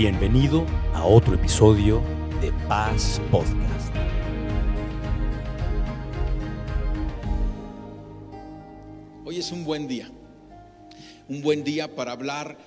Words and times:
Bienvenido 0.00 0.64
a 0.94 1.04
otro 1.04 1.34
episodio 1.34 2.00
de 2.40 2.52
Paz 2.68 3.20
Podcast. 3.32 3.92
Hoy 9.24 9.38
es 9.38 9.50
un 9.50 9.64
buen 9.64 9.88
día, 9.88 10.08
un 11.26 11.42
buen 11.42 11.64
día 11.64 11.96
para 11.96 12.12
hablar 12.12 12.58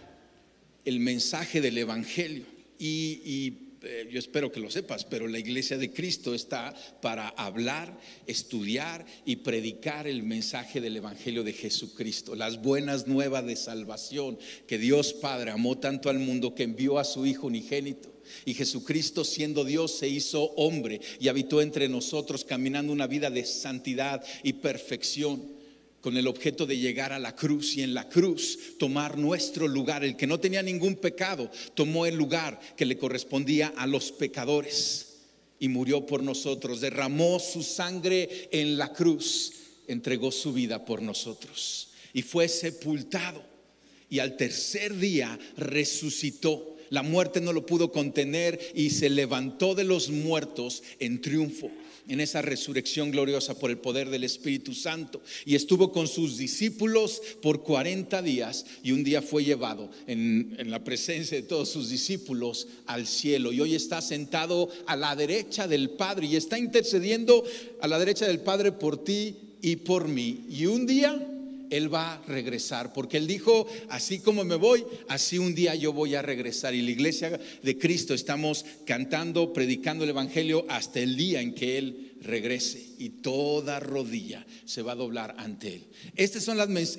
el 0.84 1.00
mensaje 1.00 1.62
del 1.62 1.78
Evangelio. 1.78 2.44
Y, 2.78 3.22
y, 3.24 3.61
eh, 3.84 4.08
yo 4.12 4.20
espero 4.20 4.52
que 4.52 4.60
lo 4.60 4.70
sepas, 4.70 5.06
pero 5.06 5.28
la 5.28 5.40
iglesia 5.40 5.78
de 5.78 5.92
Cristo 5.92 6.36
está 6.36 6.74
para 7.02 7.30
hablar, 7.30 8.00
estudiar 8.28 9.06
y 9.26 9.38
predicar 9.38 10.08
el 10.08 10.22
mensaje 10.24 10.82
del 10.82 10.98
Evangelio 10.98 11.44
de 11.44 11.54
Jesucristo, 11.54 12.36
las 12.36 12.62
buenas 12.62 13.08
nuevas 13.08 13.46
de 13.46 13.56
salvación, 13.56 14.38
que 14.68 14.78
Dios 14.78 15.14
Padre 15.14 15.52
amó 15.52 15.80
tanto 15.80 16.10
al 16.10 16.20
mundo 16.20 16.54
que 16.54 16.64
envió 16.64 17.00
a 17.00 17.04
su 17.04 17.26
Hijo 17.26 17.48
unigénito. 17.48 18.14
Y 18.46 18.54
Jesucristo 18.54 19.26
siendo 19.26 19.66
Dios 19.66 19.98
se 19.98 20.08
hizo 20.08 20.44
hombre 20.56 21.02
y 21.20 21.28
habitó 21.28 21.62
entre 21.62 21.90
nosotros 21.90 22.46
caminando 22.46 22.94
una 22.94 23.08
vida 23.08 23.30
de 23.30 23.46
santidad 23.46 24.24
y 24.44 24.54
perfección 24.54 25.61
con 26.02 26.18
el 26.18 26.28
objeto 26.28 26.66
de 26.66 26.78
llegar 26.78 27.14
a 27.14 27.20
la 27.20 27.36
cruz 27.36 27.78
y 27.78 27.84
en 27.84 27.94
la 27.94 28.10
cruz 28.10 28.78
tomar 28.78 29.18
nuestro 29.18 29.68
lugar. 29.68 30.04
El 30.04 30.18
que 30.18 30.28
no 30.28 30.40
tenía 30.40 30.64
ningún 30.64 30.96
pecado 30.96 31.50
tomó 31.76 32.06
el 32.06 32.16
lugar 32.16 32.60
que 32.76 32.86
le 32.86 32.98
correspondía 32.98 33.74
a 33.78 33.88
los 33.88 34.12
pecadores 34.12 35.20
y 35.60 35.68
murió 35.68 36.06
por 36.06 36.24
nosotros, 36.24 36.82
derramó 36.82 37.40
su 37.40 37.62
sangre 37.62 38.50
en 38.52 38.78
la 38.78 38.92
cruz, 38.92 39.54
entregó 39.88 40.32
su 40.32 40.54
vida 40.54 40.84
por 40.84 41.02
nosotros 41.02 41.90
y 42.14 42.24
fue 42.24 42.48
sepultado 42.48 43.44
y 44.10 44.20
al 44.20 44.36
tercer 44.36 44.98
día 44.98 45.38
resucitó. 45.56 46.78
La 46.90 47.04
muerte 47.04 47.40
no 47.40 47.54
lo 47.54 47.66
pudo 47.66 47.92
contener 47.92 48.60
y 48.76 48.90
se 48.90 49.10
levantó 49.10 49.76
de 49.76 49.86
los 49.86 50.10
muertos 50.10 50.84
en 51.00 51.22
triunfo 51.22 51.72
en 52.08 52.20
esa 52.20 52.42
resurrección 52.42 53.12
gloriosa 53.12 53.58
por 53.58 53.70
el 53.70 53.78
poder 53.78 54.10
del 54.10 54.24
Espíritu 54.24 54.74
Santo. 54.74 55.22
Y 55.46 55.56
estuvo 55.56 55.92
con 55.92 56.08
sus 56.08 56.38
discípulos 56.38 57.22
por 57.42 57.64
40 57.64 58.22
días 58.22 58.66
y 58.84 58.92
un 58.92 59.04
día 59.04 59.22
fue 59.22 59.44
llevado 59.44 59.90
en, 60.08 60.56
en, 60.58 60.72
la 60.72 60.84
presencia 60.84 61.38
de 61.38 61.44
todos 61.44 61.70
sus 61.70 61.90
discípulos 61.90 62.68
al 62.86 63.08
cielo. 63.08 63.52
Y 63.52 63.62
hoy 63.62 63.76
está 63.76 64.02
sentado 64.02 64.70
a 64.86 64.96
la 64.96 65.16
derecha 65.16 65.68
del 65.68 65.92
Padre 65.92 66.28
y 66.28 66.36
está 66.36 66.58
intercediendo 66.58 67.44
a 67.82 67.88
la 67.88 68.00
derecha 68.00 68.28
del 68.28 68.42
Padre 68.42 68.72
por 68.72 69.04
ti 69.04 69.36
y 69.62 69.78
por 69.78 70.08
mí. 70.08 70.46
Y 70.50 70.66
un 70.66 70.86
día 70.86 71.28
él 71.72 71.92
va 71.92 72.14
a 72.14 72.22
regresar, 72.28 72.94
porque 72.94 73.18
Él 73.18 73.26
dijo, 73.26 73.66
así 73.90 74.20
como 74.20 74.44
me 74.44 74.56
voy, 74.56 74.84
así 75.08 75.38
un 75.38 75.56
día 75.56 75.74
yo 75.74 75.94
voy 75.94 76.16
a 76.16 76.22
regresar. 76.22 76.76
Y 76.76 76.82
la 76.82 76.92
iglesia 76.92 77.40
de 77.64 77.78
Cristo 77.78 78.14
estamos 78.14 78.66
cantando, 78.86 79.54
predicando 79.54 80.04
el 80.04 80.12
Evangelio 80.12 80.66
hasta 80.70 81.00
el 81.00 81.16
día 81.16 81.42
en 81.42 81.56
que 81.56 81.78
Él 81.78 82.12
regrese 82.22 82.86
y 83.00 83.10
toda 83.10 83.80
rodilla 83.80 84.46
se 84.66 84.82
va 84.82 84.92
a 84.92 84.96
doblar 84.96 85.34
ante 85.38 85.76
Él. 85.76 85.88
Este 86.16 86.38
es 86.38 86.48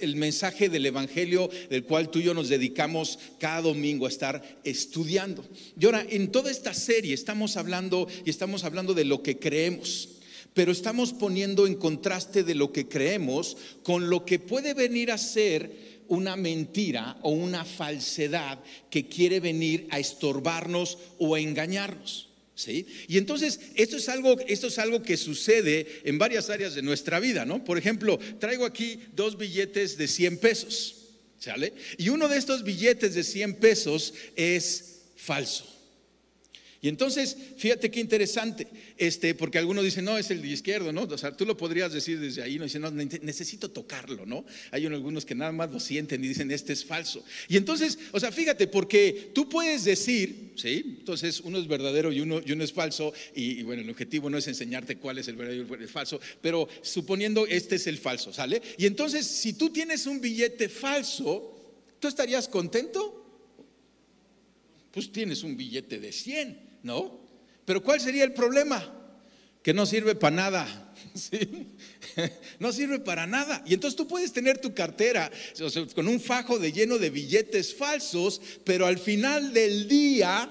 el 0.00 0.16
mensaje 0.16 0.68
del 0.68 0.86
Evangelio 0.86 1.50
del 1.70 1.84
cual 1.84 2.10
tú 2.10 2.18
y 2.18 2.24
yo 2.24 2.34
nos 2.34 2.48
dedicamos 2.48 3.18
cada 3.38 3.60
domingo 3.60 4.06
a 4.06 4.08
estar 4.08 4.60
estudiando. 4.64 5.44
Y 5.78 5.84
ahora, 5.84 6.04
en 6.08 6.32
toda 6.32 6.50
esta 6.50 6.72
serie 6.72 7.14
estamos 7.14 7.58
hablando 7.58 8.08
y 8.24 8.30
estamos 8.30 8.64
hablando 8.64 8.94
de 8.94 9.04
lo 9.04 9.22
que 9.22 9.38
creemos 9.38 10.08
pero 10.54 10.72
estamos 10.72 11.12
poniendo 11.12 11.66
en 11.66 11.74
contraste 11.74 12.42
de 12.42 12.54
lo 12.54 12.72
que 12.72 12.88
creemos 12.88 13.56
con 13.82 14.10
lo 14.10 14.24
que 14.24 14.38
puede 14.38 14.74
venir 14.74 15.10
a 15.10 15.18
ser 15.18 15.92
una 16.08 16.36
mentira 16.36 17.18
o 17.22 17.30
una 17.30 17.64
falsedad 17.64 18.58
que 18.90 19.08
quiere 19.08 19.40
venir 19.40 19.86
a 19.90 19.98
estorbarnos 19.98 20.98
o 21.18 21.34
a 21.34 21.40
engañarnos. 21.40 22.28
¿Sí? 22.54 22.86
Y 23.08 23.16
entonces 23.16 23.58
esto 23.76 23.96
es 23.96 24.10
algo 24.10 24.38
esto 24.46 24.66
es 24.66 24.78
algo 24.78 25.02
que 25.02 25.16
sucede 25.16 26.02
en 26.04 26.18
varias 26.18 26.50
áreas 26.50 26.74
de 26.74 26.82
nuestra 26.82 27.18
vida, 27.18 27.46
¿no? 27.46 27.64
Por 27.64 27.78
ejemplo, 27.78 28.18
traigo 28.38 28.66
aquí 28.66 29.00
dos 29.16 29.38
billetes 29.38 29.96
de 29.96 30.06
100 30.06 30.36
pesos, 30.38 30.96
¿sale? 31.38 31.72
Y 31.96 32.10
uno 32.10 32.28
de 32.28 32.36
estos 32.36 32.62
billetes 32.62 33.14
de 33.14 33.24
100 33.24 33.54
pesos 33.54 34.12
es 34.36 35.00
falso. 35.16 35.71
Y 36.84 36.88
entonces, 36.88 37.36
fíjate 37.58 37.92
qué 37.92 38.00
interesante, 38.00 38.66
este, 38.98 39.36
porque 39.36 39.56
algunos 39.56 39.84
dicen, 39.84 40.04
no, 40.04 40.18
es 40.18 40.32
el 40.32 40.42
de 40.42 40.48
izquierdo, 40.48 40.92
¿no? 40.92 41.02
O 41.02 41.16
sea, 41.16 41.36
tú 41.36 41.46
lo 41.46 41.56
podrías 41.56 41.92
decir 41.92 42.18
desde 42.18 42.42
ahí, 42.42 42.58
no 42.58 42.64
dicen, 42.64 42.82
no, 42.82 42.90
necesito 42.90 43.70
tocarlo, 43.70 44.26
¿no? 44.26 44.44
Hay 44.72 44.84
algunos 44.86 45.24
que 45.24 45.36
nada 45.36 45.52
más 45.52 45.70
lo 45.70 45.78
sienten 45.78 46.24
y 46.24 46.26
dicen, 46.26 46.50
este 46.50 46.72
es 46.72 46.84
falso. 46.84 47.24
Y 47.48 47.56
entonces, 47.56 48.00
o 48.10 48.18
sea, 48.18 48.32
fíjate, 48.32 48.66
porque 48.66 49.30
tú 49.32 49.48
puedes 49.48 49.84
decir, 49.84 50.54
¿sí? 50.56 50.96
Entonces, 50.98 51.40
uno 51.42 51.60
es 51.60 51.68
verdadero 51.68 52.10
y 52.10 52.18
uno, 52.18 52.40
y 52.44 52.50
uno 52.50 52.64
es 52.64 52.72
falso, 52.72 53.14
y, 53.32 53.60
y, 53.60 53.62
bueno, 53.62 53.82
el 53.82 53.90
objetivo 53.90 54.28
no 54.28 54.38
es 54.38 54.48
enseñarte 54.48 54.96
cuál 54.96 55.18
es 55.18 55.28
el 55.28 55.36
verdadero 55.36 55.64
y 55.78 55.82
el 55.84 55.88
falso, 55.88 56.20
pero 56.40 56.68
suponiendo 56.82 57.46
este 57.46 57.76
es 57.76 57.86
el 57.86 57.98
falso, 57.98 58.32
¿sale? 58.32 58.60
Y 58.76 58.86
entonces, 58.86 59.24
si 59.24 59.52
tú 59.52 59.70
tienes 59.70 60.06
un 60.06 60.20
billete 60.20 60.68
falso, 60.68 61.78
¿tú 62.00 62.08
estarías 62.08 62.48
contento? 62.48 63.20
Pues 64.90 65.12
tienes 65.12 65.44
un 65.44 65.56
billete 65.56 66.00
de 66.00 66.10
100. 66.10 66.71
¿No? 66.82 67.20
Pero 67.64 67.82
¿cuál 67.82 68.00
sería 68.00 68.24
el 68.24 68.32
problema? 68.32 68.92
Que 69.62 69.72
no 69.72 69.86
sirve 69.86 70.14
para 70.14 70.36
nada. 70.36 70.94
¿sí? 71.14 71.68
No 72.58 72.72
sirve 72.72 73.00
para 73.00 73.26
nada. 73.26 73.62
Y 73.66 73.74
entonces 73.74 73.96
tú 73.96 74.06
puedes 74.06 74.32
tener 74.32 74.58
tu 74.58 74.74
cartera 74.74 75.30
con 75.94 76.08
un 76.08 76.20
fajo 76.20 76.58
de 76.58 76.72
lleno 76.72 76.98
de 76.98 77.10
billetes 77.10 77.74
falsos, 77.74 78.40
pero 78.64 78.86
al 78.86 78.98
final 78.98 79.52
del 79.52 79.88
día 79.88 80.50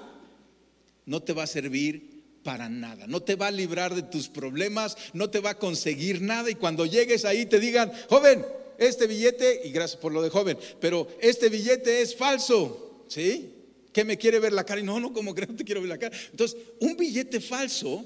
no 1.06 1.22
te 1.22 1.34
va 1.34 1.44
a 1.44 1.48
servir 1.48 2.24
para 2.44 2.70
nada. 2.70 3.08
No 3.08 3.22
te 3.22 3.36
va 3.36 3.48
a 3.48 3.52
librar 3.52 3.96
de 3.96 4.04
tus 4.04 4.28
problemas, 4.28 4.98
no 5.14 5.30
te 5.30 5.40
va 5.40 5.52
a 5.52 5.58
conseguir 5.60 6.22
nada. 6.22 6.50
Y 6.50 6.56
cuando 6.56 6.86
llegues 6.86 7.26
ahí 7.26 7.46
te 7.46 7.60
digan, 7.60 7.92
joven, 8.10 8.46
este 8.78 9.08
billete, 9.08 9.62
y 9.66 9.72
gracias 9.72 10.02
por 10.02 10.12
lo 10.12 10.22
de 10.22 10.30
joven, 10.30 10.58
pero 10.80 11.08
este 11.22 11.50
billete 11.50 12.02
es 12.02 12.16
falso. 12.16 13.06
¿Sí? 13.08 13.61
Que 13.94 14.06
me 14.06 14.18
quiere 14.18 14.40
ver 14.40 14.54
la 14.54 14.64
cara 14.64 14.82
y 14.82 14.84
no, 14.84 15.00
no, 15.00 15.14
como 15.14 15.36
que 15.36 15.46
no 15.46 15.56
te 15.56 15.64
quiero 15.64 15.82
ver 15.82 15.90
la 15.90 15.98
cara. 15.98 16.18
Entonces, 16.32 16.58
un 16.80 16.96
billete 16.98 17.40
falso 17.40 18.06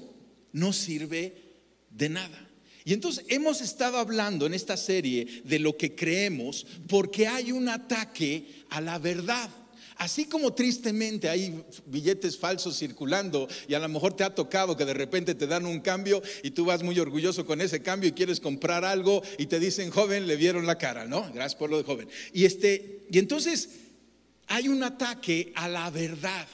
no 0.52 0.72
sirve 0.72 1.34
de 1.90 2.08
nada. 2.08 2.46
Y 2.84 2.92
entonces 2.92 3.24
hemos 3.28 3.60
estado 3.60 3.98
hablando 3.98 4.46
en 4.46 4.54
esta 4.54 4.76
serie 4.76 5.42
de 5.44 5.58
lo 5.58 5.76
que 5.76 5.96
creemos 5.96 6.66
porque 6.86 7.26
hay 7.26 7.50
un 7.50 7.68
ataque 7.68 8.46
a 8.70 8.80
la 8.80 8.98
verdad. 9.00 9.50
Así 9.96 10.26
como 10.26 10.52
tristemente 10.52 11.28
hay 11.28 11.64
billetes 11.86 12.36
falsos 12.36 12.78
circulando 12.78 13.48
y 13.66 13.74
a 13.74 13.78
lo 13.80 13.88
mejor 13.88 14.14
te 14.14 14.24
ha 14.24 14.34
tocado 14.34 14.76
que 14.76 14.84
de 14.84 14.94
repente 14.94 15.34
te 15.34 15.46
dan 15.46 15.66
un 15.66 15.80
cambio 15.80 16.22
y 16.42 16.50
tú 16.50 16.64
vas 16.66 16.82
muy 16.82 16.98
orgulloso 17.00 17.44
con 17.44 17.60
ese 17.60 17.82
cambio 17.82 18.10
y 18.10 18.12
quieres 18.12 18.38
comprar 18.38 18.84
algo 18.84 19.22
y 19.38 19.46
te 19.46 19.58
dicen, 19.58 19.90
joven, 19.90 20.26
le 20.26 20.36
vieron 20.36 20.66
la 20.66 20.78
cara, 20.78 21.06
¿no? 21.06 21.22
Gracias 21.32 21.56
por 21.56 21.70
lo 21.70 21.78
de 21.78 21.84
joven. 21.84 22.08
Y, 22.32 22.44
este, 22.44 23.06
y 23.10 23.18
entonces 23.18 23.70
hay 24.46 24.68
un 24.68 24.82
ataque 24.82 25.52
a 25.54 25.68
la 25.68 25.90
verdad, 25.90 26.46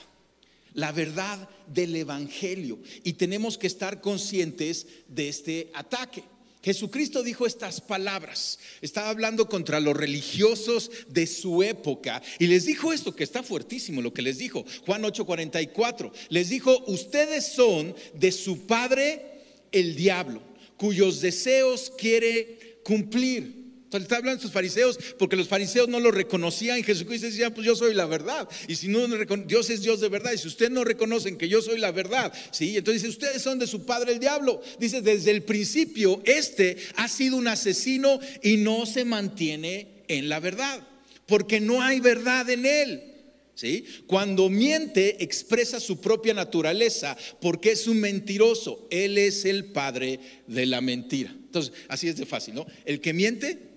la 0.75 0.93
verdad 0.93 1.49
del 1.67 1.95
Evangelio, 1.97 2.79
y 3.05 3.15
tenemos 3.15 3.59
que 3.59 3.67
estar 3.67 4.01
conscientes 4.01 4.87
de 5.09 5.29
este 5.29 5.71
ataque. 5.75 6.25
Jesucristo 6.63 7.25
dijo 7.25 7.45
estas 7.45 7.81
palabras, 7.81 8.59
estaba 8.81 9.09
hablando 9.09 9.49
contra 9.49 9.81
los 9.81 9.97
religiosos 9.97 10.93
de 11.09 11.27
su 11.27 11.63
época 11.63 12.23
y 12.39 12.47
les 12.47 12.67
dijo 12.67 12.93
esto 12.93 13.17
que 13.17 13.25
está 13.25 13.43
fuertísimo 13.43 14.01
lo 14.01 14.15
que 14.15 14.23
les 14.23 14.39
dijo, 14.39 14.65
Juan 14.87 15.03
8:44, 15.03 16.13
les 16.29 16.51
dijo, 16.51 16.85
ustedes 16.87 17.47
son 17.47 17.97
de 18.15 18.31
su 18.31 18.65
padre 18.67 19.43
el 19.73 19.97
diablo, 19.97 20.41
cuyos 20.77 21.21
deseos 21.21 21.93
quiere 21.99 22.79
cumplir. 22.85 23.62
Entonces 23.93 24.07
está 24.07 24.17
hablando 24.17 24.39
de 24.39 24.43
sus 24.43 24.53
fariseos 24.53 24.99
porque 25.19 25.37
los 25.37 25.49
fariseos 25.49 25.87
no 25.87 26.01
lo 26.01 26.11
reconocían 26.11 26.79
y 26.79 26.83
Jesucristo 26.83 27.27
decía, 27.27 27.53
pues 27.53 27.67
yo 27.67 27.77
soy 27.77 27.93
la 27.93 28.07
verdad. 28.07 28.49
Y 28.67 28.77
si 28.77 28.89
no, 28.89 29.07
Dios 29.07 29.69
es 29.69 29.83
Dios 29.83 30.01
de 30.01 30.09
verdad. 30.09 30.33
Y 30.33 30.39
si 30.39 30.49
ustedes 30.49 30.71
no 30.71 30.83
reconocen 30.83 31.37
que 31.37 31.47
yo 31.47 31.61
soy 31.61 31.79
la 31.79 31.93
verdad, 31.93 32.33
¿sí? 32.53 32.75
Entonces 32.79 33.03
dice, 33.03 33.11
ustedes 33.11 33.43
son 33.43 33.59
de 33.59 33.67
su 33.67 33.85
padre 33.85 34.13
el 34.13 34.19
diablo. 34.19 34.63
Dice, 34.81 35.03
desde 35.03 35.31
el 35.31 35.43
principio, 35.43 36.23
este 36.25 36.79
ha 36.97 37.07
sido 37.07 37.37
un 37.37 37.49
asesino 37.49 38.19
y 38.43 38.57
no 38.57 38.87
se 38.87 39.05
mantiene 39.05 40.05
en 40.09 40.31
la 40.31 40.41
verdad. 40.41 40.89
Porque 41.27 41.61
no 41.61 41.83
hay 41.83 42.01
verdad 42.01 42.49
en 42.49 42.65
él. 42.65 43.03
¿Sí? 43.55 43.85
Cuando 44.07 44.49
miente 44.49 45.23
expresa 45.23 45.79
su 45.79 46.01
propia 46.01 46.33
naturaleza 46.33 47.15
porque 47.43 47.73
es 47.73 47.87
un 47.87 48.01
mentiroso. 48.01 48.89
Él 48.91 49.19
es 49.19 49.45
el 49.45 49.67
padre 49.67 50.19
de 50.47 50.65
la 50.65 50.81
mentira. 50.81 51.31
Entonces, 51.31 51.75
así 51.89 52.09
es 52.09 52.17
de 52.17 52.25
fácil, 52.25 52.55
¿no? 52.55 52.67
El 52.87 53.03
que 53.03 53.13
miente 53.13 53.72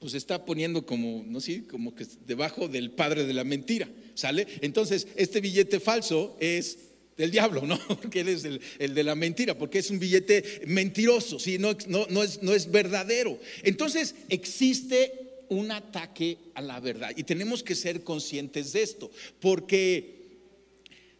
pues 0.00 0.14
está 0.14 0.44
poniendo 0.46 0.86
como, 0.86 1.22
no 1.26 1.40
sé, 1.40 1.66
como 1.66 1.94
que 1.94 2.06
debajo 2.26 2.68
del 2.68 2.90
padre 2.90 3.26
de 3.26 3.34
la 3.34 3.44
mentira, 3.44 3.88
¿sale? 4.14 4.46
Entonces, 4.62 5.06
este 5.14 5.42
billete 5.42 5.78
falso 5.78 6.36
es 6.40 6.78
del 7.18 7.30
diablo, 7.30 7.66
¿no? 7.66 7.78
Porque 8.00 8.20
él 8.20 8.28
es 8.28 8.44
el, 8.44 8.94
de 8.94 9.04
la 9.04 9.14
mentira, 9.14 9.58
porque 9.58 9.78
es 9.78 9.90
un 9.90 9.98
billete 9.98 10.62
mentiroso, 10.66 11.38
¿sí? 11.38 11.58
No, 11.58 11.76
no, 11.86 12.06
no, 12.08 12.22
es, 12.22 12.42
no 12.42 12.54
es 12.54 12.70
verdadero. 12.70 13.38
Entonces, 13.62 14.14
existe 14.30 15.44
un 15.50 15.70
ataque 15.70 16.38
a 16.54 16.62
la 16.62 16.80
verdad 16.80 17.12
y 17.14 17.24
tenemos 17.24 17.62
que 17.62 17.74
ser 17.74 18.02
conscientes 18.02 18.72
de 18.72 18.82
esto, 18.82 19.10
porque 19.38 20.38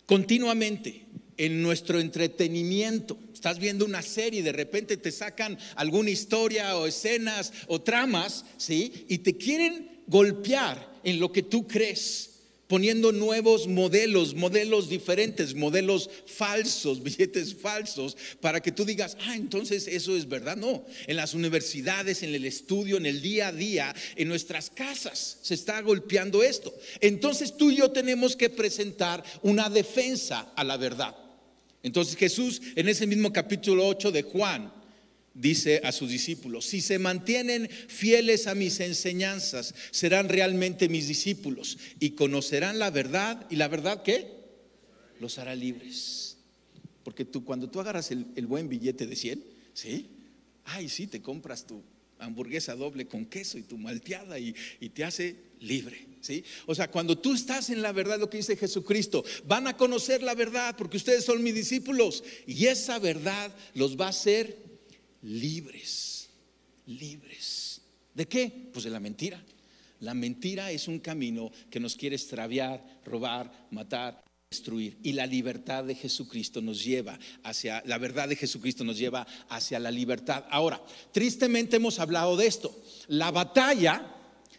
continuamente 0.07 1.05
en 1.41 1.63
nuestro 1.63 1.99
entretenimiento. 1.99 3.19
Estás 3.33 3.59
viendo 3.59 3.87
una 3.87 4.03
serie 4.03 4.41
y 4.41 4.43
de 4.43 4.53
repente 4.53 4.99
te 4.99 5.11
sacan 5.11 5.59
alguna 5.75 6.11
historia 6.11 6.77
o 6.77 6.87
escenas 6.87 7.55
o 7.67 7.81
tramas, 7.81 8.45
¿sí? 8.59 9.07
Y 9.09 9.19
te 9.19 9.39
quieren 9.39 10.03
golpear 10.07 11.01
en 11.03 11.19
lo 11.19 11.33
que 11.33 11.43
tú 11.43 11.67
crees 11.67 12.31
poniendo 12.67 13.11
nuevos 13.11 13.67
modelos, 13.67 14.35
modelos 14.35 14.89
diferentes, 14.91 15.55
modelos 15.57 16.09
falsos, 16.27 17.03
billetes 17.03 17.53
falsos, 17.53 18.17
para 18.41 18.61
que 18.61 18.71
tú 18.71 18.85
digas, 18.85 19.17
ah, 19.23 19.35
entonces 19.35 19.89
eso 19.89 20.15
es 20.17 20.29
verdad. 20.29 20.57
No, 20.57 20.85
en 21.07 21.17
las 21.17 21.33
universidades, 21.33 22.23
en 22.23 22.35
el 22.35 22.45
estudio, 22.45 22.99
en 22.99 23.07
el 23.07 23.23
día 23.23 23.49
a 23.49 23.53
día, 23.53 23.95
en 24.15 24.29
nuestras 24.29 24.69
casas 24.69 25.39
se 25.43 25.55
está 25.55 25.81
golpeando 25.81 26.43
esto. 26.43 26.73
Entonces 27.01 27.57
tú 27.57 27.71
y 27.71 27.77
yo 27.77 27.91
tenemos 27.91 28.37
que 28.37 28.51
presentar 28.51 29.25
una 29.43 29.71
defensa 29.71 30.53
a 30.55 30.63
la 30.63 30.77
verdad. 30.77 31.17
Entonces 31.83 32.17
Jesús 32.17 32.61
en 32.77 32.89
ese 32.89 33.07
mismo 33.07 33.33
capítulo 33.33 33.87
8 33.87 34.13
de 34.13 34.23
Juan, 34.23 34.73
dice 35.35 35.81
a 35.85 35.93
sus 35.93 36.11
discípulos, 36.11 36.67
si 36.67 36.81
se 36.81 36.99
mantienen 36.99 37.69
fieles 37.69 38.47
a 38.47 38.55
mis 38.55 38.81
enseñanzas, 38.81 39.75
serán 39.91 40.29
realmente 40.29 40.89
mis 40.89 41.09
discípulos 41.09 41.79
y 41.99 42.11
conocerán 42.11 42.79
la 42.79 42.91
verdad. 42.91 43.47
¿Y 43.51 43.57
la 43.57 43.69
verdad 43.69 44.03
qué? 44.03 44.29
Los 45.21 45.39
hará 45.39 45.55
libres. 45.55 46.37
Porque 47.05 47.25
tú 47.25 47.45
cuando 47.45 47.71
tú 47.71 47.81
agarras 47.81 48.11
el, 48.11 48.47
buen 48.47 48.69
billete 48.69 49.07
de 49.07 49.17
100, 49.17 49.45
¿sí? 49.73 50.09
Ay, 50.65 50.89
sí, 50.89 51.07
te 51.07 51.23
compras 51.23 51.67
tu 51.67 51.83
hamburguesa 52.21 52.75
doble 52.75 53.07
con 53.07 53.27
queso 53.27 53.59
y 53.59 53.63
tu 53.63 53.79
malteada 53.79 54.39
y, 54.39 54.55
y 54.81 54.89
te 54.91 55.05
hace 55.05 55.37
libre. 55.61 56.07
¿Sí? 56.21 56.45
O 56.67 56.75
sea, 56.75 56.91
cuando 56.91 57.17
tú 57.17 57.33
estás 57.33 57.71
en 57.71 57.81
la 57.81 57.93
verdad, 57.93 58.21
lo 58.21 58.29
que 58.29 58.37
dice 58.37 58.55
Jesucristo, 58.55 59.25
van 59.47 59.67
a 59.67 59.77
conocer 59.77 60.23
la 60.23 60.35
verdad 60.35 60.77
porque 60.77 60.99
ustedes 60.99 61.25
son 61.25 61.43
mis 61.43 61.55
discípulos 61.55 62.23
y 62.47 62.67
esa 62.67 62.99
verdad 62.99 63.55
los 63.75 63.99
va 63.99 64.07
a 64.07 64.11
hacer 64.11 64.57
libres, 65.23 66.29
libres. 66.87 67.81
¿De 68.15 68.27
qué? 68.27 68.69
Pues 68.73 68.85
de 68.85 68.91
la 68.91 69.01
mentira. 69.01 69.43
La 70.01 70.15
mentira 70.15 70.71
es 70.73 70.89
un 70.89 70.99
camino 70.99 71.51
que 71.71 71.81
nos 71.81 71.95
quiere 71.95 72.17
extraviar, 72.17 73.01
robar, 73.05 73.69
matar, 73.71 74.25
destruir. 74.51 74.99
Y 75.05 75.13
la 75.13 75.27
libertad 75.27 75.85
de 75.85 75.95
Jesucristo 75.95 76.61
nos 76.61 76.83
lleva 76.83 77.17
hacia, 77.45 77.85
la 77.87 77.99
verdad 77.99 78.29
de 78.29 78.35
Jesucristo 78.35 78.83
nos 78.83 78.99
lleva 78.99 79.25
hacia 79.49 79.79
la 79.79 79.93
libertad. 79.93 80.45
Ahora, 80.51 80.83
tristemente 81.13 81.77
hemos 81.77 82.01
hablado 82.01 82.37
de 82.37 82.49
esto. 82.49 82.77
La 83.07 83.31
batalla 83.31 84.13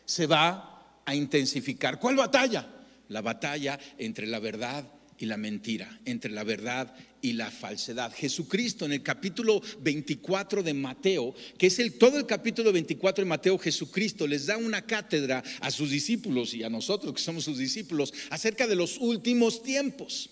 se 0.06 0.28
va 0.28 1.02
a 1.04 1.14
intensificar. 1.14 2.00
¿Cuál 2.00 2.16
batalla? 2.16 2.66
La 3.10 3.20
batalla 3.20 3.78
entre 3.98 4.28
la 4.28 4.40
verdad 4.40 4.90
y 5.18 5.26
la 5.26 5.36
mentira, 5.36 6.00
entre 6.06 6.32
la 6.32 6.46
verdad 6.46 6.96
y 7.22 7.34
la 7.34 7.52
falsedad. 7.52 8.14
Jesucristo 8.14 8.86
en 8.86 8.94
el 8.94 9.04
capítulo 9.04 9.62
24 9.82 10.64
de 10.64 10.74
Mateo, 10.74 11.34
que 11.58 11.68
es 11.68 11.80
el 11.80 11.94
todo 11.94 12.18
el 12.18 12.26
capítulo 12.26 12.72
24 12.72 13.24
de 13.24 13.30
Mateo, 13.30 13.58
Jesucristo 13.58 14.28
les 14.28 14.48
da 14.48 14.58
una 14.58 14.86
cátedra 14.86 15.44
a 15.60 15.72
sus 15.72 15.92
discípulos 15.92 16.54
y 16.54 16.64
a 16.64 16.70
nosotros 16.70 17.14
que 17.14 17.22
somos 17.22 17.44
sus 17.44 17.58
discípulos 17.58 18.14
acerca 18.30 18.68
de 18.68 18.76
los 18.76 18.98
últimos 18.98 19.64
tiempos. 19.64 20.30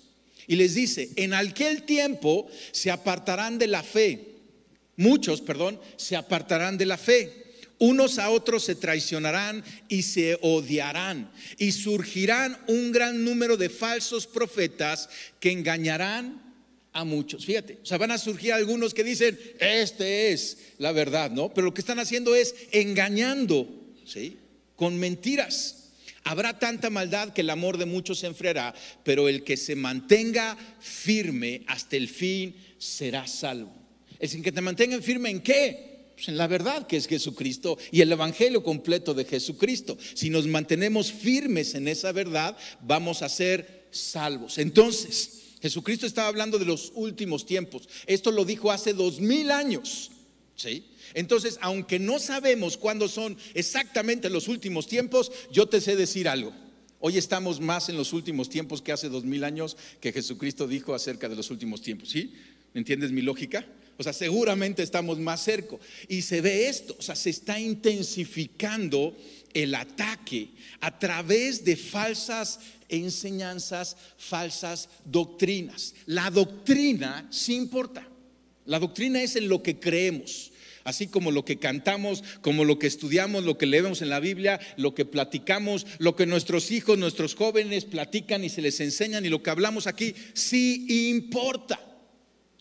Y 0.47 0.55
les 0.55 0.73
dice, 0.73 1.11
en 1.15 1.33
aquel 1.33 1.83
tiempo 1.83 2.47
se 2.71 2.89
apartarán 2.89 3.59
de 3.59 3.67
la 3.67 3.83
fe. 3.83 4.35
Muchos, 4.97 5.41
perdón, 5.41 5.79
se 5.95 6.15
apartarán 6.15 6.77
de 6.77 6.85
la 6.85 6.97
fe 6.97 7.49
unos 7.79 8.19
a 8.19 8.29
otros 8.29 8.65
se 8.65 8.75
traicionarán 8.75 9.63
y 9.87 10.03
se 10.03 10.37
odiarán. 10.41 11.31
Y 11.57 11.71
surgirán 11.71 12.59
un 12.67 12.91
gran 12.91 13.23
número 13.23 13.55
de 13.55 13.69
falsos 13.69 14.27
profetas 14.27 15.09
que 15.39 15.51
engañarán 15.51 16.48
muchos. 17.03 17.45
Fíjate, 17.45 17.79
o 17.81 17.85
sea, 17.85 17.97
van 17.97 18.11
a 18.11 18.17
surgir 18.17 18.53
algunos 18.53 18.93
que 18.93 19.03
dicen, 19.03 19.39
este 19.59 20.31
es 20.31 20.57
la 20.77 20.91
verdad, 20.91 21.31
¿no? 21.31 21.53
Pero 21.53 21.65
lo 21.65 21.73
que 21.73 21.81
están 21.81 21.99
haciendo 21.99 22.35
es 22.35 22.55
engañando, 22.71 23.67
¿sí? 24.05 24.37
Con 24.75 24.97
mentiras. 24.97 25.91
Habrá 26.23 26.59
tanta 26.59 26.89
maldad 26.89 27.33
que 27.33 27.41
el 27.41 27.49
amor 27.49 27.77
de 27.77 27.85
muchos 27.85 28.19
se 28.19 28.27
enfriará, 28.27 28.73
pero 29.03 29.29
el 29.29 29.43
que 29.43 29.57
se 29.57 29.75
mantenga 29.75 30.57
firme 30.79 31.63
hasta 31.67 31.95
el 31.95 32.07
fin 32.07 32.55
será 32.77 33.25
salvo. 33.27 33.73
El 34.19 34.41
que 34.41 34.51
te 34.51 34.61
mantenga 34.61 35.01
firme 35.01 35.29
en 35.29 35.41
qué? 35.41 35.89
Pues, 36.19 36.27
en 36.27 36.37
la 36.37 36.47
verdad 36.47 36.85
que 36.85 36.97
es 36.97 37.07
Jesucristo 37.07 37.77
y 37.91 38.01
el 38.01 38.11
Evangelio 38.11 38.61
completo 38.61 39.13
de 39.13 39.23
Jesucristo. 39.23 39.97
Si 40.13 40.29
nos 40.29 40.47
mantenemos 40.47 41.13
firmes 41.13 41.75
en 41.75 41.87
esa 41.87 42.11
verdad, 42.11 42.57
vamos 42.81 43.21
a 43.21 43.29
ser 43.29 43.87
salvos. 43.89 44.57
Entonces, 44.57 45.38
Jesucristo 45.61 46.05
estaba 46.05 46.27
hablando 46.27 46.57
de 46.57 46.65
los 46.65 46.91
últimos 46.95 47.45
tiempos. 47.45 47.87
Esto 48.05 48.31
lo 48.31 48.45
dijo 48.45 48.71
hace 48.71 48.93
dos 48.93 49.19
mil 49.19 49.51
años. 49.51 50.11
¿Sí? 50.55 50.83
Entonces, 51.13 51.57
aunque 51.61 51.99
no 51.99 52.19
sabemos 52.19 52.75
cuándo 52.75 53.07
son 53.07 53.37
exactamente 53.53 54.29
los 54.29 54.49
últimos 54.49 54.87
tiempos, 54.87 55.31
yo 55.51 55.67
te 55.67 55.79
sé 55.79 55.95
decir 55.95 56.27
algo. 56.27 56.53
Hoy 56.99 57.17
estamos 57.17 57.61
más 57.61 57.87
en 57.87 57.95
los 57.95 58.11
últimos 58.11 58.49
tiempos 58.49 58.81
que 58.81 58.91
hace 58.91 59.07
dos 59.07 59.23
mil 59.23 59.45
años 59.45 59.77
que 60.01 60.11
Jesucristo 60.11 60.67
dijo 60.67 60.93
acerca 60.93 61.29
de 61.29 61.37
los 61.37 61.49
últimos 61.49 61.81
tiempos. 61.81 62.09
¿Sí? 62.09 62.33
¿Me 62.73 62.79
entiendes 62.79 63.11
mi 63.11 63.21
lógica? 63.21 63.65
O 63.97 64.03
sea, 64.03 64.13
seguramente 64.13 64.83
estamos 64.83 65.19
más 65.19 65.43
cerca. 65.43 65.75
Y 66.07 66.21
se 66.21 66.41
ve 66.41 66.69
esto, 66.69 66.95
o 66.97 67.01
sea, 67.01 67.15
se 67.15 67.29
está 67.29 67.59
intensificando 67.59 69.15
el 69.53 69.75
ataque 69.75 70.49
a 70.79 70.97
través 70.99 71.65
de 71.65 71.75
falsas 71.75 72.59
enseñanzas, 72.89 73.95
falsas 74.17 74.89
doctrinas. 75.05 75.95
La 76.05 76.29
doctrina 76.29 77.27
sí 77.31 77.55
importa. 77.55 78.07
La 78.65 78.79
doctrina 78.79 79.21
es 79.21 79.35
en 79.35 79.47
lo 79.47 79.63
que 79.63 79.79
creemos. 79.79 80.51
Así 80.83 81.07
como 81.07 81.31
lo 81.31 81.45
que 81.45 81.57
cantamos, 81.57 82.23
como 82.41 82.65
lo 82.65 82.79
que 82.79 82.87
estudiamos, 82.87 83.43
lo 83.43 83.57
que 83.57 83.65
leemos 83.65 84.01
en 84.01 84.09
la 84.09 84.19
Biblia, 84.19 84.59
lo 84.77 84.95
que 84.95 85.05
platicamos, 85.05 85.85
lo 85.99 86.15
que 86.15 86.25
nuestros 86.25 86.71
hijos, 86.71 86.97
nuestros 86.97 87.35
jóvenes 87.35 87.85
platican 87.85 88.43
y 88.43 88.49
se 88.49 88.61
les 88.61 88.79
enseñan 88.79 89.25
y 89.25 89.29
lo 89.29 89.43
que 89.43 89.49
hablamos 89.49 89.87
aquí, 89.87 90.15
sí 90.33 91.09
importa. 91.09 91.79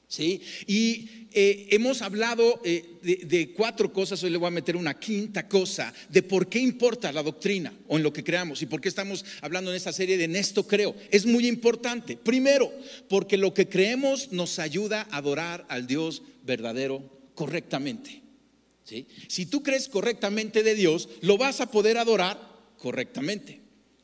¿Sí? 0.09 0.41
Y 0.67 1.28
eh, 1.41 1.69
hemos 1.71 2.03
hablado 2.03 2.61
eh, 2.65 2.99
de, 3.01 3.53
cuatro 3.53 3.93
cosas, 3.93 4.21
hoy 4.25 4.31
le 4.31 4.39
voy 4.39 4.49
a 4.49 4.51
meter 4.51 4.77
una 4.77 4.99
quinta 4.99 5.47
cosa 5.47 5.95
de 6.09 6.25
por 6.25 6.49
qué 6.49 6.59
importa 6.59 7.13
la 7.13 7.23
doctrina 7.23 7.73
o 7.87 7.97
en 7.97 8.03
lo 8.03 8.13
que 8.13 8.25
creamos 8.25 8.61
y 8.61 8.67
por 8.67 8.81
qué 8.81 8.89
estamos 8.89 9.25
hablando 9.41 9.71
en 9.71 9.77
esta 9.77 9.93
serie 9.93 10.19
de 10.19 10.25
en 10.25 10.35
esto 10.35 10.67
creo. 10.67 10.97
Es 11.13 11.27
muy 11.27 11.47
importante. 11.47 12.17
Primero, 12.17 12.73
porque 13.09 13.37
lo 13.37 13.55
que 13.55 13.69
creemos 13.69 14.33
nos 14.33 14.59
ayuda 14.59 15.07
a 15.13 15.19
adorar 15.19 15.65
al 15.69 15.87
Dios 15.87 16.23
verdadero 16.43 17.09
correctamente. 17.37 18.21
¿sí? 18.83 19.07
Si 19.29 19.47
tú 19.47 19.63
crees 19.63 19.89
correctamente 19.89 20.65
de 20.65 20.75
Dios, 20.75 21.09
lo 21.21 21.39
vas 21.39 21.61
a 21.61 21.71
poder 21.71 21.99
adorar 21.99 22.37
correctamente. 22.79 23.58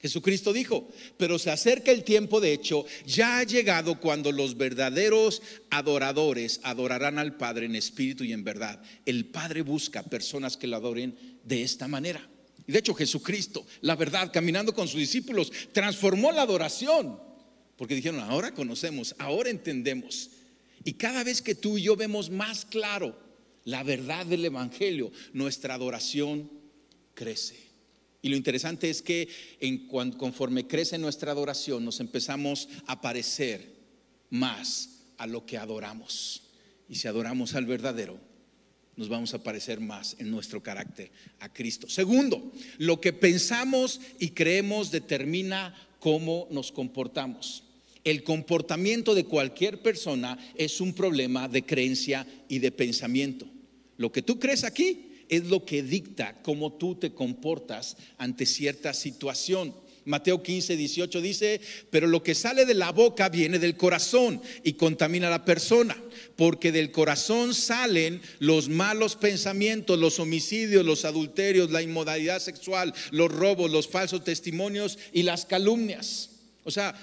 Jesucristo 0.04 0.52
dijo, 0.52 0.86
pero 1.16 1.38
se 1.38 1.50
acerca 1.50 1.90
el 1.90 2.04
tiempo, 2.04 2.38
de 2.38 2.52
hecho, 2.52 2.84
ya 3.06 3.38
ha 3.38 3.42
llegado 3.42 3.98
cuando 3.98 4.32
los 4.32 4.58
verdaderos 4.58 5.40
adoradores 5.70 6.60
adorarán 6.62 7.18
al 7.18 7.38
Padre 7.38 7.64
en 7.64 7.74
espíritu 7.74 8.22
y 8.22 8.34
en 8.34 8.44
verdad. 8.44 8.82
El 9.06 9.24
Padre 9.24 9.62
busca 9.62 10.02
personas 10.02 10.58
que 10.58 10.66
lo 10.66 10.76
adoren 10.76 11.16
de 11.42 11.62
esta 11.62 11.88
manera. 11.88 12.28
Y 12.66 12.72
de 12.72 12.80
hecho 12.80 12.92
Jesucristo, 12.92 13.64
la 13.80 13.96
verdad, 13.96 14.30
caminando 14.30 14.74
con 14.74 14.88
sus 14.88 15.00
discípulos, 15.00 15.50
transformó 15.72 16.32
la 16.32 16.42
adoración. 16.42 17.18
Porque 17.78 17.94
dijeron, 17.94 18.20
ahora 18.20 18.52
conocemos, 18.52 19.14
ahora 19.16 19.48
entendemos. 19.48 20.28
Y 20.84 20.92
cada 20.92 21.24
vez 21.24 21.40
que 21.40 21.54
tú 21.54 21.78
y 21.78 21.84
yo 21.84 21.96
vemos 21.96 22.28
más 22.28 22.66
claro 22.66 23.18
la 23.64 23.82
verdad 23.82 24.26
del 24.26 24.44
Evangelio, 24.44 25.10
nuestra 25.32 25.72
adoración 25.72 26.50
crece. 27.14 27.56
Y 28.24 28.30
lo 28.30 28.36
interesante 28.36 28.88
es 28.88 29.02
que 29.02 29.28
en, 29.60 29.86
conforme 29.86 30.66
crece 30.66 30.96
nuestra 30.96 31.30
adoración, 31.30 31.84
nos 31.84 32.00
empezamos 32.00 32.70
a 32.86 33.02
parecer 33.02 33.70
más 34.30 35.02
a 35.18 35.26
lo 35.26 35.44
que 35.44 35.58
adoramos. 35.58 36.42
Y 36.88 36.94
si 36.94 37.06
adoramos 37.06 37.54
al 37.54 37.66
verdadero, 37.66 38.18
nos 38.96 39.10
vamos 39.10 39.34
a 39.34 39.42
parecer 39.42 39.78
más 39.78 40.16
en 40.18 40.30
nuestro 40.30 40.62
carácter 40.62 41.10
a 41.38 41.52
Cristo. 41.52 41.86
Segundo, 41.86 42.50
lo 42.78 42.98
que 42.98 43.12
pensamos 43.12 44.00
y 44.18 44.30
creemos 44.30 44.90
determina 44.90 45.74
cómo 45.98 46.48
nos 46.50 46.72
comportamos. 46.72 47.64
El 48.04 48.22
comportamiento 48.22 49.14
de 49.14 49.26
cualquier 49.26 49.82
persona 49.82 50.38
es 50.54 50.80
un 50.80 50.94
problema 50.94 51.46
de 51.46 51.66
creencia 51.66 52.26
y 52.48 52.58
de 52.58 52.72
pensamiento. 52.72 53.46
Lo 53.98 54.10
que 54.10 54.22
tú 54.22 54.38
crees 54.38 54.64
aquí 54.64 55.10
es 55.28 55.44
lo 55.44 55.64
que 55.64 55.82
dicta 55.82 56.40
cómo 56.42 56.72
tú 56.72 56.94
te 56.94 57.12
comportas 57.12 57.96
ante 58.18 58.46
cierta 58.46 58.94
situación. 58.94 59.74
Mateo 60.04 60.42
15, 60.42 60.76
18 60.76 61.20
dice, 61.20 61.60
pero 61.90 62.06
lo 62.06 62.22
que 62.22 62.34
sale 62.34 62.66
de 62.66 62.74
la 62.74 62.92
boca 62.92 63.28
viene 63.28 63.58
del 63.58 63.76
corazón 63.76 64.40
y 64.62 64.74
contamina 64.74 65.28
a 65.28 65.30
la 65.30 65.44
persona, 65.44 65.96
porque 66.36 66.72
del 66.72 66.90
corazón 66.90 67.54
salen 67.54 68.20
los 68.38 68.68
malos 68.68 69.16
pensamientos, 69.16 69.98
los 69.98 70.18
homicidios, 70.20 70.84
los 70.84 71.04
adulterios, 71.04 71.70
la 71.70 71.82
inmodalidad 71.82 72.40
sexual, 72.40 72.92
los 73.10 73.32
robos, 73.32 73.70
los 73.70 73.88
falsos 73.88 74.24
testimonios 74.24 74.98
y 75.12 75.22
las 75.22 75.46
calumnias. 75.46 76.30
O 76.64 76.70
sea, 76.70 76.94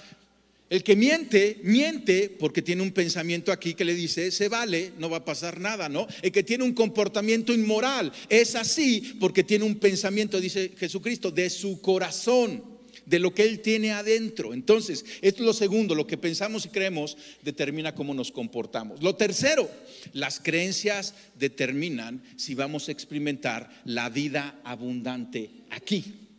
El 0.71 0.83
que 0.83 0.95
miente, 0.95 1.59
miente 1.63 2.33
porque 2.39 2.61
tiene 2.61 2.81
un 2.81 2.93
pensamiento 2.93 3.51
aquí 3.51 3.73
que 3.73 3.83
le 3.83 3.93
dice, 3.93 4.31
se 4.31 4.47
vale, 4.47 4.93
no 4.97 5.09
va 5.09 5.17
a 5.17 5.25
pasar 5.25 5.59
nada, 5.59 5.89
¿no? 5.89 6.07
El 6.21 6.31
que 6.31 6.43
tiene 6.43 6.63
un 6.63 6.71
comportamiento 6.71 7.51
inmoral, 7.53 8.09
es 8.29 8.55
así 8.55 9.17
porque 9.19 9.43
tiene 9.43 9.65
un 9.65 9.75
pensamiento, 9.75 10.39
dice 10.39 10.71
Jesucristo, 10.77 11.29
de 11.29 11.49
su 11.49 11.81
corazón, 11.81 12.63
de 13.05 13.19
lo 13.19 13.33
que 13.33 13.43
él 13.43 13.59
tiene 13.59 13.91
adentro. 13.91 14.53
Entonces, 14.53 15.03
esto 15.21 15.41
es 15.43 15.45
lo 15.45 15.53
segundo, 15.53 15.93
lo 15.93 16.07
que 16.07 16.15
pensamos 16.15 16.65
y 16.65 16.69
creemos 16.69 17.17
determina 17.43 17.93
cómo 17.93 18.13
nos 18.13 18.31
comportamos. 18.31 19.03
Lo 19.03 19.17
tercero, 19.17 19.69
las 20.13 20.39
creencias 20.39 21.15
determinan 21.37 22.23
si 22.37 22.55
vamos 22.55 22.87
a 22.87 22.93
experimentar 22.93 23.69
la 23.83 24.07
vida 24.09 24.61
abundante 24.63 25.51
aquí, 25.69 26.29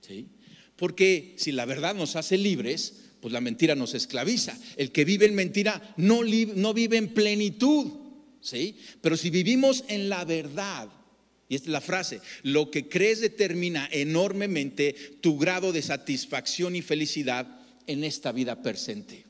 ¿sí? 0.00 0.28
Porque 0.76 1.34
si 1.36 1.52
la 1.52 1.66
verdad 1.66 1.94
nos 1.94 2.16
hace 2.16 2.38
libres, 2.38 3.01
pues 3.22 3.32
la 3.32 3.40
mentira 3.40 3.76
nos 3.76 3.94
esclaviza. 3.94 4.58
El 4.76 4.90
que 4.90 5.04
vive 5.04 5.26
en 5.26 5.36
mentira 5.36 5.94
no, 5.96 6.22
no 6.56 6.74
vive 6.74 6.96
en 6.96 7.14
plenitud, 7.14 7.86
¿sí? 8.40 8.76
Pero 9.00 9.16
si 9.16 9.30
vivimos 9.30 9.84
en 9.86 10.08
la 10.08 10.24
verdad, 10.24 10.88
y 11.48 11.54
esta 11.54 11.68
es 11.68 11.72
la 11.72 11.80
frase, 11.80 12.20
lo 12.42 12.72
que 12.72 12.88
crees 12.88 13.20
determina 13.20 13.88
enormemente 13.92 14.96
tu 15.20 15.38
grado 15.38 15.72
de 15.72 15.82
satisfacción 15.82 16.74
y 16.74 16.82
felicidad 16.82 17.60
en 17.86 18.02
esta 18.02 18.32
vida 18.32 18.60
presente. 18.60 19.24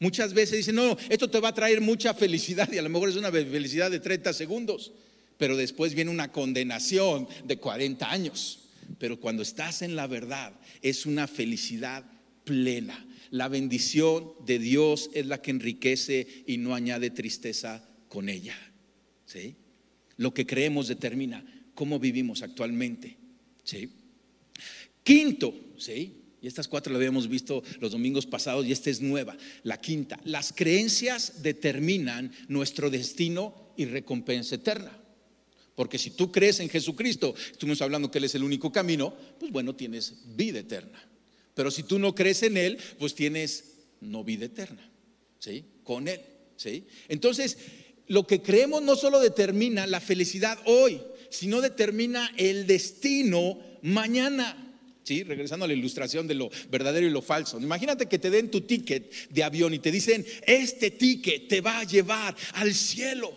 Muchas 0.00 0.34
veces 0.34 0.56
dicen, 0.56 0.74
no, 0.74 0.96
esto 1.08 1.30
te 1.30 1.38
va 1.38 1.50
a 1.50 1.54
traer 1.54 1.80
mucha 1.80 2.14
felicidad 2.14 2.68
y 2.72 2.78
a 2.78 2.82
lo 2.82 2.88
mejor 2.88 3.10
es 3.10 3.16
una 3.16 3.30
felicidad 3.30 3.92
de 3.92 4.00
30 4.00 4.32
segundos, 4.32 4.90
pero 5.38 5.56
después 5.56 5.94
viene 5.94 6.10
una 6.10 6.32
condenación 6.32 7.28
de 7.44 7.58
40 7.58 8.10
años. 8.10 8.58
Pero 8.98 9.20
cuando 9.20 9.44
estás 9.44 9.82
en 9.82 9.94
la 9.94 10.08
verdad, 10.08 10.52
es 10.82 11.06
una 11.06 11.28
felicidad 11.28 12.04
plena. 12.44 13.06
La 13.30 13.48
bendición 13.48 14.32
de 14.46 14.58
Dios 14.58 15.10
es 15.12 15.26
la 15.26 15.42
que 15.42 15.50
enriquece 15.50 16.44
y 16.46 16.58
no 16.58 16.74
añade 16.74 17.10
tristeza 17.10 17.88
con 18.08 18.28
ella. 18.28 18.56
¿Sí? 19.26 19.56
Lo 20.16 20.32
que 20.32 20.46
creemos 20.46 20.86
determina 20.86 21.44
cómo 21.74 21.98
vivimos 21.98 22.42
actualmente. 22.42 23.16
¿Sí? 23.64 23.90
Quinto, 25.02 25.54
¿sí? 25.78 26.20
Y 26.40 26.46
estas 26.46 26.68
cuatro 26.68 26.92
las 26.92 26.98
habíamos 26.98 27.26
visto 27.26 27.62
los 27.80 27.92
domingos 27.92 28.26
pasados 28.26 28.66
y 28.66 28.72
esta 28.72 28.90
es 28.90 29.00
nueva. 29.00 29.36
La 29.62 29.80
quinta, 29.80 30.20
las 30.24 30.52
creencias 30.52 31.42
determinan 31.42 32.32
nuestro 32.48 32.90
destino 32.90 33.72
y 33.76 33.86
recompensa 33.86 34.56
eterna. 34.56 35.00
Porque 35.74 35.98
si 35.98 36.10
tú 36.10 36.30
crees 36.30 36.60
en 36.60 36.68
Jesucristo, 36.68 37.34
estuvimos 37.50 37.82
hablando 37.82 38.10
que 38.10 38.18
Él 38.18 38.24
es 38.24 38.34
el 38.34 38.44
único 38.44 38.70
camino, 38.70 39.14
pues 39.40 39.50
bueno, 39.50 39.74
tienes 39.74 40.36
vida 40.36 40.60
eterna. 40.60 41.02
Pero 41.54 41.70
si 41.70 41.84
tú 41.84 41.98
no 41.98 42.14
crees 42.14 42.42
en 42.42 42.56
Él, 42.56 42.78
pues 42.98 43.14
tienes 43.14 43.74
no 44.00 44.24
vida 44.24 44.46
eterna, 44.46 44.90
¿sí? 45.38 45.64
Con 45.82 46.08
Él, 46.08 46.20
¿sí? 46.56 46.86
Entonces, 47.08 47.56
lo 48.08 48.26
que 48.26 48.42
creemos 48.42 48.82
no 48.82 48.96
solo 48.96 49.20
determina 49.20 49.86
la 49.86 50.00
felicidad 50.00 50.58
hoy, 50.66 51.00
sino 51.30 51.60
determina 51.60 52.32
el 52.36 52.66
destino 52.66 53.58
mañana. 53.82 54.60
¿Sí? 55.02 55.22
Regresando 55.22 55.66
a 55.66 55.68
la 55.68 55.74
ilustración 55.74 56.26
de 56.26 56.34
lo 56.34 56.48
verdadero 56.70 57.06
y 57.06 57.10
lo 57.10 57.20
falso. 57.20 57.60
Imagínate 57.60 58.06
que 58.06 58.18
te 58.18 58.30
den 58.30 58.50
tu 58.50 58.62
ticket 58.62 59.28
de 59.28 59.44
avión 59.44 59.74
y 59.74 59.78
te 59.78 59.90
dicen, 59.90 60.24
este 60.46 60.92
ticket 60.92 61.46
te 61.46 61.60
va 61.60 61.80
a 61.80 61.84
llevar 61.84 62.34
al 62.54 62.72
cielo. 62.72 63.30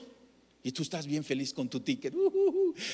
Y 0.63 0.71
tú 0.71 0.83
estás 0.83 1.05
bien 1.05 1.25
feliz 1.25 1.53
con 1.53 1.67
tu 1.67 1.81
ticket. 1.81 2.13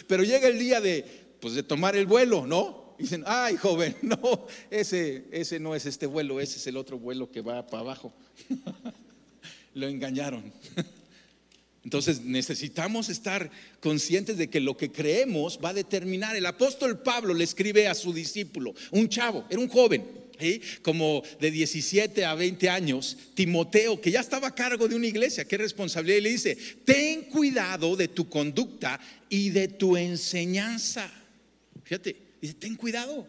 Pero 0.07 0.23
llega 0.23 0.47
el 0.47 0.57
día 0.57 0.81
de, 0.81 1.05
pues, 1.39 1.53
de 1.53 1.61
tomar 1.61 1.95
el 1.95 2.07
vuelo, 2.07 2.47
¿no? 2.47 2.82
Dicen, 3.03 3.23
ay 3.25 3.57
joven, 3.57 3.95
no, 4.01 4.47
ese, 4.69 5.25
ese 5.31 5.59
no 5.59 5.75
es 5.75 5.85
este 5.85 6.05
vuelo, 6.05 6.39
ese 6.39 6.57
es 6.57 6.67
el 6.67 6.77
otro 6.77 6.97
vuelo 6.97 7.31
que 7.31 7.41
va 7.41 7.65
para 7.67 7.81
abajo. 7.81 8.13
Lo 9.73 9.87
engañaron. 9.87 10.51
Entonces 11.83 12.21
necesitamos 12.21 13.09
estar 13.09 13.51
conscientes 13.81 14.37
de 14.37 14.49
que 14.49 14.61
lo 14.61 14.77
que 14.77 14.89
creemos 14.89 15.59
va 15.63 15.69
a 15.69 15.73
determinar. 15.73 16.35
El 16.35 16.45
apóstol 16.45 16.99
Pablo 16.99 17.33
le 17.33 17.43
escribe 17.43 17.87
a 17.87 17.93
su 17.93 18.13
discípulo, 18.13 18.73
un 18.91 19.09
chavo, 19.09 19.45
era 19.49 19.59
un 19.59 19.67
joven, 19.67 20.05
como 20.81 21.23
de 21.39 21.51
17 21.51 22.25
a 22.25 22.35
20 22.35 22.69
años, 22.69 23.17
Timoteo, 23.33 23.99
que 23.99 24.11
ya 24.11 24.21
estaba 24.21 24.47
a 24.47 24.55
cargo 24.55 24.87
de 24.87 24.95
una 24.95 25.07
iglesia, 25.07 25.45
qué 25.45 25.57
responsabilidad, 25.57 26.17
y 26.17 26.21
le 26.21 26.29
dice, 26.29 26.57
ten 26.85 27.23
cuidado 27.23 27.95
de 27.95 28.07
tu 28.07 28.29
conducta 28.29 28.99
y 29.29 29.49
de 29.49 29.67
tu 29.67 29.97
enseñanza. 29.97 31.11
Fíjate, 31.83 32.15
Dice, 32.43 32.55
ten 32.55 32.75
cuidado. 32.75 33.25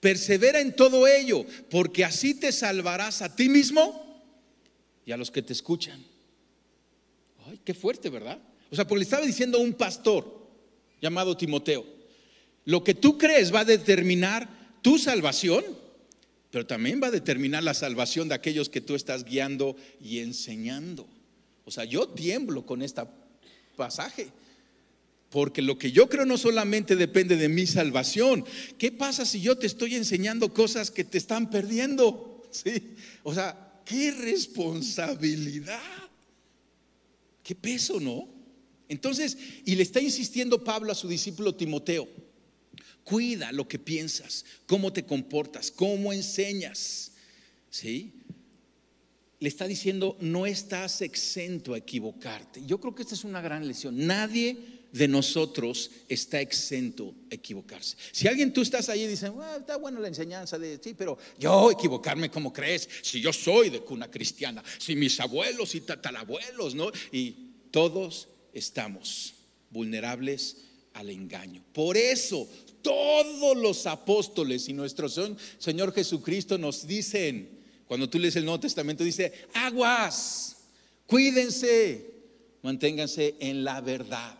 Persevera 0.00 0.62
en 0.62 0.74
todo 0.74 1.06
ello, 1.06 1.44
porque 1.68 2.06
así 2.06 2.32
te 2.32 2.52
salvarás 2.52 3.20
a 3.20 3.36
ti 3.36 3.50
mismo 3.50 4.24
y 5.04 5.12
a 5.12 5.18
los 5.18 5.30
que 5.30 5.42
te 5.42 5.52
escuchan. 5.52 6.02
Ay, 7.46 7.60
qué 7.62 7.74
fuerte, 7.74 8.08
¿verdad? 8.08 8.38
O 8.70 8.76
sea, 8.76 8.86
porque 8.86 9.00
le 9.00 9.04
estaba 9.04 9.26
diciendo 9.26 9.58
a 9.58 9.60
un 9.60 9.74
pastor 9.74 10.48
llamado 11.02 11.36
Timoteo, 11.36 11.84
lo 12.64 12.82
que 12.82 12.94
tú 12.94 13.18
crees 13.18 13.54
va 13.54 13.60
a 13.60 13.64
determinar 13.66 14.48
tu 14.80 14.96
salvación, 14.98 15.62
pero 16.50 16.66
también 16.66 16.98
va 17.02 17.08
a 17.08 17.10
determinar 17.10 17.62
la 17.62 17.74
salvación 17.74 18.26
de 18.30 18.36
aquellos 18.36 18.70
que 18.70 18.80
tú 18.80 18.94
estás 18.94 19.24
guiando 19.24 19.76
y 20.00 20.20
enseñando. 20.20 21.06
O 21.66 21.70
sea, 21.70 21.84
yo 21.84 22.08
tiemblo 22.08 22.64
con 22.64 22.80
este 22.80 23.02
pasaje. 23.76 24.32
Porque 25.30 25.62
lo 25.62 25.78
que 25.78 25.92
yo 25.92 26.08
creo 26.08 26.26
no 26.26 26.36
solamente 26.36 26.96
depende 26.96 27.36
de 27.36 27.48
mi 27.48 27.64
salvación. 27.66 28.44
¿Qué 28.78 28.90
pasa 28.90 29.24
si 29.24 29.40
yo 29.40 29.56
te 29.56 29.68
estoy 29.68 29.94
enseñando 29.94 30.52
cosas 30.52 30.90
que 30.90 31.04
te 31.04 31.18
están 31.18 31.50
perdiendo? 31.50 32.42
¿Sí? 32.50 32.94
O 33.22 33.32
sea, 33.32 33.80
qué 33.84 34.10
responsabilidad. 34.10 35.80
Qué 37.44 37.54
peso, 37.54 38.00
¿no? 38.00 38.28
Entonces, 38.88 39.38
y 39.64 39.76
le 39.76 39.84
está 39.84 40.00
insistiendo 40.00 40.64
Pablo 40.64 40.90
a 40.90 40.96
su 40.96 41.06
discípulo 41.06 41.54
Timoteo, 41.54 42.08
cuida 43.04 43.52
lo 43.52 43.68
que 43.68 43.78
piensas, 43.78 44.44
cómo 44.66 44.92
te 44.92 45.04
comportas, 45.04 45.70
cómo 45.70 46.12
enseñas. 46.12 47.12
¿Sí? 47.70 48.14
Le 49.38 49.48
está 49.48 49.68
diciendo, 49.68 50.16
no 50.20 50.44
estás 50.44 51.02
exento 51.02 51.74
a 51.74 51.78
equivocarte. 51.78 52.62
Yo 52.66 52.80
creo 52.80 52.96
que 52.96 53.02
esta 53.02 53.14
es 53.14 53.22
una 53.22 53.40
gran 53.40 53.66
lección. 53.68 53.96
Nadie 53.96 54.79
de 54.92 55.08
nosotros 55.08 55.90
está 56.08 56.40
exento 56.40 57.14
equivocarse. 57.30 57.96
Si 58.12 58.26
alguien 58.26 58.52
tú 58.52 58.60
estás 58.60 58.88
ahí 58.88 59.02
y 59.02 59.06
dices, 59.06 59.30
está 59.58 59.76
buena 59.76 60.00
la 60.00 60.08
enseñanza 60.08 60.58
de 60.58 60.80
sí, 60.82 60.94
pero 60.94 61.16
yo 61.38 61.70
equivocarme 61.70 62.30
como 62.30 62.52
crees, 62.52 62.88
si 63.02 63.20
yo 63.20 63.32
soy 63.32 63.70
de 63.70 63.80
cuna 63.80 64.10
cristiana, 64.10 64.62
si 64.78 64.96
mis 64.96 65.20
abuelos 65.20 65.74
y 65.74 65.82
tatarabuelos, 65.82 66.74
¿no? 66.74 66.90
Y 67.12 67.52
todos 67.70 68.28
estamos 68.52 69.34
vulnerables 69.70 70.56
al 70.94 71.10
engaño. 71.10 71.62
Por 71.72 71.96
eso 71.96 72.48
todos 72.82 73.56
los 73.56 73.86
apóstoles 73.86 74.68
y 74.68 74.72
nuestro 74.72 75.08
Señor 75.08 75.92
Jesucristo 75.92 76.58
nos 76.58 76.86
dicen, 76.86 77.60
cuando 77.86 78.08
tú 78.08 78.18
lees 78.18 78.36
el 78.36 78.44
Nuevo 78.44 78.60
Testamento, 78.60 79.04
dice, 79.04 79.32
aguas, 79.54 80.56
cuídense, 81.06 82.10
manténganse 82.62 83.36
en 83.38 83.62
la 83.62 83.80
verdad. 83.80 84.39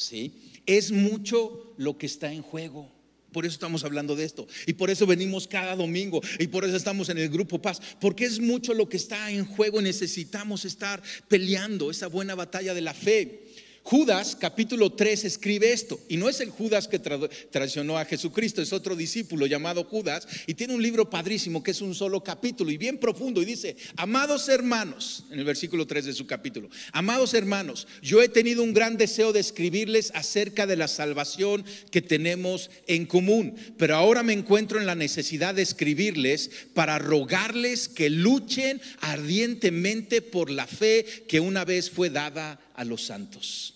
¿Sí? 0.00 0.32
Es 0.66 0.92
mucho 0.92 1.74
lo 1.76 1.98
que 1.98 2.06
está 2.06 2.32
en 2.32 2.42
juego. 2.42 2.90
Por 3.32 3.46
eso 3.46 3.54
estamos 3.54 3.84
hablando 3.84 4.16
de 4.16 4.24
esto. 4.24 4.48
Y 4.66 4.72
por 4.72 4.90
eso 4.90 5.06
venimos 5.06 5.46
cada 5.46 5.76
domingo. 5.76 6.20
Y 6.38 6.48
por 6.48 6.64
eso 6.64 6.76
estamos 6.76 7.08
en 7.10 7.18
el 7.18 7.28
grupo 7.28 7.62
Paz. 7.62 7.80
Porque 8.00 8.24
es 8.24 8.40
mucho 8.40 8.74
lo 8.74 8.88
que 8.88 8.96
está 8.96 9.30
en 9.30 9.44
juego. 9.44 9.80
Necesitamos 9.80 10.64
estar 10.64 11.00
peleando 11.28 11.90
esa 11.90 12.08
buena 12.08 12.34
batalla 12.34 12.74
de 12.74 12.80
la 12.80 12.94
fe. 12.94 13.49
Judas 13.82 14.36
capítulo 14.38 14.92
3 14.92 15.24
escribe 15.24 15.72
esto, 15.72 15.98
y 16.08 16.16
no 16.16 16.28
es 16.28 16.40
el 16.40 16.50
Judas 16.50 16.86
que 16.86 16.98
traicionó 16.98 17.98
a 17.98 18.04
Jesucristo, 18.04 18.62
es 18.62 18.72
otro 18.72 18.94
discípulo 18.94 19.46
llamado 19.46 19.84
Judas, 19.84 20.28
y 20.46 20.54
tiene 20.54 20.74
un 20.74 20.82
libro 20.82 21.08
padrísimo 21.10 21.62
que 21.62 21.72
es 21.72 21.80
un 21.80 21.94
solo 21.94 22.22
capítulo 22.22 22.70
y 22.70 22.76
bien 22.76 22.98
profundo, 22.98 23.42
y 23.42 23.46
dice, 23.46 23.76
amados 23.96 24.48
hermanos, 24.48 25.24
en 25.30 25.40
el 25.40 25.44
versículo 25.44 25.86
3 25.86 26.04
de 26.04 26.12
su 26.12 26.26
capítulo, 26.26 26.68
amados 26.92 27.34
hermanos, 27.34 27.88
yo 28.02 28.22
he 28.22 28.28
tenido 28.28 28.62
un 28.62 28.74
gran 28.74 28.96
deseo 28.96 29.32
de 29.32 29.40
escribirles 29.40 30.12
acerca 30.14 30.66
de 30.66 30.76
la 30.76 30.86
salvación 30.86 31.64
que 31.90 32.02
tenemos 32.02 32.70
en 32.86 33.06
común, 33.06 33.56
pero 33.76 33.96
ahora 33.96 34.22
me 34.22 34.34
encuentro 34.34 34.78
en 34.78 34.86
la 34.86 34.94
necesidad 34.94 35.54
de 35.54 35.62
escribirles 35.62 36.50
para 36.74 36.98
rogarles 36.98 37.88
que 37.88 38.10
luchen 38.10 38.80
ardientemente 39.00 40.22
por 40.22 40.50
la 40.50 40.66
fe 40.66 41.04
que 41.26 41.40
una 41.40 41.64
vez 41.64 41.90
fue 41.90 42.10
dada 42.10 42.60
a 42.80 42.84
los 42.84 43.04
santos. 43.04 43.74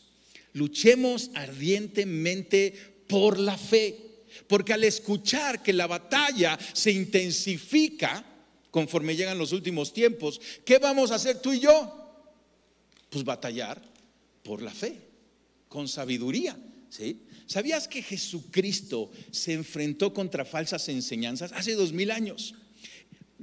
Luchemos 0.55 1.31
ardientemente 1.35 2.73
por 3.07 3.39
la 3.39 3.59
fe, 3.59 4.25
porque 4.47 4.73
al 4.73 4.83
escuchar 4.83 5.63
que 5.63 5.75
la 5.75 5.87
batalla 5.87 6.59
se 6.73 6.91
intensifica 6.91 8.25
conforme 8.71 9.15
llegan 9.15 9.37
los 9.37 9.53
últimos 9.53 9.93
tiempos, 9.93 10.41
¿qué 10.65 10.79
vamos 10.79 11.11
a 11.11 11.17
hacer 11.17 11.43
tú 11.43 11.53
y 11.53 11.61
yo? 11.61 12.25
Pues 13.11 13.25
batallar 13.25 13.83
por 14.43 14.63
la 14.63 14.73
fe, 14.73 14.99
con 15.69 15.87
sabiduría. 15.87 16.57
¿sí? 16.89 17.27
¿Sabías 17.47 17.87
que 17.87 18.03
Jesucristo 18.03 19.11
se 19.31 19.53
enfrentó 19.53 20.15
contra 20.15 20.47
falsas 20.47 20.89
enseñanzas 20.89 21.53
hace 21.53 21.75
dos 21.75 21.93
mil 21.93 22.11
años? 22.11 22.55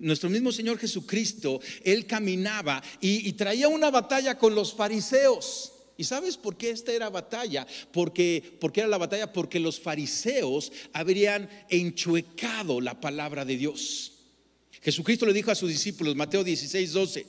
Nuestro 0.02 0.30
mismo 0.30 0.52
Señor 0.52 0.78
Jesucristo, 0.78 1.62
Él 1.84 2.06
caminaba 2.06 2.84
y, 3.00 3.32
traía 3.34 3.68
una 3.68 3.90
batalla 3.90 4.38
con 4.38 4.54
los 4.56 4.74
fariseos. 4.74 5.74
¿Y 5.98 6.04
sabes 6.04 6.36
por 6.36 6.58
qué 6.58 6.72
esta 6.72 6.92
era 6.92 7.10
batalla? 7.10 7.68
Porque, 7.92 8.58
porque 8.60 8.82
era 8.82 8.90
la 8.90 8.98
batalla 8.98 9.32
porque 9.32 9.60
los 9.60 9.80
fariseos 9.80 10.72
habrían 10.94 11.50
enchuecado 11.70 12.82
la 12.82 13.00
palabra 13.00 13.46
de 13.46 13.58
Dios. 13.58 14.14
Jesucristo 14.82 15.26
le 15.28 15.34
dijo 15.34 15.52
a 15.52 15.56
sus 15.56 15.70
discípulos, 15.70 16.16
Mateo 16.16 16.44
16, 16.44 16.92
12, 16.92 17.26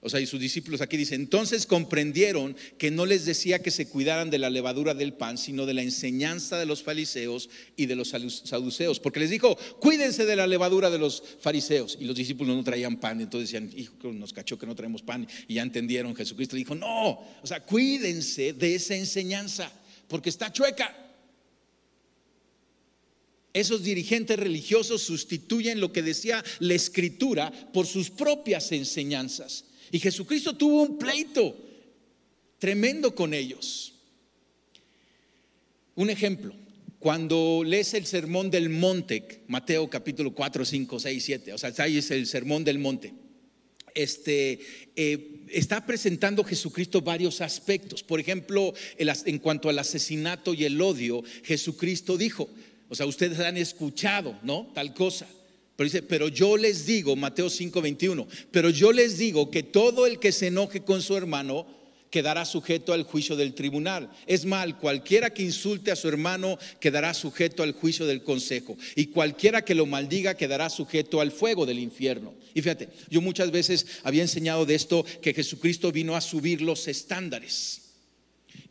o 0.00 0.08
sea, 0.10 0.20
y 0.20 0.26
sus 0.26 0.38
discípulos 0.38 0.82
aquí 0.82 0.96
dicen, 0.96 1.22
entonces 1.22 1.66
comprendieron 1.66 2.54
que 2.78 2.90
no 2.90 3.06
les 3.06 3.24
decía 3.24 3.62
que 3.62 3.70
se 3.70 3.88
cuidaran 3.88 4.30
de 4.30 4.38
la 4.38 4.50
levadura 4.50 4.94
del 4.94 5.14
pan, 5.14 5.38
sino 5.38 5.66
de 5.66 5.74
la 5.74 5.82
enseñanza 5.82 6.58
de 6.58 6.66
los 6.66 6.82
fariseos 6.82 7.48
y 7.76 7.86
de 7.86 7.96
los 7.96 8.10
saduceos. 8.10 9.00
Porque 9.00 9.20
les 9.20 9.30
dijo, 9.30 9.56
cuídense 9.80 10.26
de 10.26 10.36
la 10.36 10.46
levadura 10.46 10.90
de 10.90 10.98
los 10.98 11.22
fariseos. 11.40 11.96
Y 12.00 12.04
los 12.04 12.14
discípulos 12.14 12.54
no 12.54 12.62
traían 12.62 12.98
pan, 12.98 13.20
entonces 13.20 13.50
decían, 13.50 13.72
hijo, 13.76 14.12
nos 14.12 14.32
cachó 14.32 14.58
que 14.58 14.66
no 14.66 14.76
traemos 14.76 15.02
pan. 15.02 15.26
Y 15.48 15.54
ya 15.54 15.62
entendieron, 15.62 16.14
Jesucristo 16.14 16.56
dijo, 16.56 16.74
no, 16.74 17.10
o 17.42 17.46
sea, 17.46 17.60
cuídense 17.60 18.52
de 18.52 18.74
esa 18.74 18.94
enseñanza, 18.94 19.72
porque 20.08 20.28
está 20.28 20.52
chueca. 20.52 20.94
Esos 23.52 23.82
dirigentes 23.82 24.38
religiosos 24.38 25.02
sustituyen 25.02 25.80
lo 25.80 25.90
que 25.90 26.02
decía 26.02 26.44
la 26.60 26.74
escritura 26.74 27.50
por 27.72 27.86
sus 27.86 28.10
propias 28.10 28.70
enseñanzas. 28.70 29.64
Y 29.90 29.98
Jesucristo 29.98 30.54
tuvo 30.54 30.82
un 30.82 30.98
pleito 30.98 31.56
tremendo 32.58 33.14
con 33.14 33.34
ellos. 33.34 33.94
Un 35.94 36.10
ejemplo, 36.10 36.54
cuando 36.98 37.62
lees 37.64 37.94
el 37.94 38.06
sermón 38.06 38.50
del 38.50 38.68
monte, 38.68 39.42
Mateo 39.48 39.88
capítulo 39.88 40.34
4, 40.34 40.64
5, 40.64 41.00
6, 41.00 41.24
7, 41.24 41.52
o 41.52 41.58
sea, 41.58 41.72
ahí 41.78 41.98
es 41.98 42.10
el 42.10 42.26
sermón 42.26 42.64
del 42.64 42.78
monte. 42.78 43.14
Este, 43.94 44.60
eh, 44.94 45.44
está 45.48 45.86
presentando 45.86 46.44
Jesucristo 46.44 47.00
varios 47.00 47.40
aspectos. 47.40 48.02
Por 48.02 48.20
ejemplo, 48.20 48.74
en 48.98 49.38
cuanto 49.38 49.70
al 49.70 49.78
asesinato 49.78 50.52
y 50.52 50.64
el 50.64 50.80
odio, 50.80 51.22
Jesucristo 51.44 52.18
dijo, 52.18 52.50
o 52.88 52.94
sea, 52.94 53.06
ustedes 53.06 53.38
han 53.40 53.56
escuchado, 53.56 54.38
¿no? 54.42 54.70
Tal 54.74 54.92
cosa. 54.92 55.26
Pero 55.76 55.84
dice, 55.84 56.02
pero 56.02 56.28
yo 56.28 56.56
les 56.56 56.86
digo, 56.86 57.16
Mateo 57.16 57.48
5:21, 57.48 58.26
pero 58.50 58.70
yo 58.70 58.92
les 58.92 59.18
digo 59.18 59.50
que 59.50 59.62
todo 59.62 60.06
el 60.06 60.18
que 60.18 60.32
se 60.32 60.46
enoje 60.46 60.80
con 60.82 61.02
su 61.02 61.16
hermano 61.16 61.66
quedará 62.10 62.46
sujeto 62.46 62.94
al 62.94 63.02
juicio 63.02 63.36
del 63.36 63.54
tribunal. 63.54 64.10
Es 64.26 64.46
mal, 64.46 64.78
cualquiera 64.78 65.34
que 65.34 65.42
insulte 65.42 65.90
a 65.90 65.96
su 65.96 66.08
hermano 66.08 66.58
quedará 66.80 67.12
sujeto 67.12 67.62
al 67.62 67.72
juicio 67.72 68.06
del 68.06 68.22
consejo. 68.22 68.78
Y 68.94 69.06
cualquiera 69.06 69.62
que 69.62 69.74
lo 69.74 69.84
maldiga 69.84 70.34
quedará 70.34 70.70
sujeto 70.70 71.20
al 71.20 71.30
fuego 71.30 71.66
del 71.66 71.78
infierno. 71.78 72.34
Y 72.54 72.62
fíjate, 72.62 72.88
yo 73.10 73.20
muchas 73.20 73.50
veces 73.50 73.86
había 74.02 74.22
enseñado 74.22 74.64
de 74.64 74.74
esto 74.74 75.04
que 75.20 75.34
Jesucristo 75.34 75.92
vino 75.92 76.16
a 76.16 76.22
subir 76.22 76.62
los 76.62 76.88
estándares. 76.88 77.85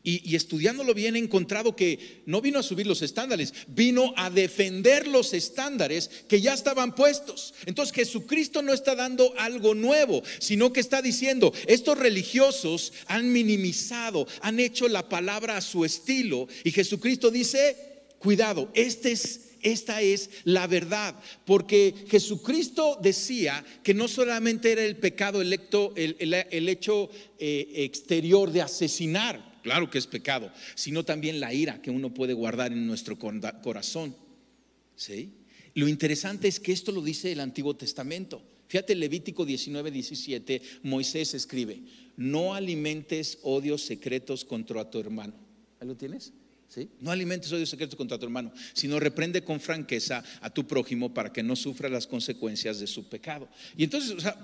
Y, 0.08 0.36
estudiándolo 0.36 0.94
bien 0.94 1.16
he 1.16 1.20
encontrado 1.20 1.76
que 1.76 2.22
no 2.28 2.40
vino 2.40 2.60
a 2.60 2.64
subir 2.64 2.86
los 2.86 3.02
estándares, 3.02 3.54
vino 3.68 4.14
a 4.16 4.30
defender 4.30 5.08
los 5.08 5.34
estándares 5.34 6.12
que 6.28 6.42
ya 6.42 6.54
estaban 6.54 6.94
puestos. 6.94 7.56
Entonces 7.66 7.96
Jesucristo 7.96 8.62
no 8.62 8.72
está 8.72 8.94
dando 8.94 9.34
algo 9.40 9.74
nuevo, 9.74 10.22
sino 10.38 10.72
que 10.72 10.80
está 10.80 11.02
diciendo, 11.02 11.52
estos 11.66 11.98
religiosos 11.98 12.94
han 13.08 13.34
minimizado, 13.34 14.28
han 14.42 14.60
hecho 14.60 14.88
la 14.88 15.10
palabra 15.10 15.58
a 15.58 15.62
su 15.62 15.84
estilo. 15.84 16.48
Y 16.64 16.72
Jesucristo 16.72 17.32
dice, 17.32 17.76
cuidado, 18.20 18.70
este 18.76 19.12
es 19.12 19.42
esta 19.66 20.00
es 20.00 20.30
la 20.44 20.68
verdad, 20.68 21.16
porque 21.44 21.96
Jesucristo 22.08 23.00
decía 23.02 23.66
que 23.84 23.96
no 23.96 24.08
solamente 24.08 24.72
era 24.72 24.84
el 24.84 24.98
pecado 24.98 25.42
electo, 25.42 25.92
el, 25.96 26.70
hecho 26.70 27.10
eh, 27.40 27.68
exterior 27.78 28.52
de 28.52 28.62
asesinar, 28.62 29.55
claro 29.66 29.90
que 29.90 29.98
es 29.98 30.06
pecado, 30.06 30.52
sino 30.76 31.04
también 31.04 31.40
la 31.40 31.52
ira 31.52 31.82
que 31.82 31.90
uno 31.90 32.14
puede 32.14 32.34
guardar 32.34 32.72
en 32.72 32.86
nuestro 32.86 33.18
corazón. 33.18 34.16
¿Sí? 34.96 35.34
Lo 35.74 35.88
interesante 35.88 36.48
es 36.48 36.60
que 36.60 36.72
esto 36.72 36.92
lo 36.92 37.02
dice 37.02 37.32
el 37.32 37.40
Antiguo 37.40 37.76
Testamento. 37.76 38.44
Fíjate, 38.68 38.94
Levítico 38.94 39.44
19, 39.44 39.90
17, 39.90 40.62
Moisés 40.84 41.34
escribe, 41.34 41.82
no 42.16 42.54
alimentes 42.54 43.40
odios 43.42 43.82
secretos 43.82 44.46
contra 44.46 44.88
tu 44.92 45.00
hermano. 45.00 45.34
¿Ahí 45.80 45.88
lo 45.88 45.96
tienes? 45.96 46.32
¿Sí? 46.68 46.88
No 47.00 47.10
alimentes 47.10 47.52
odios 47.52 47.70
secretos 47.70 47.96
contra 47.96 48.20
tu 48.20 48.26
hermano, 48.26 48.54
sino 48.74 49.00
reprende 49.00 49.44
con 49.44 49.60
franqueza 49.60 50.24
a 50.42 50.52
tu 50.52 50.68
prójimo 50.68 51.12
para 51.12 51.34
que 51.34 51.42
no 51.42 51.56
sufra 51.56 51.90
las 51.90 52.06
consecuencias 52.06 52.80
de 52.80 52.86
su 52.86 53.10
pecado. 53.10 53.50
Y 53.76 53.84
entonces, 53.84 54.12
o 54.12 54.20
sea, 54.20 54.38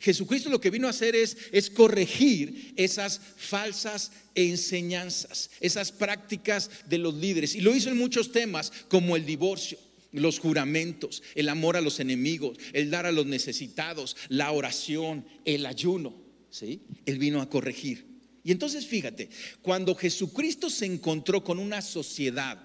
Jesucristo 0.00 0.50
lo 0.50 0.60
que 0.60 0.70
vino 0.70 0.86
a 0.86 0.90
hacer 0.90 1.14
es, 1.14 1.36
es 1.52 1.70
corregir 1.70 2.74
esas 2.76 3.20
falsas 3.36 4.12
enseñanzas, 4.34 5.50
esas 5.60 5.92
prácticas 5.92 6.70
de 6.88 6.98
los 6.98 7.14
líderes. 7.14 7.54
Y 7.54 7.60
lo 7.60 7.74
hizo 7.74 7.90
en 7.90 7.98
muchos 7.98 8.32
temas 8.32 8.72
como 8.88 9.16
el 9.16 9.24
divorcio 9.24 9.78
los 10.12 10.38
juramentos, 10.38 11.22
el 11.34 11.48
amor 11.48 11.76
a 11.76 11.80
los 11.80 11.98
enemigos, 11.98 12.58
el 12.74 12.90
dar 12.90 13.06
a 13.06 13.12
los 13.12 13.26
necesitados, 13.26 14.16
la 14.28 14.52
oración, 14.52 15.24
el 15.44 15.64
ayuno. 15.64 16.14
¿sí? 16.50 16.82
Él 17.06 17.18
vino 17.18 17.40
a 17.40 17.48
corregir. 17.48 18.06
Y 18.44 18.52
entonces 18.52 18.86
fíjate, 18.86 19.30
cuando 19.62 19.94
Jesucristo 19.94 20.68
se 20.68 20.86
encontró 20.86 21.42
con 21.42 21.58
una 21.58 21.80
sociedad 21.80 22.62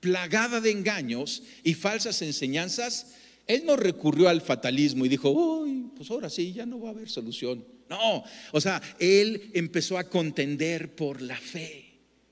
plagada 0.00 0.60
de 0.60 0.70
engaños 0.70 1.42
y 1.62 1.74
falsas 1.74 2.22
enseñanzas, 2.22 3.06
él 3.50 3.64
no 3.64 3.76
recurrió 3.76 4.28
al 4.28 4.40
fatalismo 4.40 5.04
y 5.04 5.08
dijo, 5.08 5.30
uy, 5.30 5.90
pues 5.96 6.10
ahora 6.10 6.30
sí, 6.30 6.52
ya 6.52 6.66
no 6.66 6.80
va 6.80 6.88
a 6.88 6.92
haber 6.92 7.08
solución. 7.08 7.64
No, 7.88 8.22
o 8.52 8.60
sea, 8.60 8.80
él 8.98 9.50
empezó 9.54 9.98
a 9.98 10.08
contender 10.08 10.94
por 10.94 11.20
la 11.20 11.36
fe. 11.36 11.86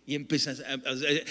Y 0.07 0.14
empezó, 0.14 0.52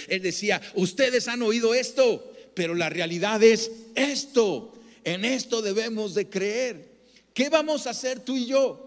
él 0.10 0.22
decía, 0.22 0.62
ustedes 0.76 1.28
han 1.28 1.42
oído 1.42 1.74
esto, 1.74 2.34
pero 2.54 2.76
la 2.76 2.90
realidad 2.90 3.42
es 3.42 3.72
esto. 3.96 4.74
En 5.04 5.24
esto 5.26 5.62
debemos 5.62 6.14
de 6.14 6.30
creer. 6.30 6.98
¿Qué 7.34 7.50
vamos 7.50 7.88
a 7.88 7.92
hacer 7.92 8.20
tú 8.20 8.36
y 8.36 8.46
yo 8.46 8.84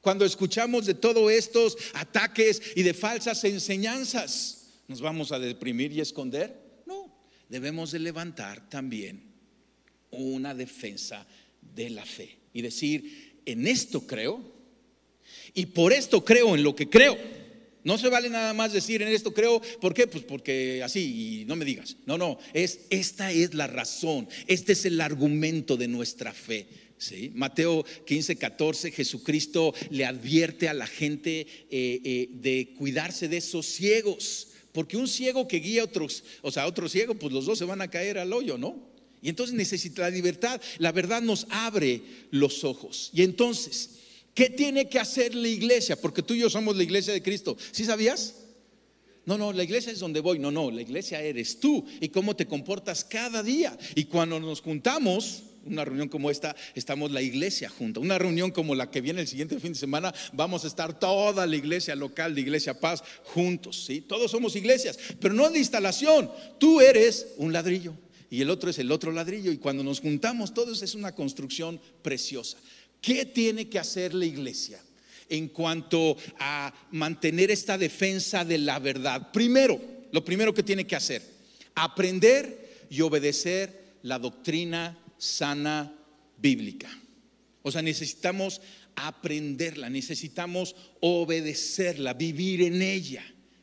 cuando 0.00 0.24
escuchamos 0.24 0.86
de 0.86 0.94
todos 0.94 1.30
estos 1.30 1.76
ataques 1.94 2.62
y 2.74 2.82
de 2.82 2.94
falsas 2.94 3.44
enseñanzas? 3.44 4.70
¿Nos 4.88 5.00
vamos 5.00 5.30
a 5.30 5.38
deprimir 5.38 5.92
y 5.92 6.00
esconder? 6.00 6.82
No, 6.86 7.14
debemos 7.48 7.92
de 7.92 7.98
levantar 7.98 8.68
también 8.68 9.31
una 10.12 10.54
defensa 10.54 11.26
de 11.74 11.90
la 11.90 12.04
fe 12.04 12.36
y 12.52 12.62
decir, 12.62 13.40
en 13.44 13.66
esto 13.66 14.06
creo 14.06 14.40
y 15.54 15.66
por 15.66 15.92
esto 15.92 16.24
creo 16.24 16.54
en 16.54 16.62
lo 16.62 16.74
que 16.74 16.88
creo. 16.88 17.16
No 17.84 17.98
se 17.98 18.08
vale 18.08 18.30
nada 18.30 18.52
más 18.52 18.72
decir 18.72 19.02
en 19.02 19.08
esto 19.08 19.34
creo, 19.34 19.60
¿por 19.80 19.92
qué? 19.92 20.06
Pues 20.06 20.22
porque 20.22 20.82
así 20.84 21.40
y 21.40 21.44
no 21.46 21.56
me 21.56 21.64
digas. 21.64 21.96
No, 22.06 22.16
no, 22.16 22.38
es 22.52 22.80
esta 22.90 23.32
es 23.32 23.54
la 23.54 23.66
razón, 23.66 24.28
este 24.46 24.72
es 24.72 24.84
el 24.84 25.00
argumento 25.00 25.76
de 25.76 25.88
nuestra 25.88 26.32
fe. 26.32 26.68
Mateo 27.34 27.84
15, 28.06 28.36
14, 28.36 28.92
Jesucristo 28.92 29.74
le 29.90 30.04
advierte 30.04 30.68
a 30.68 30.74
la 30.74 30.86
gente 30.86 31.40
eh, 31.40 31.46
eh, 31.70 32.28
de 32.30 32.74
cuidarse 32.78 33.26
de 33.28 33.38
esos 33.38 33.66
ciegos, 33.66 34.48
porque 34.70 34.96
un 34.96 35.08
ciego 35.08 35.48
que 35.48 35.58
guía 35.58 35.82
a 35.82 35.86
otros, 35.86 36.22
o 36.42 36.52
sea, 36.52 36.66
otro 36.66 36.88
ciego, 36.88 37.14
pues 37.14 37.32
los 37.32 37.46
dos 37.46 37.58
se 37.58 37.64
van 37.64 37.82
a 37.82 37.90
caer 37.90 38.18
al 38.18 38.32
hoyo, 38.32 38.56
¿no? 38.56 38.91
Y 39.22 39.28
entonces 39.28 39.54
necesita 39.54 40.02
la 40.02 40.10
libertad. 40.10 40.60
La 40.78 40.90
verdad 40.90 41.22
nos 41.22 41.46
abre 41.48 42.02
los 42.32 42.64
ojos. 42.64 43.10
Y 43.14 43.22
entonces, 43.22 43.90
¿qué 44.34 44.50
tiene 44.50 44.88
que 44.88 44.98
hacer 44.98 45.34
la 45.34 45.48
iglesia? 45.48 45.94
Porque 45.94 46.22
tú 46.22 46.34
y 46.34 46.40
yo 46.40 46.50
somos 46.50 46.76
la 46.76 46.82
iglesia 46.82 47.12
de 47.12 47.22
Cristo. 47.22 47.56
¿Sí 47.70 47.84
sabías? 47.84 48.34
No, 49.24 49.38
no, 49.38 49.52
la 49.52 49.62
iglesia 49.62 49.92
es 49.92 50.00
donde 50.00 50.18
voy. 50.18 50.40
No, 50.40 50.50
no, 50.50 50.72
la 50.72 50.82
iglesia 50.82 51.22
eres 51.22 51.60
tú 51.60 51.86
y 52.00 52.08
cómo 52.08 52.34
te 52.34 52.46
comportas 52.46 53.04
cada 53.04 53.44
día. 53.44 53.78
Y 53.94 54.04
cuando 54.04 54.40
nos 54.40 54.60
juntamos, 54.60 55.44
una 55.64 55.84
reunión 55.84 56.08
como 56.08 56.28
esta, 56.28 56.56
estamos 56.74 57.12
la 57.12 57.22
iglesia 57.22 57.68
junta. 57.68 58.00
Una 58.00 58.18
reunión 58.18 58.50
como 58.50 58.74
la 58.74 58.90
que 58.90 59.00
viene 59.00 59.20
el 59.20 59.28
siguiente 59.28 59.60
fin 59.60 59.72
de 59.72 59.78
semana, 59.78 60.12
vamos 60.32 60.64
a 60.64 60.66
estar 60.66 60.98
toda 60.98 61.46
la 61.46 61.54
iglesia 61.54 61.94
local 61.94 62.34
de 62.34 62.40
Iglesia 62.40 62.80
Paz 62.80 63.04
juntos. 63.22 63.84
¿sí? 63.86 64.00
Todos 64.00 64.32
somos 64.32 64.56
iglesias, 64.56 64.98
pero 65.20 65.32
no 65.32 65.48
de 65.48 65.60
instalación. 65.60 66.28
Tú 66.58 66.80
eres 66.80 67.28
un 67.36 67.52
ladrillo 67.52 67.94
y 68.32 68.40
el 68.40 68.48
otro 68.48 68.70
es 68.70 68.78
el 68.78 68.90
otro 68.90 69.12
ladrillo. 69.12 69.52
Y 69.52 69.58
cuando 69.58 69.84
nos 69.84 70.00
juntamos 70.00 70.54
todos 70.54 70.82
es 70.82 70.94
una 70.94 71.14
construcción 71.14 71.78
preciosa. 72.00 72.56
¿Qué 73.02 73.26
tiene 73.26 73.68
que 73.68 73.78
hacer 73.78 74.14
la 74.14 74.24
iglesia 74.24 74.80
en 75.28 75.48
cuanto 75.48 76.16
a 76.38 76.72
mantener 76.92 77.50
esta 77.50 77.76
defensa 77.76 78.42
de 78.42 78.56
la 78.56 78.78
verdad? 78.78 79.30
Primero, 79.32 79.78
lo 80.12 80.24
primero 80.24 80.54
que 80.54 80.62
tiene 80.62 80.86
que 80.86 80.96
hacer, 80.96 81.22
aprender 81.74 82.86
y 82.88 83.02
obedecer 83.02 83.98
la 84.00 84.18
doctrina 84.18 84.98
sana 85.18 85.94
bíblica. 86.38 86.88
O 87.60 87.70
sea, 87.70 87.82
necesitamos 87.82 88.62
aprenderla, 88.96 89.90
necesitamos 89.90 90.74
obedecerla, 91.00 92.14
vivir 92.14 92.62
en 92.62 92.80
ella. 92.80 93.22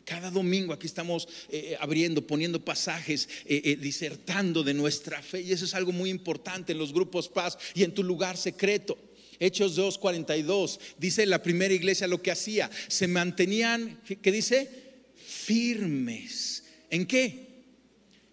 Cada 0.09 0.31
domingo 0.31 0.73
aquí 0.73 0.87
estamos 0.87 1.27
eh, 1.49 1.77
abriendo, 1.79 2.25
poniendo 2.25 2.65
pasajes, 2.65 3.29
eh, 3.45 3.61
eh, 3.63 3.75
disertando 3.75 4.63
de 4.63 4.73
nuestra 4.73 5.21
fe. 5.21 5.41
Y 5.41 5.51
eso 5.51 5.65
es 5.65 5.75
algo 5.75 5.91
muy 5.91 6.09
importante 6.09 6.71
en 6.71 6.79
los 6.79 6.91
grupos 6.91 7.29
paz 7.29 7.59
y 7.75 7.83
en 7.83 7.93
tu 7.93 8.03
lugar 8.03 8.35
secreto. 8.35 8.97
Hechos 9.39 9.77
2.42 9.77 10.79
dice 10.97 11.27
la 11.27 11.43
primera 11.43 11.75
iglesia 11.75 12.07
lo 12.07 12.23
que 12.23 12.31
hacía. 12.31 12.71
Se 12.87 13.07
mantenían, 13.07 14.01
¿qué 14.19 14.31
dice? 14.31 14.67
Firmes. 15.15 16.63
¿En 16.89 17.05
qué? 17.05 17.47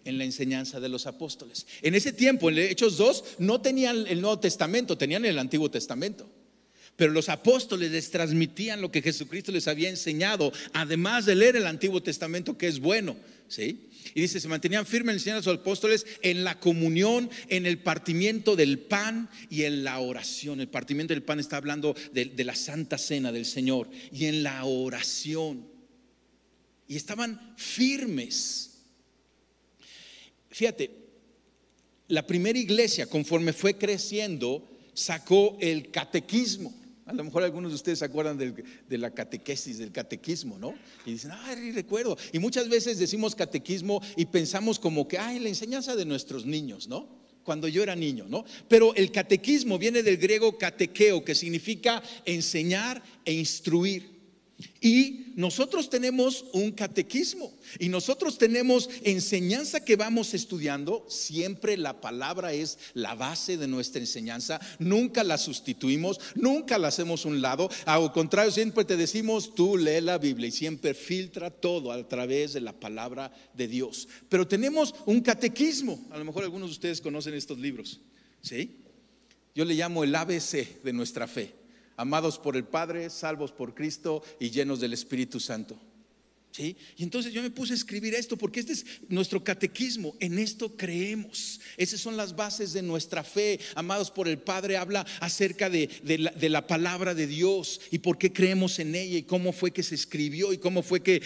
en 0.03 0.17
la 0.17 0.23
enseñanza 0.23 0.79
de 0.79 0.87
los 0.87 1.05
apóstoles. 1.05 1.67
En 1.81 1.93
ese 1.93 2.13
tiempo, 2.13 2.49
en 2.49 2.57
Hechos 2.59 2.95
2, 2.95 3.23
no 3.39 3.59
tenían 3.59 4.07
el 4.07 4.21
Nuevo 4.21 4.39
Testamento, 4.39 4.97
tenían 4.97 5.25
el 5.25 5.37
Antiguo 5.37 5.69
Testamento. 5.69 6.29
Pero 6.97 7.13
los 7.13 7.29
apóstoles 7.29 7.91
les 7.91 8.09
transmitían 8.09 8.81
lo 8.81 8.91
que 8.91 9.03
Jesucristo 9.03 9.51
les 9.51 9.67
había 9.67 9.87
enseñado, 9.87 10.51
además 10.73 11.25
de 11.25 11.35
leer 11.35 11.55
el 11.55 11.67
Antiguo 11.67 12.01
Testamento, 12.01 12.57
que 12.57 12.67
es 12.67 12.79
bueno. 12.79 13.15
¿sí? 13.47 13.87
Y 14.15 14.21
dice, 14.21 14.39
se 14.39 14.47
mantenían 14.47 14.85
firmes 14.85 15.15
enseñando 15.15 15.47
a 15.47 15.53
los 15.53 15.61
apóstoles 15.61 16.07
en 16.23 16.43
la 16.43 16.59
comunión, 16.59 17.29
en 17.49 17.67
el 17.67 17.77
partimiento 17.77 18.55
del 18.55 18.79
pan 18.79 19.29
y 19.49 19.63
en 19.63 19.83
la 19.83 19.99
oración. 19.99 20.59
El 20.59 20.69
partimiento 20.69 21.13
del 21.13 21.21
pan 21.21 21.39
está 21.39 21.57
hablando 21.57 21.95
de, 22.13 22.25
de 22.25 22.43
la 22.43 22.55
santa 22.55 22.97
cena 22.97 23.31
del 23.31 23.45
Señor 23.45 23.89
y 24.11 24.25
en 24.25 24.41
la 24.41 24.65
oración. 24.65 25.67
Y 26.87 26.95
estaban 26.95 27.53
firmes. 27.57 28.71
Fíjate, 30.49 30.89
la 32.07 32.25
primera 32.25 32.57
iglesia, 32.57 33.05
conforme 33.05 33.53
fue 33.53 33.77
creciendo, 33.77 34.67
sacó 34.95 35.57
el 35.61 35.91
catequismo. 35.91 36.86
A 37.07 37.13
lo 37.13 37.23
mejor 37.23 37.43
algunos 37.43 37.71
de 37.71 37.75
ustedes 37.75 37.99
se 37.99 38.05
acuerdan 38.05 38.37
de 38.37 38.97
la 38.97 39.11
catequesis, 39.11 39.77
del 39.77 39.93
catequismo, 39.93 40.59
¿no? 40.59 40.75
Y 41.05 41.11
dicen, 41.11 41.31
ay, 41.31 41.71
recuerdo. 41.71 42.17
Y 42.33 42.39
muchas 42.39 42.67
veces 42.67 42.99
decimos 42.99 43.33
catequismo 43.33 44.01
y 44.17 44.25
pensamos 44.25 44.77
como 44.77 45.07
que, 45.07 45.17
ay, 45.17 45.39
la 45.39 45.47
enseñanza 45.47 45.95
de 45.95 46.03
nuestros 46.03 46.45
niños, 46.45 46.89
¿no? 46.89 47.07
Cuando 47.43 47.69
yo 47.69 47.81
era 47.81 47.95
niño, 47.95 48.25
¿no? 48.27 48.43
Pero 48.67 48.93
el 48.95 49.09
catequismo 49.13 49.77
viene 49.77 50.03
del 50.03 50.17
griego 50.17 50.57
catequeo, 50.57 51.23
que 51.23 51.33
significa 51.33 52.03
enseñar 52.25 53.01
e 53.23 53.31
instruir. 53.31 54.16
Y 54.81 55.33
nosotros 55.35 55.89
tenemos 55.89 56.45
un 56.51 56.71
catequismo 56.71 57.53
y 57.79 57.89
nosotros 57.89 58.39
tenemos 58.39 58.89
enseñanza 59.03 59.85
que 59.85 59.95
vamos 59.95 60.33
estudiando. 60.33 61.05
Siempre 61.09 61.77
la 61.77 62.01
palabra 62.01 62.53
es 62.53 62.79
la 62.95 63.13
base 63.13 63.57
de 63.57 63.67
nuestra 63.67 64.01
enseñanza. 64.01 64.59
Nunca 64.79 65.23
la 65.23 65.37
sustituimos, 65.37 66.19
nunca 66.33 66.79
la 66.79 66.87
hacemos 66.87 67.25
un 67.25 67.39
lado. 67.39 67.69
Al 67.85 68.11
contrario, 68.11 68.51
siempre 68.51 68.83
te 68.83 68.97
decimos, 68.97 69.53
tú 69.53 69.77
lee 69.77 70.01
la 70.01 70.17
Biblia 70.17 70.47
y 70.47 70.51
siempre 70.51 70.95
filtra 70.95 71.51
todo 71.51 71.91
a 71.91 72.07
través 72.07 72.53
de 72.53 72.61
la 72.61 72.73
palabra 72.73 73.31
de 73.53 73.67
Dios. 73.67 74.07
Pero 74.29 74.47
tenemos 74.47 74.95
un 75.05 75.21
catequismo. 75.21 76.03
A 76.09 76.17
lo 76.17 76.25
mejor 76.25 76.43
algunos 76.43 76.69
de 76.69 76.73
ustedes 76.73 76.99
conocen 76.99 77.35
estos 77.35 77.59
libros. 77.59 77.99
¿Sí? 78.41 78.77
Yo 79.53 79.65
le 79.65 79.75
llamo 79.75 80.03
el 80.03 80.15
ABC 80.15 80.81
de 80.81 80.93
nuestra 80.93 81.27
fe 81.27 81.66
amados 81.97 82.39
por 82.39 82.55
el 82.55 82.63
Padre, 82.63 83.09
salvos 83.09 83.51
por 83.51 83.73
Cristo 83.73 84.23
y 84.39 84.51
llenos 84.51 84.79
del 84.79 84.93
Espíritu 84.93 85.39
Santo. 85.39 85.77
Y 86.59 87.03
entonces 87.03 87.33
yo 87.33 87.41
me 87.41 87.51
puse 87.51 87.73
a 87.73 87.75
escribir 87.75 88.15
esto 88.15 88.37
porque 88.37 88.59
este 88.59 88.73
es 88.73 88.85
nuestro 89.09 89.43
catequismo, 89.43 90.15
en 90.19 90.39
esto 90.39 90.75
creemos. 90.75 91.59
Esas 91.77 91.99
son 91.99 92.17
las 92.17 92.35
bases 92.35 92.73
de 92.73 92.81
nuestra 92.81 93.23
fe. 93.23 93.59
Amados 93.75 94.09
por 94.09 94.27
el 94.27 94.39
Padre, 94.39 94.77
habla 94.77 95.05
acerca 95.19 95.69
de, 95.69 95.89
la, 96.49 96.67
palabra 96.67 97.13
de 97.13 97.27
Dios 97.27 97.79
y 97.91 97.99
por 97.99 98.17
qué 98.17 98.33
creemos 98.33 98.79
en 98.79 98.95
ella 98.95 99.17
y 99.17 99.23
cómo 99.23 99.53
fue 99.53 99.71
que 99.71 99.83
se 99.83 99.95
escribió 99.95 100.53
y 100.53 100.57
cómo 100.57 100.81
fue 100.81 101.01
que, 101.01 101.21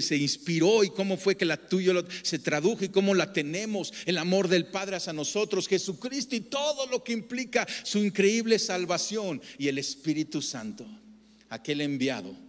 se 0.00 0.16
inspiró 0.16 0.84
y 0.84 0.90
cómo 0.90 1.16
fue 1.16 1.36
que 1.36 1.44
la 1.44 1.56
tuya 1.56 1.92
se 2.22 2.38
tradujo 2.38 2.84
y 2.84 2.88
cómo 2.88 3.14
la 3.14 3.32
tenemos. 3.32 3.92
El 4.04 4.18
amor 4.18 4.48
del 4.48 4.66
Padre 4.66 4.96
hacia 4.96 5.12
nosotros, 5.12 5.68
Jesucristo 5.68 6.36
y 6.36 6.40
todo 6.40 6.86
lo 6.86 7.02
que 7.02 7.12
implica 7.12 7.66
su 7.82 7.98
increíble 7.98 8.58
salvación 8.58 9.40
y 9.58 9.68
el 9.68 9.78
Espíritu 9.78 10.40
Santo, 10.40 10.86
aquel 11.48 11.80
enviado 11.80 12.45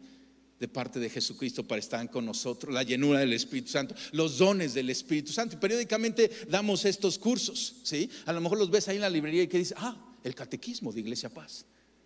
de 0.59 0.67
parte 0.67 0.99
de 0.99 1.09
Jesucristo 1.09 1.67
para 1.67 1.79
estar 1.79 2.09
con 2.09 2.25
nosotros, 2.25 2.73
la 2.73 2.83
llenura 2.83 3.19
del 3.19 3.33
Espíritu 3.33 3.69
Santo, 3.69 3.95
los 4.11 4.37
dones 4.37 4.73
del 4.73 4.89
Espíritu 4.89 5.31
Santo. 5.31 5.55
Y 5.55 5.59
periódicamente 5.59 6.29
damos 6.49 6.85
estos 6.85 7.17
cursos, 7.19 7.75
¿sí? 7.83 8.09
A 8.25 8.33
lo 8.33 8.41
mejor 8.41 8.57
los 8.57 8.69
ves 8.69 8.87
ahí 8.87 8.95
en 8.95 9.01
la 9.01 9.09
librería 9.09 9.43
y 9.43 9.47
que 9.47 9.59
dice, 9.59 9.75
ah, 9.77 10.15
el 10.23 10.35
catequismo 10.35 10.91
de 10.91 11.01
Iglesia 11.01 11.29
Paz, 11.29 11.65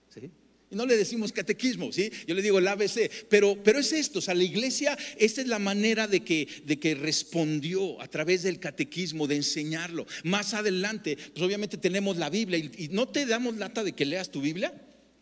¿sí? 0.09 0.29
Y 0.71 0.75
no 0.75 0.85
le 0.85 0.95
decimos 0.95 1.33
catequismo, 1.33 1.91
¿sí? 1.91 2.09
Yo 2.25 2.33
le 2.33 2.41
digo 2.41 2.57
el 2.57 2.67
ABC, 2.67 3.11
pero, 3.29 3.61
pero 3.61 3.79
es 3.79 3.91
esto, 3.91 4.19
o 4.19 4.21
sea, 4.21 4.33
la 4.33 4.45
iglesia, 4.45 4.97
esta 5.17 5.41
es 5.41 5.47
la 5.47 5.59
manera 5.59 6.07
de 6.07 6.21
que, 6.21 6.47
de 6.65 6.79
que 6.79 6.95
respondió 6.95 8.01
a 8.01 8.07
través 8.07 8.43
del 8.43 8.57
catequismo, 8.57 9.27
de 9.27 9.35
enseñarlo. 9.35 10.07
Más 10.23 10.53
adelante, 10.53 11.17
pues 11.17 11.45
obviamente 11.45 11.77
tenemos 11.77 12.15
la 12.15 12.29
Biblia 12.29 12.57
y, 12.57 12.71
y 12.85 12.87
no 12.87 13.09
te 13.09 13.25
damos 13.25 13.57
lata 13.57 13.83
de 13.83 13.91
que 13.91 14.05
leas 14.05 14.31
tu 14.31 14.39
Biblia. 14.39 14.73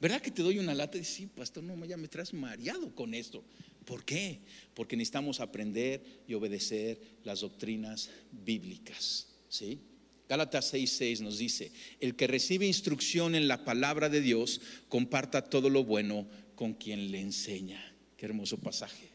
¿Verdad 0.02 0.22
que 0.22 0.32
te 0.32 0.42
doy 0.42 0.60
una 0.60 0.74
lata 0.74 0.98
y 0.98 1.04
sí, 1.04 1.28
pastor, 1.28 1.64
no, 1.64 1.86
ya 1.86 1.98
me 1.98 2.08
traes 2.08 2.34
mareado 2.34 2.96
con 2.96 3.14
esto? 3.14 3.44
¿Por 3.86 4.06
qué? 4.06 4.40
Porque 4.74 4.96
necesitamos 4.96 5.40
aprender 5.40 6.24
y 6.28 6.34
obedecer 6.34 7.02
las 7.24 7.42
doctrinas 7.42 8.10
bíblicas. 8.32 9.28
¿Sí? 9.50 9.80
Gálatas 10.30 10.74
6:6 10.74 11.22
nos 11.22 11.40
dice, 11.40 11.72
el 12.00 12.16
que 12.16 12.28
recibe 12.28 12.68
instrucción 12.68 13.34
en 13.34 13.48
la 13.48 13.66
palabra 13.66 14.10
de 14.10 14.22
Dios, 14.22 14.62
comparta 14.88 15.44
todo 15.44 15.70
lo 15.70 15.84
bueno 15.84 16.28
con 16.56 16.76
quien 16.76 17.12
le 17.12 17.20
enseña. 17.20 17.96
Qué 18.16 18.28
hermoso 18.28 18.58
pasaje. 18.58 19.09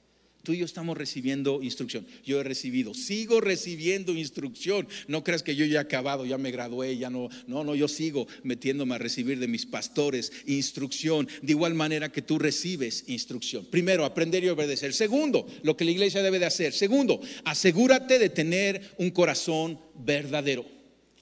Tú 0.45 0.53
y 0.53 0.59
yo 0.59 0.67
estamos 0.67 0.97
recibiendo 0.97 1.63
instrucción. 1.63 2.07
Yo 2.25 2.41
he 2.41 2.45
recibido, 2.45 2.93
sigo 2.93 3.41
recibiendo 3.41 4.13
instrucción. 4.13 4.87
No 5.09 5.25
creas 5.25 5.43
que 5.43 5.57
yo 5.57 5.65
ya 5.65 5.79
he 5.79 5.83
acabado, 5.83 6.27
ya 6.27 6.37
me 6.37 6.51
gradué, 6.51 6.97
ya 6.99 7.09
no. 7.09 7.31
No, 7.47 7.65
no, 7.65 7.75
yo 7.75 7.89
sigo 7.89 8.29
metiéndome 8.43 8.95
a 8.95 8.99
recibir 8.99 9.39
de 9.39 9.49
mis 9.49 9.65
pastores 9.65 10.31
instrucción. 10.47 11.27
De 11.43 11.53
igual 11.53 11.75
manera 11.75 12.13
que 12.13 12.23
tú 12.23 12.39
recibes 12.39 13.05
instrucción. 13.09 13.65
Primero, 13.65 14.05
aprender 14.05 14.45
y 14.45 14.51
obedecer. 14.51 14.93
Segundo, 14.93 15.47
lo 15.63 15.77
que 15.77 15.87
la 15.87 15.93
iglesia 15.93 16.23
debe 16.23 16.39
de 16.39 16.47
hacer. 16.47 16.75
Segundo, 16.75 17.21
asegúrate 17.45 18.19
de 18.19 18.29
tener 18.29 18.95
un 18.99 19.11
corazón 19.11 19.81
verdadero. 19.95 20.67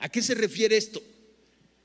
¿A 0.01 0.09
qué 0.09 0.21
se 0.21 0.35
refiere 0.35 0.77
esto? 0.77 1.01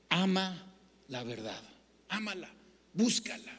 Ama 0.08 0.74
la 1.06 1.22
verdad. 1.22 1.62
Ámala, 2.08 2.50
búscala. 2.92 3.57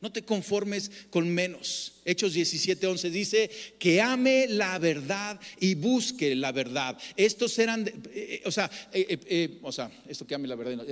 No 0.00 0.12
te 0.12 0.22
conformes 0.22 0.90
con 1.10 1.28
menos. 1.28 1.94
Hechos 2.04 2.32
17, 2.32 2.86
11 2.86 3.10
dice 3.10 3.50
que 3.78 4.00
ame 4.00 4.46
la 4.48 4.78
verdad 4.78 5.40
y 5.58 5.74
busque 5.74 6.34
la 6.36 6.52
verdad. 6.52 6.96
Estos 7.16 7.58
eran, 7.58 7.86
eh, 7.86 7.92
eh, 8.14 8.42
o, 8.44 8.52
sea, 8.52 8.70
eh, 8.92 9.58
o 9.62 9.72
sea, 9.72 9.90
esto 10.08 10.26
que 10.26 10.34
ame 10.34 10.46
la 10.46 10.54
verdad. 10.54 10.86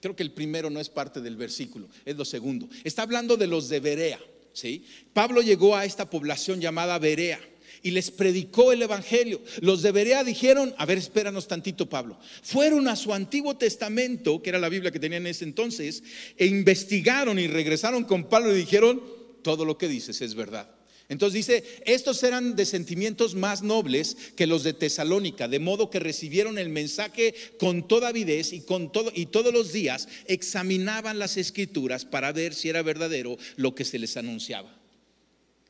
creo 0.00 0.16
que 0.16 0.22
el 0.24 0.32
primero 0.32 0.68
no 0.68 0.80
es 0.80 0.88
parte 0.88 1.20
del 1.20 1.36
versículo, 1.36 1.88
es 2.04 2.16
lo 2.16 2.24
segundo. 2.24 2.68
Está 2.82 3.02
hablando 3.02 3.36
de 3.36 3.46
los 3.46 3.68
de 3.68 3.80
Berea. 3.80 4.20
¿sí? 4.52 4.84
Pablo 5.12 5.40
llegó 5.40 5.76
a 5.76 5.84
esta 5.84 6.10
población 6.10 6.60
llamada 6.60 6.98
Berea 6.98 7.40
y 7.84 7.90
les 7.90 8.10
predicó 8.10 8.72
el 8.72 8.82
Evangelio. 8.82 9.42
Los 9.60 9.82
de 9.82 9.92
Berea 9.92 10.24
dijeron, 10.24 10.74
a 10.78 10.86
ver, 10.86 10.96
espéranos 10.96 11.46
tantito, 11.46 11.86
Pablo. 11.86 12.18
Fueron 12.42 12.88
a 12.88 12.96
su 12.96 13.12
Antiguo 13.12 13.56
Testamento, 13.58 14.42
que 14.42 14.48
era 14.48 14.58
la 14.58 14.70
Biblia 14.70 14.90
que 14.90 14.98
tenían 14.98 15.22
en 15.22 15.30
ese 15.30 15.44
entonces, 15.44 16.02
e 16.38 16.46
investigaron 16.46 17.38
y 17.38 17.46
regresaron 17.46 18.04
con 18.04 18.24
Pablo 18.24 18.52
y 18.54 18.58
dijeron, 18.58 19.02
todo 19.42 19.66
lo 19.66 19.76
que 19.76 19.86
dices 19.86 20.22
es 20.22 20.34
verdad. 20.34 20.74
Entonces 21.10 21.46
dice, 21.46 21.64
estos 21.84 22.22
eran 22.22 22.56
de 22.56 22.64
sentimientos 22.64 23.34
más 23.34 23.62
nobles 23.62 24.16
que 24.34 24.46
los 24.46 24.64
de 24.64 24.72
Tesalónica, 24.72 25.46
de 25.46 25.58
modo 25.58 25.90
que 25.90 26.00
recibieron 26.00 26.56
el 26.56 26.70
mensaje 26.70 27.34
con 27.58 27.86
toda 27.86 28.08
avidez 28.08 28.54
y, 28.54 28.62
con 28.62 28.90
todo, 28.92 29.12
y 29.14 29.26
todos 29.26 29.52
los 29.52 29.74
días 29.74 30.08
examinaban 30.26 31.18
las 31.18 31.36
escrituras 31.36 32.06
para 32.06 32.32
ver 32.32 32.54
si 32.54 32.70
era 32.70 32.80
verdadero 32.80 33.36
lo 33.56 33.74
que 33.74 33.84
se 33.84 33.98
les 33.98 34.16
anunciaba. 34.16 34.74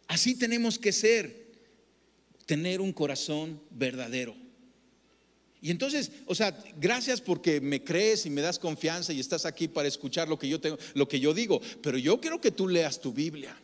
Así 0.06 0.38
tenemos 0.38 0.78
que 0.78 0.92
ser 0.92 1.43
tener 2.46 2.80
un 2.80 2.92
corazón 2.92 3.60
verdadero. 3.70 4.36
Y 5.60 5.70
entonces, 5.70 6.12
o 6.26 6.34
sea, 6.34 6.56
gracias 6.78 7.22
porque 7.22 7.58
me 7.58 7.82
crees 7.82 8.26
y 8.26 8.30
me 8.30 8.42
das 8.42 8.58
confianza 8.58 9.14
y 9.14 9.20
estás 9.20 9.46
aquí 9.46 9.66
para 9.66 9.88
escuchar 9.88 10.28
lo 10.28 10.38
que 10.38 10.46
yo 10.46 10.60
tengo, 10.60 10.76
lo 10.92 11.08
que 11.08 11.18
yo 11.18 11.32
digo, 11.32 11.58
pero 11.82 11.96
yo 11.96 12.20
quiero 12.20 12.38
que 12.38 12.50
tú 12.50 12.68
leas 12.68 13.00
tu 13.00 13.14
Biblia 13.14 13.56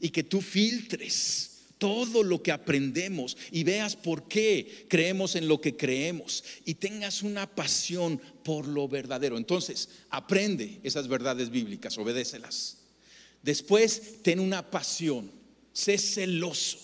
y 0.00 0.10
que 0.10 0.22
tú 0.22 0.42
filtres 0.42 1.50
todo 1.78 2.22
lo 2.22 2.42
que 2.42 2.52
aprendemos 2.52 3.38
y 3.50 3.64
veas 3.64 3.96
por 3.96 4.28
qué 4.28 4.84
creemos 4.86 5.34
en 5.34 5.48
lo 5.48 5.62
que 5.62 5.78
creemos 5.78 6.44
y 6.66 6.74
tengas 6.74 7.22
una 7.22 7.48
pasión 7.48 8.20
por 8.44 8.68
lo 8.68 8.86
verdadero. 8.86 9.38
Entonces, 9.38 9.88
aprende 10.10 10.78
esas 10.82 11.08
verdades 11.08 11.48
bíblicas, 11.48 11.96
obedécelas. 11.96 12.76
Después, 13.42 14.22
ten 14.22 14.40
una 14.40 14.70
pasión, 14.70 15.30
sé 15.72 15.96
celoso 15.96 16.80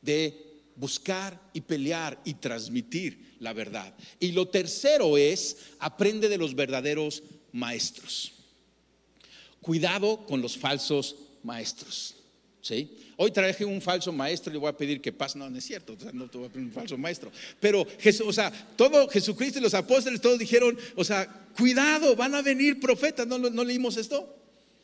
de 0.00 0.45
buscar 0.76 1.40
y 1.52 1.60
pelear 1.62 2.20
y 2.24 2.34
transmitir 2.34 3.36
la 3.40 3.52
verdad. 3.52 3.94
Y 4.20 4.32
lo 4.32 4.48
tercero 4.48 5.16
es, 5.16 5.56
aprende 5.78 6.28
de 6.28 6.38
los 6.38 6.54
verdaderos 6.54 7.22
maestros. 7.52 8.32
Cuidado 9.60 10.24
con 10.26 10.40
los 10.40 10.56
falsos 10.56 11.16
maestros. 11.42 12.14
¿Sí? 12.60 12.98
Hoy 13.16 13.30
traje 13.30 13.64
un 13.64 13.80
falso 13.80 14.12
maestro 14.12 14.50
y 14.50 14.54
le 14.54 14.58
voy 14.58 14.68
a 14.68 14.76
pedir 14.76 15.00
que 15.00 15.12
pase. 15.12 15.38
No, 15.38 15.48
no 15.48 15.56
es 15.56 15.64
cierto, 15.64 15.92
o 15.92 16.00
sea, 16.00 16.10
no 16.12 16.28
te 16.28 16.36
voy 16.36 16.48
a 16.48 16.50
pedir 16.50 16.66
un 16.66 16.72
falso 16.72 16.98
maestro. 16.98 17.30
Pero, 17.60 17.86
Jesús, 18.00 18.26
o 18.26 18.32
sea, 18.32 18.50
todo 18.76 19.08
Jesucristo 19.08 19.60
y 19.60 19.62
los 19.62 19.74
apóstoles, 19.74 20.20
todos 20.20 20.38
dijeron, 20.38 20.76
o 20.96 21.04
sea, 21.04 21.26
cuidado, 21.56 22.16
van 22.16 22.34
a 22.34 22.42
venir 22.42 22.80
profetas. 22.80 23.24
¿No, 23.26 23.38
no 23.38 23.64
leímos 23.64 23.96
esto? 23.96 24.36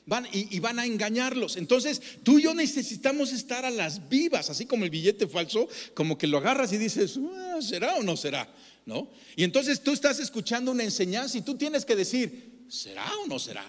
Van, 0.04 0.26
y, 0.32 0.58
van 0.58 0.80
a 0.80 0.86
engañarlos. 0.86 1.56
Entonces, 1.56 2.02
tú 2.24 2.38
y 2.38 2.42
yo 2.42 2.54
necesitamos 2.54 3.32
estar 3.32 3.64
a 3.64 3.70
las 3.70 4.08
vivas, 4.08 4.50
así 4.50 4.66
como 4.66 4.84
el 4.84 4.90
billete 4.90 5.28
falso, 5.28 5.68
como 5.94 6.18
que 6.18 6.26
lo 6.26 6.38
agarras 6.38 6.72
y 6.72 6.78
dices, 6.78 7.18
ah, 7.34 7.58
¿será 7.60 7.94
o 7.96 8.02
no 8.02 8.16
será? 8.16 8.52
¿No? 8.84 9.10
Y 9.36 9.44
entonces 9.44 9.80
tú 9.80 9.92
estás 9.92 10.18
escuchando 10.18 10.72
una 10.72 10.82
enseñanza 10.82 11.38
y 11.38 11.42
tú 11.42 11.56
tienes 11.56 11.84
que 11.84 11.94
decir, 11.94 12.64
¿será 12.68 13.08
o 13.24 13.28
no 13.28 13.38
será? 13.38 13.64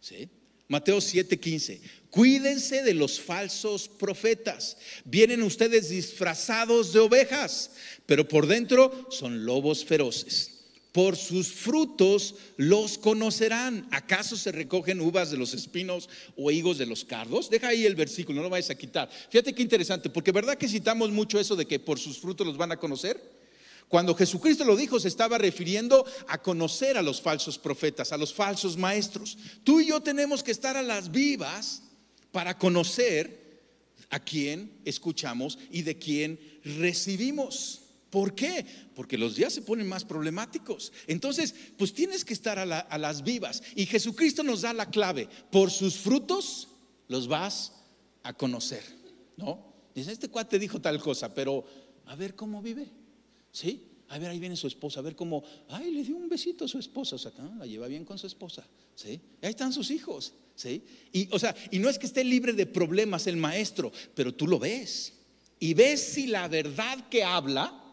¿Sí? 0.00 0.28
Mateo 0.68 0.98
7:15. 0.98 1.80
Cuídense 2.10 2.82
de 2.82 2.94
los 2.94 3.18
falsos 3.18 3.88
profetas. 3.88 4.76
Vienen 5.04 5.42
ustedes 5.42 5.88
disfrazados 5.88 6.92
de 6.92 7.00
ovejas, 7.00 7.70
pero 8.06 8.28
por 8.28 8.46
dentro 8.46 9.08
son 9.10 9.44
lobos 9.44 9.84
feroces. 9.84 10.57
Por 10.98 11.16
sus 11.16 11.52
frutos 11.52 12.34
los 12.56 12.98
conocerán. 12.98 13.86
¿Acaso 13.92 14.36
se 14.36 14.50
recogen 14.50 15.00
uvas 15.00 15.30
de 15.30 15.36
los 15.36 15.54
espinos 15.54 16.08
o 16.36 16.50
higos 16.50 16.76
de 16.76 16.86
los 16.86 17.04
cardos? 17.04 17.48
Deja 17.48 17.68
ahí 17.68 17.86
el 17.86 17.94
versículo, 17.94 18.38
no 18.38 18.42
lo 18.42 18.50
vayas 18.50 18.70
a 18.70 18.74
quitar. 18.74 19.08
Fíjate 19.30 19.54
qué 19.54 19.62
interesante, 19.62 20.10
porque 20.10 20.32
verdad 20.32 20.58
que 20.58 20.66
citamos 20.66 21.12
mucho 21.12 21.38
eso 21.38 21.54
de 21.54 21.66
que 21.66 21.78
por 21.78 22.00
sus 22.00 22.18
frutos 22.18 22.44
los 22.44 22.56
van 22.56 22.72
a 22.72 22.78
conocer. 22.78 23.22
Cuando 23.86 24.12
Jesucristo 24.12 24.64
lo 24.64 24.74
dijo, 24.74 24.98
se 24.98 25.06
estaba 25.06 25.38
refiriendo 25.38 26.04
a 26.26 26.38
conocer 26.42 26.98
a 26.98 27.02
los 27.02 27.20
falsos 27.20 27.58
profetas, 27.58 28.10
a 28.10 28.18
los 28.18 28.34
falsos 28.34 28.76
maestros. 28.76 29.38
Tú 29.62 29.78
y 29.78 29.86
yo 29.86 30.00
tenemos 30.00 30.42
que 30.42 30.50
estar 30.50 30.76
a 30.76 30.82
las 30.82 31.12
vivas 31.12 31.80
para 32.32 32.58
conocer 32.58 33.62
a 34.10 34.18
quién 34.18 34.80
escuchamos 34.84 35.60
y 35.70 35.82
de 35.82 35.96
quién 35.96 36.40
recibimos. 36.64 37.82
¿Por 38.10 38.34
qué? 38.34 38.64
Porque 38.94 39.18
los 39.18 39.36
días 39.36 39.52
se 39.52 39.62
ponen 39.62 39.88
más 39.88 40.04
problemáticos. 40.04 40.92
Entonces, 41.06 41.54
pues 41.76 41.92
tienes 41.92 42.24
que 42.24 42.32
estar 42.32 42.58
a, 42.58 42.98
las 42.98 43.22
vivas. 43.22 43.62
Y 43.74 43.86
Jesucristo 43.86 44.42
nos 44.42 44.62
da 44.62 44.72
la 44.72 44.90
clave. 44.90 45.28
Por 45.50 45.70
sus 45.70 45.96
frutos 45.96 46.68
los 47.08 47.28
vas 47.28 47.72
a 48.22 48.32
conocer. 48.32 48.82
¿No? 49.36 49.68
Dice, 49.94 50.12
este 50.12 50.28
cuate 50.28 50.58
dijo 50.58 50.80
tal 50.80 51.00
cosa, 51.00 51.32
pero 51.34 51.64
a 52.06 52.16
ver 52.16 52.34
cómo 52.34 52.62
vive. 52.62 52.88
¿Sí? 53.52 53.84
A 54.08 54.18
ver, 54.18 54.30
ahí 54.30 54.38
viene 54.38 54.56
su 54.56 54.66
esposa, 54.66 55.00
a 55.00 55.02
ver 55.02 55.14
cómo, 55.14 55.44
ay, 55.68 55.90
le 55.90 56.02
dio 56.02 56.16
un 56.16 56.28
besito 56.28 56.64
a 56.64 56.68
su 56.68 56.78
esposa, 56.78 57.16
o 57.16 57.18
sea, 57.18 57.30
la 57.58 57.66
lleva 57.66 57.86
bien 57.88 58.06
con 58.06 58.18
su 58.18 58.26
esposa, 58.26 58.66
¿sí? 58.94 59.20
ahí 59.42 59.50
están 59.50 59.70
sus 59.70 59.90
hijos, 59.90 60.32
¿sí? 60.54 60.82
Y, 61.12 61.28
o 61.30 61.38
sea, 61.38 61.54
y 61.70 61.78
no 61.78 61.90
es 61.90 61.98
que 61.98 62.06
esté 62.06 62.24
libre 62.24 62.54
de 62.54 62.64
problemas 62.64 63.26
el 63.26 63.36
maestro, 63.36 63.92
pero 64.14 64.34
tú 64.34 64.46
lo 64.46 64.58
ves. 64.58 65.12
Y 65.60 65.74
ves 65.74 66.00
si 66.00 66.26
la 66.26 66.48
verdad 66.48 67.08
que 67.10 67.22
habla, 67.22 67.87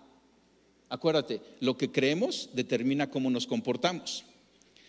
acuérdate, 0.89 1.41
lo 1.59 1.77
que 1.77 1.91
creemos 1.91 2.49
determina 2.53 3.09
cómo 3.09 3.29
nos 3.29 3.47
comportamos. 3.47 4.25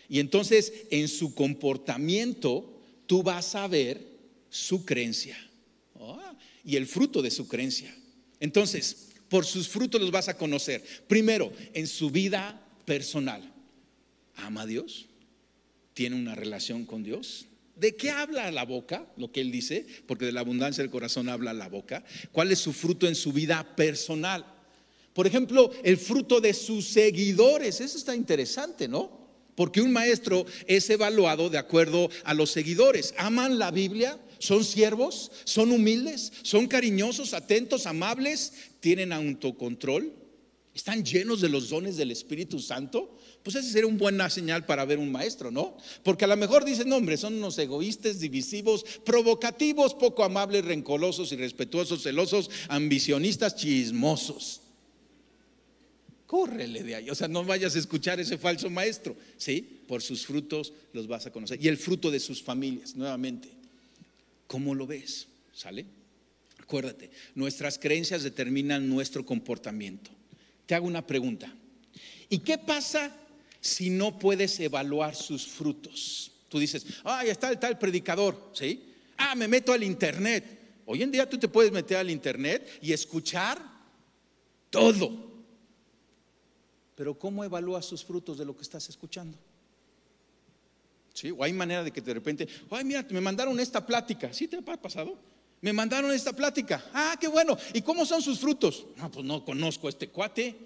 Y 0.08 0.20
entonces, 0.20 0.72
en 0.90 1.08
su 1.08 1.34
comportamiento, 1.34 2.80
tú 3.06 3.22
vas 3.22 3.54
a 3.54 3.66
ver 3.66 4.00
su 4.50 4.84
creencia 4.84 5.36
ah, 6.00 6.34
y 6.64 6.76
el 6.76 6.86
fruto 6.86 7.22
de 7.22 7.30
su 7.30 7.48
creencia. 7.48 7.94
Entonces, 8.40 9.12
por 9.28 9.44
sus 9.44 9.68
frutos 9.68 10.00
los 10.00 10.10
vas 10.10 10.28
a 10.28 10.36
conocer. 10.36 10.84
Primero, 11.08 11.52
en 11.74 11.86
su 11.86 12.10
vida 12.10 12.62
personal. 12.84 13.52
¿Ama 14.36 14.62
a 14.62 14.66
Dios? 14.66 15.06
¿Tiene 15.94 16.16
una 16.16 16.34
relación 16.34 16.84
con 16.84 17.02
Dios? 17.02 17.46
¿De 17.74 17.96
qué 17.96 18.10
habla 18.10 18.50
la 18.50 18.64
boca? 18.64 19.06
Lo 19.16 19.32
que 19.32 19.40
él 19.40 19.50
dice, 19.50 19.86
porque 20.06 20.26
de 20.26 20.32
la 20.32 20.40
abundancia 20.40 20.82
del 20.82 20.90
corazón 20.90 21.28
habla 21.28 21.52
la 21.52 21.68
boca. 21.68 22.04
¿Cuál 22.32 22.52
es 22.52 22.58
su 22.58 22.72
fruto 22.72 23.08
en 23.08 23.14
su 23.14 23.32
vida 23.32 23.76
personal? 23.76 24.55
Por 25.16 25.26
ejemplo, 25.26 25.70
el 25.82 25.96
fruto 25.96 26.42
de 26.42 26.52
sus 26.52 26.88
seguidores. 26.88 27.80
Eso 27.80 27.96
está 27.96 28.14
interesante, 28.14 28.86
¿no? 28.86 29.10
Porque 29.54 29.80
un 29.80 29.90
maestro 29.90 30.44
es 30.66 30.90
evaluado 30.90 31.48
de 31.48 31.56
acuerdo 31.56 32.10
a 32.24 32.34
los 32.34 32.50
seguidores. 32.50 33.14
¿Aman 33.16 33.58
la 33.58 33.70
Biblia? 33.70 34.20
¿Son 34.38 34.62
siervos? 34.62 35.32
¿Son 35.44 35.72
humildes? 35.72 36.34
¿Son 36.42 36.66
cariñosos, 36.66 37.32
atentos, 37.32 37.86
amables? 37.86 38.52
¿Tienen 38.80 39.10
autocontrol? 39.10 40.12
¿Están 40.74 41.02
llenos 41.02 41.40
de 41.40 41.48
los 41.48 41.70
dones 41.70 41.96
del 41.96 42.10
Espíritu 42.10 42.58
Santo? 42.58 43.16
Pues 43.42 43.56
ese 43.56 43.70
sería 43.70 43.86
un 43.86 43.96
buena 43.96 44.28
señal 44.28 44.66
para 44.66 44.84
ver 44.84 44.98
un 44.98 45.10
maestro, 45.10 45.50
¿no? 45.50 45.78
Porque 46.02 46.26
a 46.26 46.28
lo 46.28 46.36
mejor 46.36 46.66
dicen, 46.66 46.90
no, 46.90 46.96
hombre, 46.96 47.16
son 47.16 47.36
unos 47.36 47.56
egoístas, 47.58 48.20
divisivos, 48.20 48.84
provocativos, 49.02 49.94
poco 49.94 50.24
amables, 50.24 50.66
rencorosos, 50.66 51.32
irrespetuosos, 51.32 52.02
celosos, 52.02 52.50
ambicionistas, 52.68 53.56
chismosos. 53.56 54.60
Córrele 56.26 56.82
de 56.82 56.96
ahí, 56.96 57.10
o 57.10 57.14
sea, 57.14 57.28
no 57.28 57.44
vayas 57.44 57.76
a 57.76 57.78
escuchar 57.78 58.18
ese 58.18 58.36
falso 58.36 58.68
maestro, 58.68 59.16
¿sí? 59.36 59.82
Por 59.86 60.02
sus 60.02 60.26
frutos 60.26 60.72
los 60.92 61.06
vas 61.06 61.26
a 61.26 61.30
conocer. 61.30 61.64
Y 61.64 61.68
el 61.68 61.76
fruto 61.76 62.10
de 62.10 62.18
sus 62.18 62.42
familias, 62.42 62.96
nuevamente. 62.96 63.48
¿Cómo 64.48 64.74
lo 64.74 64.86
ves? 64.86 65.28
¿Sale? 65.52 65.86
Acuérdate, 66.58 67.10
nuestras 67.36 67.78
creencias 67.78 68.24
determinan 68.24 68.88
nuestro 68.88 69.24
comportamiento. 69.24 70.10
Te 70.66 70.74
hago 70.74 70.86
una 70.86 71.06
pregunta. 71.06 71.52
¿Y 72.28 72.38
qué 72.38 72.58
pasa 72.58 73.16
si 73.60 73.88
no 73.88 74.18
puedes 74.18 74.58
evaluar 74.58 75.14
sus 75.14 75.46
frutos? 75.46 76.32
Tú 76.48 76.58
dices, 76.58 76.84
ah, 77.04 77.24
ya 77.24 77.32
está 77.32 77.50
el 77.50 77.58
tal 77.60 77.78
predicador, 77.78 78.50
¿sí? 78.52 78.82
Ah, 79.16 79.36
me 79.36 79.46
meto 79.46 79.72
al 79.72 79.84
internet. 79.84 80.44
Hoy 80.86 81.02
en 81.02 81.12
día 81.12 81.28
tú 81.28 81.38
te 81.38 81.48
puedes 81.48 81.70
meter 81.70 81.98
al 81.98 82.10
internet 82.10 82.78
y 82.82 82.92
escuchar 82.92 83.60
todo. 84.70 85.25
Pero 86.96 87.16
¿cómo 87.16 87.44
evalúas 87.44 87.84
sus 87.84 88.02
frutos 88.02 88.38
de 88.38 88.44
lo 88.44 88.56
que 88.56 88.62
estás 88.62 88.88
escuchando? 88.88 89.38
¿Sí? 91.12 91.30
O 91.30 91.44
hay 91.44 91.52
manera 91.52 91.84
de 91.84 91.92
que 91.92 92.00
de 92.00 92.14
repente, 92.14 92.48
ay, 92.70 92.84
mira, 92.84 93.06
me 93.10 93.20
mandaron 93.20 93.60
esta 93.60 93.86
plática. 93.86 94.32
¿Sí 94.32 94.48
te 94.48 94.56
ha 94.56 94.62
pasado? 94.62 95.16
Me 95.60 95.72
mandaron 95.72 96.10
esta 96.12 96.32
plática. 96.32 96.84
Ah, 96.92 97.16
qué 97.20 97.28
bueno. 97.28 97.56
¿Y 97.74 97.82
cómo 97.82 98.04
son 98.04 98.22
sus 98.22 98.38
frutos? 98.38 98.86
No, 98.96 99.10
pues 99.10 99.24
no 99.24 99.44
conozco 99.44 99.88
este 99.88 100.08
cuate. 100.08 100.56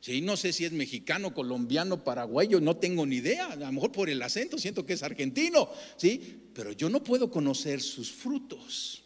Sí, 0.00 0.20
no 0.20 0.36
sé 0.36 0.52
si 0.52 0.64
es 0.64 0.72
mexicano, 0.72 1.32
colombiano, 1.32 2.02
paraguayo, 2.02 2.60
no 2.60 2.76
tengo 2.76 3.06
ni 3.06 3.16
idea. 3.16 3.46
A 3.52 3.56
lo 3.56 3.72
mejor 3.72 3.92
por 3.92 4.10
el 4.10 4.20
acento 4.20 4.58
siento 4.58 4.84
que 4.84 4.94
es 4.94 5.02
argentino, 5.02 5.70
¿sí? 5.96 6.42
Pero 6.54 6.72
yo 6.72 6.90
no 6.90 7.02
puedo 7.02 7.30
conocer 7.30 7.80
sus 7.80 8.10
frutos. 8.10 9.04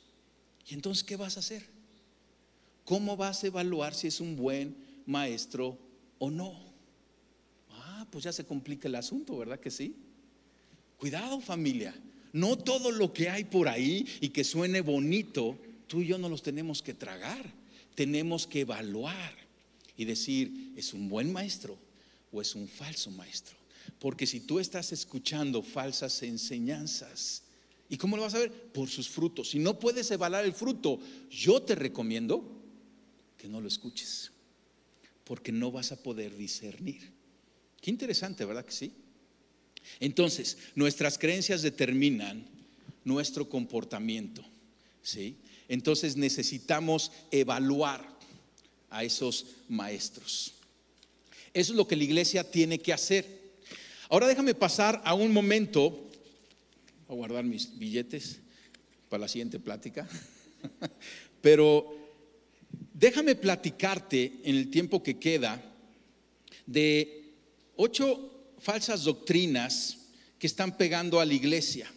¿Y 0.67 0.75
entonces 0.75 1.05
qué 1.05 1.17
vas 1.17 1.37
a 1.37 1.41
hacer? 1.41 1.67
¿Cómo 2.85 3.17
vas 3.17 3.45
a 3.45 3.49
evaluar 3.49 3.95
si 3.95 4.07
es 4.07 4.21
un 4.21 4.37
buen 4.37 4.77
maestro 5.05 5.79
o 6.19 6.31
no? 6.31 6.55
Ah, 7.71 8.07
pues 8.11 8.25
ya 8.25 8.33
se 8.33 8.45
complica 8.45 8.89
el 8.89 8.95
asunto, 8.95 9.37
¿verdad 9.37 9.61
que 9.61 9.71
sí? 9.71 9.95
Cuidado 10.97 11.41
familia, 11.41 11.95
no 12.33 12.57
todo 12.57 12.91
lo 12.91 13.13
que 13.13 13.29
hay 13.29 13.45
por 13.45 13.69
ahí 13.69 14.07
y 14.21 14.31
que 14.31 14.45
suene 14.45 14.81
bonito, 14.81 15.59
tú 15.87 16.03
y 16.03 16.09
yo 16.09 16.19
no 16.19 16.29
los 16.29 16.43
tenemos 16.43 16.83
que 16.83 16.95
tragar, 16.95 17.53
tenemos 17.95 18.47
que 18.47 18.61
evaluar 18.61 19.35
y 19.97 20.05
decir, 20.05 20.73
¿es 20.77 20.93
un 20.93 21.09
buen 21.09 21.33
maestro 21.33 21.79
o 22.33 22.41
es 22.41 22.55
un 22.55 22.69
falso 22.69 23.11
maestro? 23.11 23.57
Porque 23.99 24.27
si 24.27 24.41
tú 24.41 24.59
estás 24.59 24.93
escuchando 24.93 25.63
falsas 25.63 26.23
enseñanzas, 26.23 27.43
¿y 27.89 27.97
cómo 27.97 28.17
lo 28.17 28.23
vas 28.23 28.35
a 28.35 28.41
ver? 28.41 28.53
Por 28.53 28.89
sus 28.89 29.09
frutos. 29.09 29.51
Si 29.51 29.59
no 29.59 29.79
puedes 29.79 30.11
evaluar 30.11 30.45
el 30.45 30.53
fruto, 30.53 30.99
yo 31.31 31.63
te 31.63 31.75
recomiendo 31.75 32.45
que 33.39 33.49
no 33.49 33.61
lo 33.61 33.69
escuches, 33.69 34.33
porque 35.27 35.53
no 35.53 35.73
vas 35.73 35.93
a 35.93 36.03
poder 36.03 36.37
discernir. 36.37 37.11
Qué 37.81 37.91
interesante, 37.91 38.45
¿verdad 38.45 38.65
que 38.65 38.73
sí? 38.73 38.93
Entonces, 40.01 40.57
nuestras 40.75 41.19
creencias 41.19 41.63
determinan 41.63 42.47
nuestro 43.05 43.49
comportamiento. 43.49 44.45
¿sí? 45.03 45.37
Entonces 45.69 46.17
necesitamos 46.17 47.11
evaluar 47.31 48.07
a 48.89 49.05
esos 49.05 49.47
maestros. 49.69 50.55
Eso 51.53 51.73
es 51.73 51.77
lo 51.77 51.89
que 51.89 51.97
la 51.97 52.05
iglesia 52.05 52.49
tiene 52.49 52.79
que 52.79 52.93
hacer. 52.93 53.27
Ahora 54.09 54.29
déjame 54.29 54.55
pasar 54.55 55.03
a 55.05 55.15
un 55.15 55.33
momento, 55.33 56.09
voy 57.09 57.15
a 57.15 57.19
guardar 57.19 57.45
mis 57.45 57.77
billetes 57.77 58.39
para 59.09 59.23
la 59.23 59.29
siguiente 59.29 59.59
plática, 59.59 60.09
pero 61.41 62.06
déjame 62.99 63.35
platicarte 63.35 64.41
en 64.45 64.57
el 64.57 64.71
tiempo 64.71 65.03
que 65.03 65.19
queda 65.19 65.63
de 66.65 67.35
ocho 67.77 68.55
falsas 68.59 69.05
doctrinas 69.05 69.99
que 70.39 70.47
están 70.47 70.77
pegando 70.77 71.21
a 71.21 71.25
la 71.25 71.35
iglesia. 71.35 71.93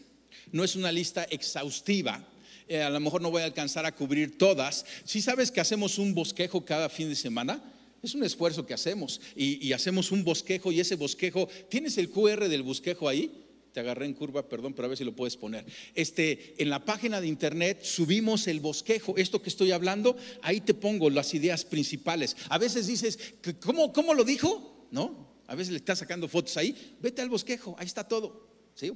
No 0.52 0.64
es 0.64 0.76
una 0.76 0.92
lista 0.92 1.24
exhaustiva. 1.24 2.28
Eh, 2.68 2.82
a 2.82 2.90
lo 2.90 3.00
mejor 3.00 3.22
no 3.22 3.32
voy 3.32 3.42
a 3.42 3.46
alcanzar 3.46 3.86
a 3.86 3.96
cubrir 3.96 4.38
todas. 4.38 4.86
Si 5.06 5.22
sabes 5.22 5.52
que 5.52 5.62
hacemos 5.62 5.98
un 5.98 6.14
bosquejo 6.14 6.66
cada 6.66 6.90
fin 6.90 7.10
de 7.10 7.16
semana, 7.16 7.64
es 8.04 8.14
un 8.14 8.24
esfuerzo 8.24 8.66
que 8.66 8.74
hacemos 8.74 9.20
y, 9.36 9.74
hacemos 9.74 10.12
un 10.12 10.24
bosquejo 10.24 10.72
y 10.72 10.80
ese 10.80 10.96
bosquejo, 10.96 11.50
¿tienes 11.70 11.98
el 11.98 12.10
QR 12.10 12.48
del 12.48 12.64
bosquejo 12.64 13.10
ahí? 13.10 13.32
Te 13.74 13.80
agarré 13.80 14.06
en 14.06 14.14
curva, 14.14 14.48
perdón, 14.48 14.74
pero 14.74 14.86
a 14.86 14.90
ver 14.90 14.98
si 14.98 15.04
lo 15.04 15.16
puedes 15.16 15.38
poner. 15.38 15.66
Este, 15.96 16.56
en 16.58 16.70
la 16.70 16.84
página 16.86 17.22
de 17.22 17.28
internet 17.28 17.84
subimos 17.84 18.48
el 18.48 18.60
bosquejo, 18.60 19.16
esto 19.18 19.42
que 19.42 19.50
estoy 19.50 19.72
hablando, 19.72 20.18
ahí 20.42 20.62
te 20.62 20.74
pongo 20.74 21.10
las 21.10 21.34
ideas 21.34 21.66
principales. 21.66 22.36
A 22.50 22.58
veces 22.58 22.88
dices, 22.88 23.20
¿cómo, 23.64 23.94
cómo 23.94 24.14
lo 24.14 24.24
dijo? 24.24 24.88
¿No? 24.92 25.30
A 25.48 25.56
veces 25.56 25.72
le 25.72 25.78
estás 25.78 26.00
sacando 26.00 26.28
fotos 26.28 26.58
ahí, 26.58 26.96
vete 27.02 27.22
al 27.22 27.30
bosquejo, 27.30 27.76
ahí 27.80 27.86
está 27.86 28.08
todo. 28.08 28.50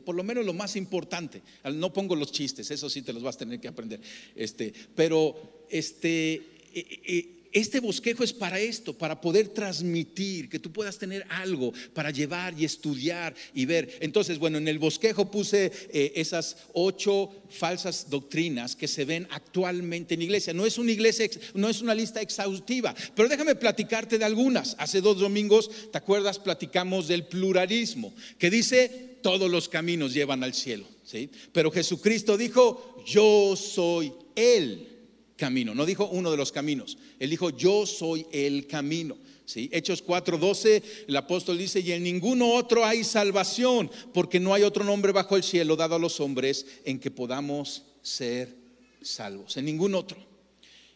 Por 0.06 0.16
lo 0.16 0.24
menos 0.24 0.46
lo 0.46 0.54
más 0.54 0.76
importante. 0.76 1.42
No 1.74 1.92
pongo 1.92 2.16
los 2.16 2.32
chistes, 2.32 2.72
eso 2.72 2.90
sí 2.90 3.02
te 3.02 3.12
los 3.12 3.22
vas 3.22 3.36
a 3.36 3.40
tener 3.40 3.60
que 3.60 3.68
aprender. 3.68 4.00
Este, 4.36 4.74
pero 4.96 5.66
este, 5.70 6.34
eh, 6.34 7.02
eh, 7.06 7.43
este 7.54 7.80
bosquejo 7.80 8.24
es 8.24 8.34
para 8.34 8.60
esto, 8.60 8.98
para 8.98 9.22
poder 9.22 9.50
transmitir, 9.50 10.50
que 10.50 10.60
tú 10.60 10.72
puedas 10.72 10.98
tener 10.98 11.26
algo 11.30 11.72
para 11.94 12.10
llevar 12.10 12.60
y 12.60 12.66
estudiar 12.66 13.36
y 13.54 13.66
ver. 13.66 13.98
Entonces, 14.02 14.40
bueno, 14.40 14.58
en 14.58 14.68
el 14.68 14.80
bosquejo 14.80 15.30
puse 15.30 15.72
eh, 15.92 16.14
esas 16.16 16.58
ocho 16.74 17.30
falsas 17.50 18.10
doctrinas 18.10 18.76
que 18.76 18.88
se 18.88 19.06
ven 19.06 19.28
actualmente 19.30 20.16
en 20.16 20.24
iglesia. 20.24 20.54
No 20.54 20.66
es 20.66 20.78
una 20.78 20.92
iglesia, 20.92 21.30
no 21.54 21.70
es 21.70 21.82
una 21.82 21.94
lista 21.94 22.22
exhaustiva, 22.22 22.96
pero 23.16 23.30
déjame 23.30 23.56
platicarte 23.56 24.18
de 24.18 24.26
algunas. 24.26 24.76
Hace 24.80 25.02
dos 25.02 25.20
domingos, 25.20 25.70
¿te 25.92 25.98
acuerdas? 25.98 26.40
Platicamos 26.40 27.08
del 27.08 27.28
pluralismo, 27.28 28.14
que 28.40 28.50
dice 28.50 29.18
todos 29.22 29.50
los 29.50 29.70
caminos 29.70 30.14
llevan 30.14 30.44
al 30.44 30.54
cielo, 30.54 30.86
¿sí? 31.04 31.30
Pero 31.52 31.72
Jesucristo 31.72 32.38
dijo, 32.38 33.04
yo 33.06 33.56
soy 33.56 34.12
Él 34.36 34.93
camino. 35.36 35.74
No 35.76 35.86
dijo 35.86 36.08
uno 36.08 36.32
de 36.32 36.38
los 36.38 36.52
caminos. 36.52 36.98
Él 37.20 37.30
dijo, 37.30 37.50
yo 37.50 37.86
soy 37.86 38.26
el 38.32 38.68
camino. 38.68 39.18
¿Sí? 39.46 39.70
Hechos 39.74 40.06
4:12, 40.06 40.82
el 41.08 41.16
apóstol 41.18 41.58
dice, 41.58 41.82
y 41.82 41.92
en 41.92 42.04
ninguno 42.04 42.54
otro 42.54 42.86
hay 42.86 43.04
salvación, 43.04 43.92
porque 44.14 44.40
no 44.40 44.54
hay 44.54 44.64
otro 44.64 44.86
nombre 44.86 45.12
bajo 45.12 45.36
el 45.36 45.44
cielo 45.44 45.76
dado 45.76 45.96
a 45.96 46.00
los 46.00 46.22
hombres 46.22 46.66
en 46.86 46.98
que 46.98 47.12
podamos 47.12 47.84
ser 48.02 48.56
salvos. 49.02 49.58
En 49.58 49.66
ningún 49.66 49.96
otro. 49.96 50.33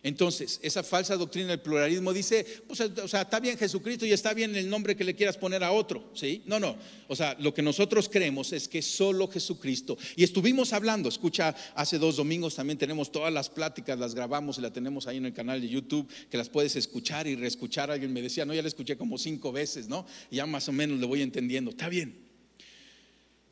Entonces, 0.03 0.59
esa 0.61 0.83
falsa 0.83 1.15
doctrina 1.15 1.49
del 1.49 1.59
pluralismo 1.59 2.13
dice, 2.13 2.45
pues, 2.67 2.79
o 2.79 3.07
sea, 3.07 3.23
está 3.23 3.39
bien 3.39 3.57
Jesucristo 3.57 4.05
y 4.05 4.11
está 4.11 4.33
bien 4.33 4.55
el 4.55 4.69
nombre 4.69 4.95
que 4.95 5.03
le 5.03 5.15
quieras 5.15 5.37
poner 5.37 5.63
a 5.63 5.71
otro, 5.71 6.11
¿sí? 6.13 6.43
No, 6.45 6.59
no. 6.59 6.77
O 7.07 7.15
sea, 7.15 7.35
lo 7.39 7.53
que 7.53 7.61
nosotros 7.61 8.07
creemos 8.07 8.53
es 8.53 8.67
que 8.67 8.81
solo 8.81 9.27
Jesucristo. 9.27 9.97
Y 10.15 10.23
estuvimos 10.23 10.71
hablando, 10.73 11.09
escucha, 11.09 11.55
hace 11.75 11.97
dos 11.97 12.15
domingos 12.15 12.55
también 12.55 12.77
tenemos 12.77 13.11
todas 13.11 13.33
las 13.33 13.49
pláticas, 13.49 13.97
las 13.97 14.13
grabamos 14.13 14.57
y 14.57 14.61
las 14.61 14.73
tenemos 14.73 15.07
ahí 15.07 15.17
en 15.17 15.25
el 15.25 15.33
canal 15.33 15.59
de 15.61 15.67
YouTube, 15.67 16.07
que 16.29 16.37
las 16.37 16.49
puedes 16.49 16.75
escuchar 16.75 17.27
y 17.27 17.35
reescuchar. 17.35 17.89
Alguien 17.91 18.13
me 18.13 18.21
decía, 18.21 18.45
no, 18.45 18.53
ya 18.53 18.61
la 18.61 18.67
escuché 18.67 18.97
como 18.97 19.17
cinco 19.17 19.51
veces, 19.51 19.87
¿no? 19.87 20.05
ya 20.31 20.45
más 20.45 20.69
o 20.69 20.71
menos 20.71 20.99
le 20.99 21.05
voy 21.05 21.21
entendiendo. 21.21 21.71
Está 21.71 21.89
bien. 21.89 22.26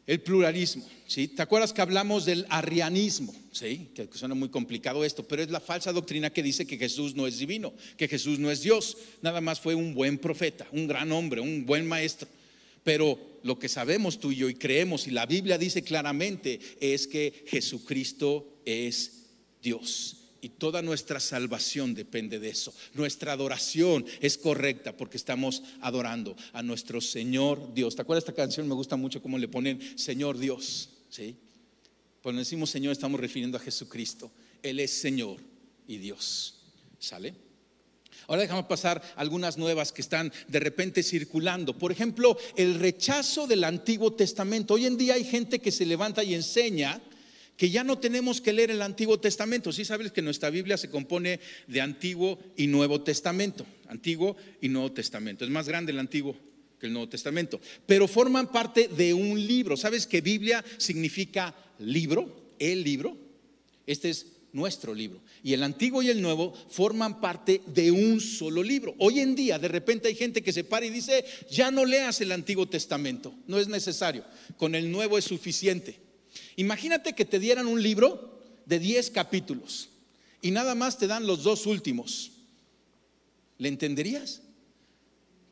El 0.07 0.21
pluralismo, 0.21 0.87
¿sí? 1.07 1.27
¿Te 1.27 1.41
acuerdas 1.41 1.73
que 1.73 1.81
hablamos 1.81 2.25
del 2.25 2.45
arrianismo? 2.49 3.33
¿Sí? 3.51 3.89
Que 3.95 4.07
suena 4.13 4.35
muy 4.35 4.49
complicado 4.49 5.03
esto, 5.03 5.27
pero 5.27 5.41
es 5.41 5.49
la 5.49 5.59
falsa 5.59 5.91
doctrina 5.91 6.29
que 6.29 6.43
dice 6.43 6.67
que 6.67 6.77
Jesús 6.77 7.15
no 7.15 7.25
es 7.25 7.39
divino, 7.39 7.73
que 7.97 8.07
Jesús 8.07 8.37
no 8.37 8.51
es 8.51 8.61
Dios, 8.61 8.97
nada 9.23 9.41
más 9.41 9.59
fue 9.59 9.73
un 9.73 9.95
buen 9.95 10.19
profeta, 10.19 10.67
un 10.71 10.87
gran 10.87 11.11
hombre, 11.11 11.41
un 11.41 11.65
buen 11.65 11.87
maestro. 11.87 12.27
Pero 12.83 13.17
lo 13.41 13.57
que 13.57 13.67
sabemos 13.67 14.19
tú 14.19 14.31
y 14.31 14.35
yo 14.35 14.49
y 14.49 14.53
creemos, 14.53 15.07
y 15.07 15.11
la 15.11 15.25
Biblia 15.25 15.57
dice 15.57 15.81
claramente, 15.83 16.59
es 16.79 17.07
que 17.07 17.43
Jesucristo 17.47 18.59
es 18.63 19.23
Dios. 19.63 20.24
Y 20.45 20.49
toda 20.49 20.83
nuestra 20.83 21.19
salvación 21.19 21.95
depende 21.95 22.37
de 22.37 22.49
eso. 22.49 22.71
Nuestra 22.93 23.31
adoración 23.31 24.05
es 24.21 24.37
correcta 24.37 24.95
porque 24.95 25.17
estamos 25.17 25.63
adorando 25.81 26.35
a 26.53 26.61
nuestro 26.61 27.01
Señor 27.01 27.73
Dios. 27.73 27.95
¿Te 27.95 28.03
acuerdas 28.03 28.25
esta 28.25 28.35
canción? 28.35 28.67
Me 28.67 28.75
gusta 28.75 28.95
mucho 28.95 29.23
cómo 29.23 29.39
le 29.39 29.47
ponen 29.47 29.79
Señor 29.97 30.37
Dios. 30.37 30.89
¿sí? 31.09 31.35
Cuando 32.21 32.37
decimos 32.37 32.69
Señor 32.69 32.91
estamos 32.91 33.19
refiriendo 33.19 33.57
a 33.57 33.59
Jesucristo. 33.59 34.31
Él 34.61 34.79
es 34.79 34.91
Señor 34.91 35.37
y 35.87 35.97
Dios. 35.97 36.59
¿Sale? 36.99 37.33
Ahora 38.27 38.43
déjame 38.43 38.65
pasar 38.65 39.01
algunas 39.15 39.57
nuevas 39.57 39.91
que 39.91 40.03
están 40.03 40.31
de 40.47 40.59
repente 40.59 41.01
circulando. 41.01 41.75
Por 41.75 41.91
ejemplo, 41.91 42.37
el 42.55 42.75
rechazo 42.75 43.47
del 43.47 43.63
Antiguo 43.63 44.13
Testamento. 44.13 44.75
Hoy 44.75 44.85
en 44.85 44.95
día 44.95 45.15
hay 45.15 45.23
gente 45.23 45.57
que 45.57 45.71
se 45.71 45.87
levanta 45.87 46.23
y 46.23 46.35
enseña 46.35 47.01
que 47.57 47.69
ya 47.69 47.83
no 47.83 47.97
tenemos 47.97 48.41
que 48.41 48.53
leer 48.53 48.71
el 48.71 48.81
Antiguo 48.81 49.19
Testamento. 49.19 49.71
Sí 49.71 49.85
sabes 49.85 50.11
que 50.11 50.21
nuestra 50.21 50.49
Biblia 50.49 50.77
se 50.77 50.89
compone 50.89 51.39
de 51.67 51.81
Antiguo 51.81 52.39
y 52.57 52.67
Nuevo 52.67 53.01
Testamento. 53.01 53.65
Antiguo 53.87 54.35
y 54.61 54.69
Nuevo 54.69 54.91
Testamento. 54.91 55.45
Es 55.45 55.51
más 55.51 55.67
grande 55.67 55.91
el 55.91 55.99
Antiguo 55.99 56.35
que 56.79 56.87
el 56.87 56.93
Nuevo 56.93 57.09
Testamento. 57.09 57.59
Pero 57.85 58.07
forman 58.07 58.51
parte 58.51 58.89
de 58.89 59.13
un 59.13 59.45
libro. 59.45 59.77
¿Sabes 59.77 60.05
que 60.05 60.21
Biblia 60.21 60.63
significa 60.77 61.55
libro? 61.79 62.53
El 62.59 62.83
libro. 62.83 63.17
Este 63.85 64.09
es 64.09 64.27
nuestro 64.55 64.93
libro. 64.93 65.21
Y 65.43 65.53
el 65.53 65.63
antiguo 65.63 66.01
y 66.01 66.09
el 66.09 66.21
nuevo 66.21 66.53
forman 66.69 67.19
parte 67.19 67.61
de 67.67 67.91
un 67.91 68.21
solo 68.21 68.63
libro. 68.63 68.95
Hoy 68.99 69.19
en 69.19 69.35
día, 69.35 69.59
de 69.59 69.67
repente 69.67 70.07
hay 70.07 70.15
gente 70.15 70.41
que 70.41 70.53
se 70.53 70.63
para 70.63 70.85
y 70.85 70.89
dice, 70.89 71.25
ya 71.51 71.71
no 71.71 71.85
leas 71.85 72.21
el 72.21 72.31
Antiguo 72.31 72.65
Testamento, 72.65 73.35
no 73.47 73.59
es 73.59 73.67
necesario, 73.67 74.23
con 74.55 74.73
el 74.73 74.89
nuevo 74.89 75.17
es 75.17 75.25
suficiente. 75.25 76.04
Imagínate 76.55 77.13
que 77.13 77.25
te 77.25 77.39
dieran 77.39 77.67
un 77.67 77.81
libro 77.81 78.41
de 78.65 78.79
10 78.79 79.11
capítulos 79.11 79.89
y 80.41 80.51
nada 80.51 80.75
más 80.75 80.97
te 80.97 81.07
dan 81.07 81.27
los 81.27 81.43
dos 81.43 81.65
últimos. 81.65 82.31
¿Le 83.57 83.69
entenderías? 83.69 84.41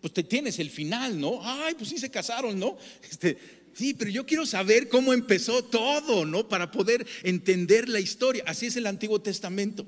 Pues 0.01 0.13
te 0.13 0.23
tienes 0.23 0.59
el 0.59 0.69
final, 0.69 1.19
¿no? 1.19 1.39
Ay, 1.41 1.75
pues 1.75 1.89
sí 1.89 1.97
se 1.97 2.11
casaron, 2.11 2.59
¿no? 2.59 2.77
Este, 3.09 3.37
sí, 3.73 3.93
pero 3.93 4.11
yo 4.11 4.25
quiero 4.25 4.45
saber 4.45 4.89
cómo 4.89 5.13
empezó 5.13 5.63
todo, 5.63 6.25
¿no? 6.25 6.49
Para 6.49 6.71
poder 6.71 7.05
entender 7.23 7.87
la 7.87 7.99
historia. 7.99 8.43
Así 8.45 8.65
es 8.65 8.75
el 8.75 8.87
Antiguo 8.87 9.21
Testamento. 9.21 9.85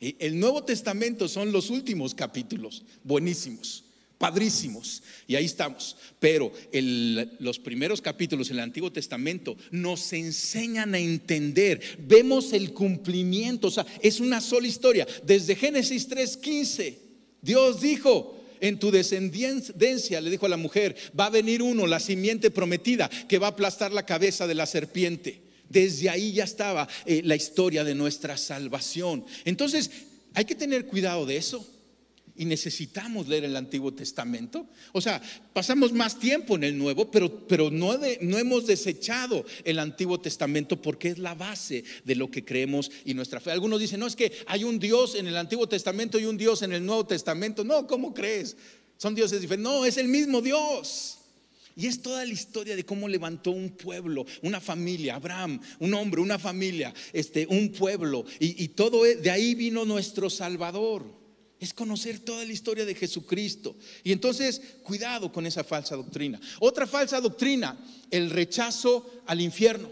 El 0.00 0.40
Nuevo 0.40 0.64
Testamento 0.64 1.28
son 1.28 1.52
los 1.52 1.70
últimos 1.70 2.12
capítulos, 2.14 2.82
buenísimos 3.04 3.84
padrísimos. 4.22 5.02
Y 5.26 5.34
ahí 5.34 5.46
estamos. 5.46 5.96
Pero 6.20 6.52
los 7.40 7.58
primeros 7.58 8.00
capítulos 8.00 8.48
en 8.50 8.58
el 8.58 8.62
Antiguo 8.62 8.92
Testamento 8.92 9.56
nos 9.72 10.12
enseñan 10.12 10.94
a 10.94 11.00
entender. 11.00 11.80
Vemos 11.98 12.52
el 12.52 12.72
cumplimiento. 12.72 13.66
O 13.66 13.70
sea, 13.72 13.84
es 14.00 14.20
una 14.20 14.40
sola 14.40 14.68
historia. 14.68 15.08
Desde 15.24 15.56
Génesis 15.56 16.08
3:15, 16.08 16.98
Dios 17.40 17.80
dijo, 17.80 18.38
en 18.60 18.78
tu 18.78 18.92
descendencia, 18.92 20.20
le 20.20 20.30
dijo 20.30 20.46
a 20.46 20.50
la 20.50 20.56
mujer, 20.56 20.94
va 21.18 21.26
a 21.26 21.30
venir 21.30 21.60
uno, 21.60 21.88
la 21.88 21.98
simiente 21.98 22.52
prometida, 22.52 23.10
que 23.28 23.40
va 23.40 23.48
a 23.48 23.50
aplastar 23.50 23.92
la 23.92 24.06
cabeza 24.06 24.46
de 24.46 24.54
la 24.54 24.66
serpiente. 24.66 25.42
Desde 25.68 26.10
ahí 26.10 26.32
ya 26.32 26.44
estaba 26.44 26.86
eh, 27.06 27.22
la 27.24 27.34
historia 27.34 27.82
de 27.82 27.96
nuestra 27.96 28.36
salvación. 28.36 29.24
Entonces, 29.44 29.90
hay 30.32 30.44
que 30.44 30.54
tener 30.54 30.86
cuidado 30.86 31.26
de 31.26 31.38
eso 31.38 31.71
y 32.36 32.44
necesitamos 32.44 33.28
leer 33.28 33.44
el 33.44 33.56
Antiguo 33.56 33.92
Testamento. 33.92 34.66
O 34.92 35.00
sea, 35.00 35.20
pasamos 35.52 35.92
más 35.92 36.18
tiempo 36.18 36.56
en 36.56 36.64
el 36.64 36.78
Nuevo, 36.78 37.10
pero, 37.10 37.46
pero 37.46 37.70
no, 37.70 37.98
no 38.20 38.38
hemos 38.38 38.66
desechado 38.66 39.44
el 39.64 39.78
Antiguo 39.78 40.20
Testamento 40.20 40.80
porque 40.80 41.08
es 41.08 41.18
la 41.18 41.34
base 41.34 41.84
de 42.04 42.14
lo 42.14 42.30
que 42.30 42.44
creemos 42.44 42.90
y 43.04 43.14
nuestra 43.14 43.40
fe. 43.40 43.50
Algunos 43.50 43.80
dicen, 43.80 44.00
no, 44.00 44.06
es 44.06 44.16
que 44.16 44.32
hay 44.46 44.64
un 44.64 44.78
Dios 44.78 45.14
en 45.14 45.26
el 45.26 45.36
Antiguo 45.36 45.68
Testamento 45.68 46.18
y 46.18 46.24
un 46.24 46.38
Dios 46.38 46.62
en 46.62 46.72
el 46.72 46.84
Nuevo 46.84 47.06
Testamento. 47.06 47.64
No, 47.64 47.86
¿cómo 47.86 48.14
crees? 48.14 48.56
Son 48.96 49.14
dioses 49.14 49.40
diferentes. 49.40 49.70
No, 49.70 49.84
es 49.84 49.96
el 49.98 50.08
mismo 50.08 50.40
Dios. 50.40 51.18
Y 51.74 51.86
es 51.86 52.02
toda 52.02 52.24
la 52.24 52.32
historia 52.32 52.76
de 52.76 52.84
cómo 52.84 53.08
levantó 53.08 53.50
un 53.50 53.70
pueblo, 53.70 54.26
una 54.42 54.60
familia, 54.60 55.14
Abraham, 55.14 55.58
un 55.78 55.94
hombre, 55.94 56.20
una 56.20 56.38
familia, 56.38 56.92
este, 57.14 57.46
un 57.46 57.72
pueblo. 57.72 58.26
Y, 58.38 58.62
y 58.62 58.68
todo 58.68 59.06
e, 59.06 59.16
de 59.16 59.30
ahí 59.30 59.54
vino 59.54 59.86
nuestro 59.86 60.28
Salvador 60.28 61.21
es 61.62 61.72
conocer 61.72 62.18
toda 62.18 62.44
la 62.44 62.52
historia 62.52 62.84
de 62.84 62.92
Jesucristo. 62.92 63.76
Y 64.02 64.10
entonces, 64.10 64.60
cuidado 64.82 65.30
con 65.30 65.46
esa 65.46 65.62
falsa 65.62 65.94
doctrina. 65.94 66.40
Otra 66.58 66.88
falsa 66.88 67.20
doctrina, 67.20 67.78
el 68.10 68.30
rechazo 68.30 69.22
al 69.26 69.40
infierno. 69.40 69.88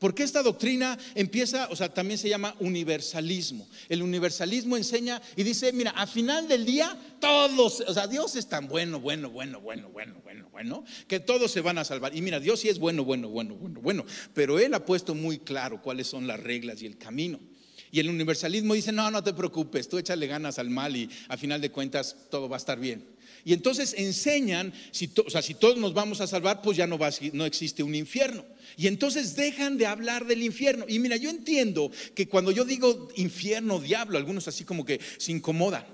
Porque 0.00 0.24
esta 0.24 0.42
doctrina 0.42 0.98
empieza, 1.14 1.68
o 1.70 1.76
sea, 1.76 1.94
también 1.94 2.18
se 2.18 2.28
llama 2.28 2.56
universalismo. 2.58 3.68
El 3.88 4.02
universalismo 4.02 4.76
enseña 4.76 5.22
y 5.36 5.44
dice, 5.44 5.72
mira, 5.72 5.92
a 5.92 6.08
final 6.08 6.48
del 6.48 6.64
día 6.64 6.98
todos, 7.20 7.84
o 7.86 7.94
sea, 7.94 8.08
Dios 8.08 8.34
es 8.34 8.48
tan 8.48 8.66
bueno, 8.66 8.98
bueno, 8.98 9.30
bueno, 9.30 9.60
bueno, 9.60 9.90
bueno, 9.90 10.20
bueno, 10.24 10.48
bueno, 10.50 10.84
que 11.06 11.20
todos 11.20 11.52
se 11.52 11.60
van 11.60 11.78
a 11.78 11.84
salvar. 11.84 12.16
Y 12.16 12.22
mira, 12.22 12.40
Dios 12.40 12.58
sí 12.58 12.68
es 12.68 12.80
bueno, 12.80 13.04
bueno, 13.04 13.28
bueno, 13.28 13.54
bueno, 13.54 13.80
bueno, 13.80 14.04
pero 14.34 14.58
Él 14.58 14.74
ha 14.74 14.84
puesto 14.84 15.14
muy 15.14 15.38
claro 15.38 15.80
cuáles 15.82 16.08
son 16.08 16.26
las 16.26 16.40
reglas 16.40 16.82
y 16.82 16.86
el 16.86 16.98
camino. 16.98 17.38
Y 17.92 18.00
el 18.00 18.08
universalismo 18.08 18.74
dice, 18.74 18.92
no, 18.92 19.10
no 19.10 19.22
te 19.22 19.32
preocupes, 19.32 19.88
tú 19.88 19.98
échale 19.98 20.26
ganas 20.26 20.58
al 20.58 20.70
mal 20.70 20.96
y 20.96 21.10
a 21.28 21.36
final 21.36 21.60
de 21.60 21.70
cuentas 21.70 22.16
todo 22.30 22.48
va 22.48 22.56
a 22.56 22.58
estar 22.58 22.78
bien. 22.78 23.04
Y 23.44 23.52
entonces 23.52 23.94
enseñan, 23.96 24.72
si 24.90 25.10
o 25.24 25.30
sea, 25.30 25.42
si 25.42 25.54
todos 25.54 25.78
nos 25.78 25.94
vamos 25.94 26.20
a 26.20 26.26
salvar, 26.26 26.62
pues 26.62 26.76
ya 26.76 26.86
no, 26.86 26.98
va, 26.98 27.10
no 27.32 27.46
existe 27.46 27.82
un 27.82 27.94
infierno. 27.94 28.44
Y 28.76 28.86
entonces 28.86 29.34
dejan 29.34 29.78
de 29.78 29.86
hablar 29.86 30.26
del 30.26 30.42
infierno. 30.42 30.84
Y 30.88 30.98
mira, 30.98 31.16
yo 31.16 31.30
entiendo 31.30 31.90
que 32.14 32.28
cuando 32.28 32.50
yo 32.50 32.64
digo 32.64 33.08
infierno, 33.16 33.80
diablo, 33.80 34.18
algunos 34.18 34.46
así 34.46 34.64
como 34.64 34.84
que 34.84 35.00
se 35.18 35.32
incomodan. 35.32 35.84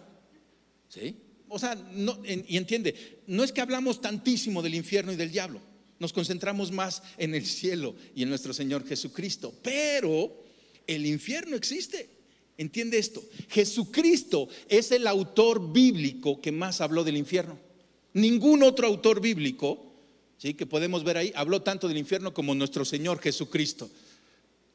¿Sí? 0.89 1.17
O 1.49 1.59
sea, 1.59 1.75
no, 1.75 2.21
y 2.25 2.57
entiende, 2.57 3.23
no 3.27 3.45
es 3.45 3.53
que 3.53 3.61
hablamos 3.61 4.01
tantísimo 4.01 4.63
del 4.63 4.75
infierno 4.75 5.13
y 5.13 5.17
del 5.17 5.31
diablo. 5.31 5.61
Nos 5.99 6.13
concentramos 6.13 6.73
más 6.73 7.03
en 7.17 7.35
el 7.35 7.47
cielo 7.47 7.95
y 8.15 8.23
en 8.23 8.29
nuestro 8.29 8.53
Señor 8.53 8.87
Jesucristo. 8.87 9.55
Pero 9.63 10.46
el 10.87 11.07
infierno 11.07 11.57
existe. 11.57 12.09
Entiende 12.59 12.99
esto. 12.99 13.23
Jesucristo 13.49 14.49
es 14.69 14.91
el 14.93 15.07
autor 15.07 15.73
bíblico 15.73 16.41
que 16.41 16.53
más 16.53 16.81
habló 16.81 17.05
del 17.05 17.17
infierno. 17.17 17.59
Ningún 18.15 18.63
otro 18.63 18.87
autor 18.87 19.21
bíblico, 19.21 19.93
¿sí? 20.39 20.55
que 20.55 20.65
podemos 20.65 21.05
ver 21.05 21.19
ahí, 21.19 21.33
habló 21.35 21.61
tanto 21.63 21.87
del 21.87 21.99
infierno 21.99 22.33
como 22.33 22.55
nuestro 22.55 22.85
Señor 22.85 23.21
Jesucristo. 23.21 23.91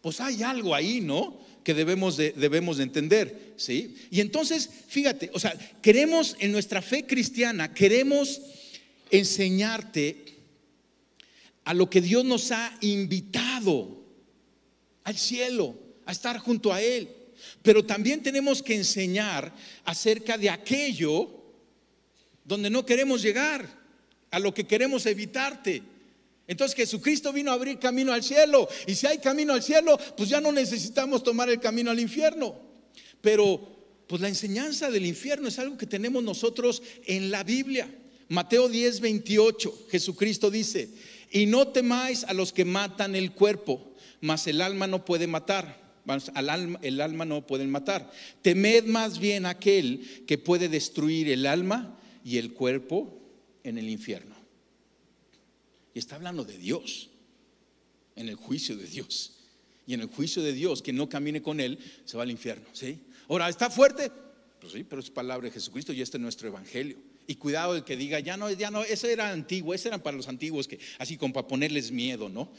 Pues 0.02 0.20
hay 0.22 0.44
algo 0.44 0.76
ahí, 0.76 1.02
¿no? 1.02 1.40
Que 1.64 1.74
debemos 1.74 2.18
de, 2.18 2.32
debemos 2.32 2.78
de 2.78 2.84
entender, 2.84 3.54
¿sí? 3.56 3.96
Y 4.10 4.20
entonces, 4.20 4.70
fíjate, 4.88 5.30
o 5.34 5.40
sea, 5.40 5.54
queremos 5.82 6.36
en 6.40 6.52
nuestra 6.52 6.82
fe 6.82 7.06
cristiana, 7.06 7.74
queremos 7.74 8.42
enseñarte 9.12 10.32
a 11.64 11.74
lo 11.74 11.90
que 11.90 12.02
Dios 12.02 12.26
nos 12.26 12.52
ha 12.52 12.76
invitado 12.82 14.04
al 15.04 15.18
cielo, 15.18 15.76
a 16.12 16.14
estar 16.14 16.38
junto 16.38 16.72
a 16.72 16.82
Él. 16.82 17.10
Pero 17.64 17.84
también 17.84 18.22
tenemos 18.22 18.62
que 18.62 18.76
enseñar 18.76 19.54
acerca 19.86 20.38
de 20.38 20.50
aquello 20.50 21.30
donde 22.44 22.70
no 22.70 22.86
queremos 22.86 23.22
llegar, 23.22 23.82
a 24.30 24.40
lo 24.40 24.54
que 24.54 24.66
queremos 24.66 25.06
evitarte. 25.06 25.84
Entonces 26.48 26.76
Jesucristo 26.76 27.34
vino 27.34 27.52
a 27.52 27.56
abrir 27.56 27.80
camino 27.80 28.14
al 28.14 28.24
cielo. 28.24 28.68
Y 28.88 28.96
si 28.96 29.08
hay 29.08 29.20
camino 29.20 29.54
al 29.54 29.64
cielo, 29.64 29.98
pues 30.18 30.30
ya 30.30 30.42
no 30.42 30.52
necesitamos 30.52 31.24
tomar 31.24 31.50
el 31.50 31.60
camino 31.60 31.92
al 31.92 32.00
infierno. 32.00 32.56
Pero 33.22 33.80
pues 34.08 34.22
la 34.22 34.28
enseñanza 34.28 34.90
del 34.90 35.06
infierno 35.06 35.48
es 35.48 35.60
algo 35.60 35.78
que 35.78 35.86
tenemos 35.86 36.24
nosotros 36.24 36.82
en 37.06 37.32
la 37.32 37.44
Biblia. 37.44 37.90
Mateo 38.30 38.70
10, 38.70 39.02
28, 39.02 39.88
Jesucristo 39.90 40.50
dice, 40.50 40.90
y 41.32 41.46
no 41.46 41.70
temáis 41.70 42.24
a 42.24 42.34
los 42.34 42.54
que 42.54 42.66
matan 42.66 43.16
el 43.16 43.34
cuerpo, 43.34 43.94
mas 44.22 44.48
el 44.48 44.62
alma 44.62 44.88
no 44.88 45.04
puede 45.06 45.28
matar. 45.28 45.81
Al 46.34 46.50
alma, 46.50 46.80
el 46.82 47.00
alma 47.02 47.26
no 47.26 47.46
pueden 47.46 47.70
matar. 47.70 48.12
Temed 48.42 48.86
más 48.86 49.20
bien 49.20 49.46
aquel 49.46 50.24
que 50.26 50.38
puede 50.38 50.70
destruir 50.70 51.30
el 51.30 51.46
alma 51.46 51.98
y 52.24 52.38
el 52.38 52.54
cuerpo 52.54 53.20
en 53.64 53.78
el 53.78 53.90
infierno. 53.90 54.36
Y 55.94 56.00
está 56.00 56.16
hablando 56.16 56.44
de 56.44 56.58
Dios, 56.58 57.10
en 58.16 58.30
el 58.30 58.36
juicio 58.36 58.76
de 58.76 58.86
Dios. 58.86 59.34
Y 59.88 59.94
en 59.94 60.02
el 60.02 60.08
juicio 60.08 60.42
de 60.42 60.54
Dios, 60.54 60.82
quien 60.82 60.96
no 60.96 61.10
camine 61.10 61.42
con 61.42 61.60
Él, 61.60 61.80
se 62.06 62.18
va 62.18 62.24
al 62.24 62.32
infierno. 62.32 62.66
¿sí? 62.74 63.00
Ahora, 63.28 63.50
¿está 63.50 63.70
fuerte? 63.70 64.12
Pues 64.60 64.74
sí, 64.74 64.84
pero 64.84 65.02
es 65.02 65.10
palabra 65.10 65.48
de 65.48 65.54
Jesucristo 65.54 65.92
y 65.92 66.02
este 66.02 66.18
es 66.18 66.22
nuestro 66.22 66.48
evangelio. 66.48 66.98
Y 67.28 67.36
cuidado 67.36 67.76
el 67.76 67.84
que 67.84 67.98
diga, 67.98 68.20
ya 68.20 68.38
no, 68.38 68.52
ya 68.52 68.72
no, 68.72 68.84
eso 68.84 69.08
era 69.08 69.32
antiguo, 69.32 69.74
eso 69.74 69.88
era 69.88 70.02
para 70.02 70.18
los 70.18 70.28
antiguos, 70.28 70.68
que 70.68 70.80
así 70.98 71.18
como 71.18 71.34
para 71.34 71.48
ponerles 71.48 71.92
miedo, 71.92 72.30
¿no? 72.30 72.52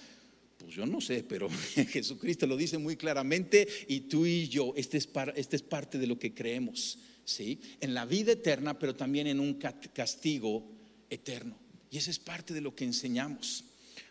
Pues 0.62 0.74
yo 0.74 0.86
no 0.86 1.00
sé, 1.00 1.24
pero 1.24 1.48
Jesucristo 1.90 2.46
lo 2.46 2.56
dice 2.56 2.78
muy 2.78 2.96
claramente 2.96 3.66
y 3.88 4.00
tú 4.00 4.26
y 4.26 4.48
yo, 4.48 4.72
este 4.76 4.98
es, 4.98 5.08
este 5.36 5.56
es 5.56 5.62
parte 5.62 5.98
de 5.98 6.06
lo 6.06 6.18
que 6.18 6.34
creemos, 6.34 6.98
¿sí? 7.24 7.60
En 7.80 7.94
la 7.94 8.04
vida 8.04 8.32
eterna, 8.32 8.78
pero 8.78 8.94
también 8.94 9.26
en 9.26 9.40
un 9.40 9.54
castigo 9.54 10.70
eterno. 11.10 11.58
Y 11.90 11.98
esa 11.98 12.10
es 12.10 12.18
parte 12.18 12.54
de 12.54 12.60
lo 12.60 12.74
que 12.74 12.84
enseñamos. 12.84 13.64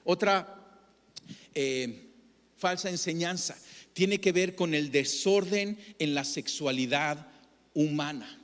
Otra 0.04 0.90
eh, 1.56 2.10
falsa 2.58 2.90
enseñanza 2.90 3.58
tiene 3.94 4.20
que 4.20 4.32
ver 4.32 4.56
con 4.56 4.74
el 4.74 4.92
desorden 4.92 5.78
en 6.00 6.14
la 6.14 6.24
sexualidad 6.24 7.28
humana 7.74 8.41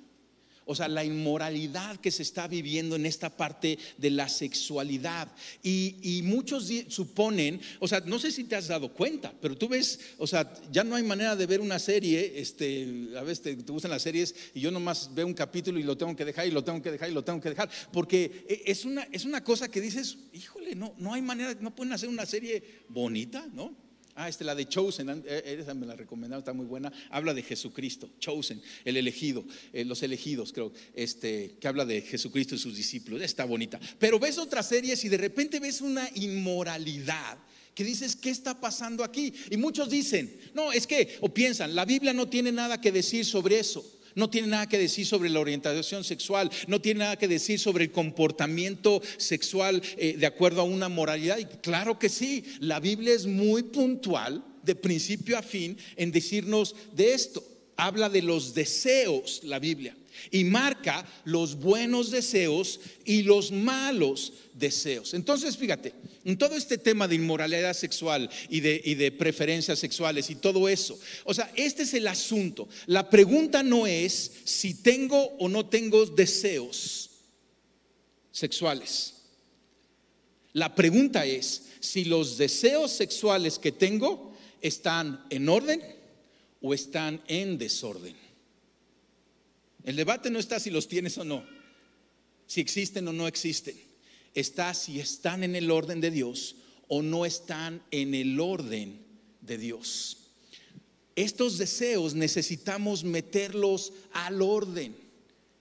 o 0.68 0.76
sea, 0.76 0.88
la 0.88 1.04
inmoralidad 1.04 1.98
que 1.98 2.12
se 2.12 2.22
está 2.22 2.48
viviendo 2.48 2.96
en 2.96 3.06
esta 3.06 3.36
parte 3.36 3.80
de 3.98 4.10
la 4.12 4.30
sexualidad. 4.30 5.32
Y, 5.64 6.22
muchos 6.24 6.70
suponen, 6.90 7.62
o 7.80 7.88
sea, 7.88 8.02
no 8.02 8.20
sé 8.20 8.32
si 8.32 8.44
te 8.44 8.56
has 8.56 8.68
dado 8.68 8.94
cuenta, 8.94 9.34
pero 9.42 9.58
tú 9.58 9.70
ves, 9.70 10.00
o 10.18 10.28
sea, 10.28 10.54
ya 10.72 10.84
no 10.84 10.96
hay 10.96 11.04
manera 11.04 11.36
de 11.36 11.46
ver 11.46 11.62
una 11.62 11.80
serie, 11.80 12.34
este, 12.36 13.10
a 13.18 13.24
veces 13.24 13.42
te, 13.42 13.72
gustan 13.72 13.92
las 13.92 14.02
series 14.02 14.36
y 14.54 14.60
yo 14.60 14.72
nomás 14.72 15.14
veo 15.14 15.26
un 15.26 15.34
capítulo 15.34 15.80
y 15.80 15.84
lo 15.84 15.98
tengo 15.98 16.16
que 16.16 16.26
dejar 16.26 16.48
y 16.48 16.52
lo 16.52 16.64
tengo 16.64 16.82
que 16.82 16.92
dejar 16.92 17.10
y 17.10 17.14
lo 17.14 17.24
tengo 17.24 17.40
que 17.40 17.50
dejar, 17.50 17.70
porque 17.94 18.46
e, 18.50 18.64
es 18.66 18.84
una, 18.84 19.08
es 19.12 19.26
una 19.26 19.44
cosa 19.44 19.70
que 19.70 19.80
dices, 19.80 20.18
híjole, 20.34 20.76
no, 20.76 20.94
no 20.98 21.14
hay 21.14 21.22
manera, 21.22 21.56
no 21.60 21.74
pueden 21.74 21.94
hacer 21.94 22.10
una 22.10 22.26
serie 22.26 22.84
bonita, 22.90 23.48
¿no? 23.54 23.87
Ah, 24.20 24.28
esta 24.28 24.44
la 24.44 24.56
de 24.56 24.68
Chosen, 24.68 25.24
eh, 25.28 25.58
esa 25.62 25.76
me 25.76 25.86
la 25.86 25.96
recomendaron, 25.96 26.42
está 26.42 26.52
muy 26.52 26.66
buena. 26.66 26.92
Habla 27.12 27.36
de 27.36 27.44
Jesucristo, 27.44 28.10
Chosen, 28.18 28.60
el 28.84 28.98
elegido, 28.98 29.46
eh, 29.72 29.86
los 29.86 30.02
elegidos, 30.02 30.52
creo, 30.52 30.74
este, 30.96 31.56
que 31.60 31.68
habla 31.68 31.86
de 31.86 32.02
Jesucristo 32.02 32.56
y 32.56 32.58
sus 32.58 32.76
discípulos. 32.76 33.22
Está 33.22 33.46
bonita. 33.46 33.80
Pero 34.00 34.18
ves 34.18 34.40
otras 34.40 34.68
series 34.68 35.06
y 35.06 35.10
de 35.10 35.18
repente 35.18 35.60
ves 35.60 35.82
una 35.82 36.10
inmoralidad 36.16 37.38
que 37.76 37.84
dices, 37.84 38.16
¿qué 38.16 38.32
está 38.32 38.60
pasando 38.60 39.04
aquí? 39.04 39.32
Y 39.52 39.58
muchos 39.58 39.88
dicen, 39.88 40.36
no, 40.56 40.72
es 40.72 40.88
que, 40.88 41.20
o 41.22 41.32
piensan, 41.32 41.76
la 41.76 41.86
Biblia 41.86 42.12
no 42.12 42.28
tiene 42.28 42.52
nada 42.52 42.82
que 42.82 42.92
decir 42.92 43.24
sobre 43.24 43.60
eso 43.60 43.97
no 44.18 44.32
tiene 44.32 44.48
nada 44.48 44.68
que 44.68 44.80
decir 44.80 45.06
sobre 45.06 45.30
la 45.30 45.40
orientación 45.40 46.04
sexual, 46.04 46.50
no 46.66 46.82
tiene 46.82 47.02
nada 47.02 47.18
que 47.18 47.28
decir 47.28 47.60
sobre 47.60 47.84
el 47.84 47.92
comportamiento 47.92 49.00
sexual 49.18 49.80
eh, 49.96 50.16
de 50.18 50.26
acuerdo 50.26 50.62
a 50.62 50.64
una 50.64 50.90
moralidad. 50.90 51.38
Y 51.38 51.46
claro 51.46 52.00
que 52.00 52.10
sí, 52.10 52.44
la 52.60 52.80
Biblia 52.80 53.14
es 53.14 53.28
muy 53.28 53.62
puntual 53.62 54.44
de 54.64 54.74
principio 54.74 55.38
a 55.38 55.44
fin 55.44 55.78
en 55.96 56.12
decirnos 56.12 56.76
de 56.94 57.14
esto. 57.14 57.44
Habla 57.78 58.10
de 58.10 58.24
los 58.24 58.56
deseos, 58.56 59.42
la 59.44 59.60
Biblia, 59.60 59.96
y 60.32 60.44
marca 60.44 61.06
los 61.26 61.56
buenos 61.56 62.12
deseos 62.12 62.80
y 63.06 63.24
los 63.24 63.52
malos 63.52 64.34
deseos. 64.54 65.14
Entonces, 65.14 65.58
fíjate, 65.58 65.94
en 66.26 66.38
todo 66.38 66.56
este 66.56 66.78
tema 66.78 67.08
de 67.08 67.16
inmoralidad 67.16 67.74
sexual 67.74 68.30
y 68.50 68.60
de, 68.60 68.82
y 68.84 68.96
de, 68.96 69.12
preferencias 69.12 69.80
sexuales 69.80 70.30
y 70.30 70.36
todo 70.36 70.68
eso, 70.68 71.00
o 71.24 71.34
sea, 71.34 71.52
este 71.56 71.84
es 71.84 71.94
el 71.94 72.08
asunto. 72.08 72.68
La 72.86 73.10
pregunta 73.10 73.64
no 73.64 73.88
es 73.88 74.32
si 74.44 74.74
tengo 74.74 75.24
o 75.40 75.48
no 75.48 75.68
tengo 75.68 76.06
deseos 76.06 77.10
sexuales. 78.32 79.14
La 80.54 80.74
pregunta 80.74 81.26
es 81.26 81.64
si 81.80 82.06
los 82.06 82.38
deseos 82.38 82.92
sexuales 82.92 83.60
que 83.60 83.72
tengo 83.72 84.36
están 84.62 85.24
en 85.30 85.48
orden 85.50 85.82
o 86.62 86.74
están 86.74 87.22
en 87.28 87.58
desorden. 87.58 88.16
El 89.88 89.96
debate 89.96 90.30
no 90.30 90.38
está 90.38 90.60
si 90.60 90.70
los 90.70 90.88
tienes 90.88 91.18
o 91.18 91.24
no, 91.24 91.44
si 92.46 92.62
existen 92.62 93.08
o 93.08 93.14
no 93.14 93.28
existen 93.28 93.88
está 94.40 94.72
si 94.76 95.00
están 95.00 95.44
en 95.44 95.56
el 95.56 95.72
orden 95.72 96.00
de 96.00 96.12
Dios 96.12 96.58
o 96.88 97.02
no 97.02 97.26
están 97.26 97.82
en 97.90 98.14
el 98.14 98.40
orden 98.40 99.02
de 99.42 99.58
Dios. 99.58 100.18
Estos 101.16 101.58
deseos 101.58 102.14
necesitamos 102.14 103.04
meterlos 103.04 103.94
al 104.14 104.44
orden. 104.44 104.96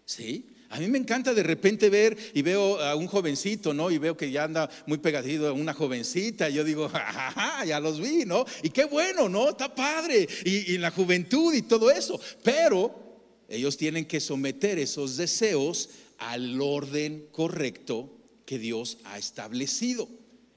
¿Sí? 0.05 0.51
A 0.69 0.79
mí 0.79 0.89
me 0.89 0.99
encanta 0.99 1.33
de 1.33 1.43
repente 1.43 1.89
ver 1.89 2.19
y 2.35 2.43
veo 2.43 2.79
a 2.79 2.95
un 2.97 3.07
jovencito, 3.07 3.73
¿no? 3.73 3.91
Y 3.91 3.97
veo 3.97 4.15
que 4.15 4.31
ya 4.31 4.45
anda 4.45 4.69
muy 4.87 4.99
pegadito 4.99 5.49
a 5.49 5.53
una 5.53 5.73
jovencita. 5.73 6.51
Y 6.51 6.55
yo 6.55 6.65
digo, 6.65 6.89
jajaja, 6.93 7.65
ya 7.65 7.81
los 7.81 7.99
vi, 7.99 8.27
¿no? 8.27 8.45
Y 8.63 8.69
qué 8.69 8.85
bueno, 8.85 9.29
¿no? 9.31 9.49
Está 9.49 9.75
padre. 9.75 10.29
Y, 10.45 10.75
y 10.75 10.79
la 10.79 10.91
juventud 10.91 11.55
y 11.55 11.63
todo 11.63 11.91
eso. 11.91 12.21
Pero 12.43 13.06
ellos 13.49 13.77
tienen 13.77 14.07
que 14.07 14.21
someter 14.21 14.79
esos 14.79 15.17
deseos 15.17 15.91
al 16.19 16.61
orden 16.61 17.29
correcto 17.33 18.11
que 18.45 18.59
Dios 18.59 18.99
ha 19.05 19.19
establecido. 19.19 20.09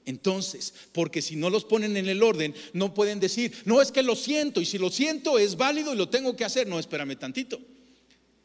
Entonces, 0.06 0.74
porque 0.92 1.22
si 1.22 1.36
no 1.36 1.50
los 1.50 1.64
ponen 1.64 1.96
en 1.96 2.08
el 2.08 2.22
orden, 2.22 2.54
no 2.72 2.94
pueden 2.94 3.20
decir, 3.20 3.52
no 3.64 3.80
es 3.80 3.92
que 3.92 4.02
lo 4.02 4.16
siento, 4.16 4.60
y 4.60 4.64
si 4.64 4.78
lo 4.78 4.90
siento 4.90 5.38
es 5.38 5.56
válido 5.56 5.92
y 5.92 5.96
lo 5.96 6.08
tengo 6.08 6.34
que 6.34 6.44
hacer. 6.44 6.66
No, 6.66 6.78
espérame 6.78 7.16
tantito. 7.16 7.60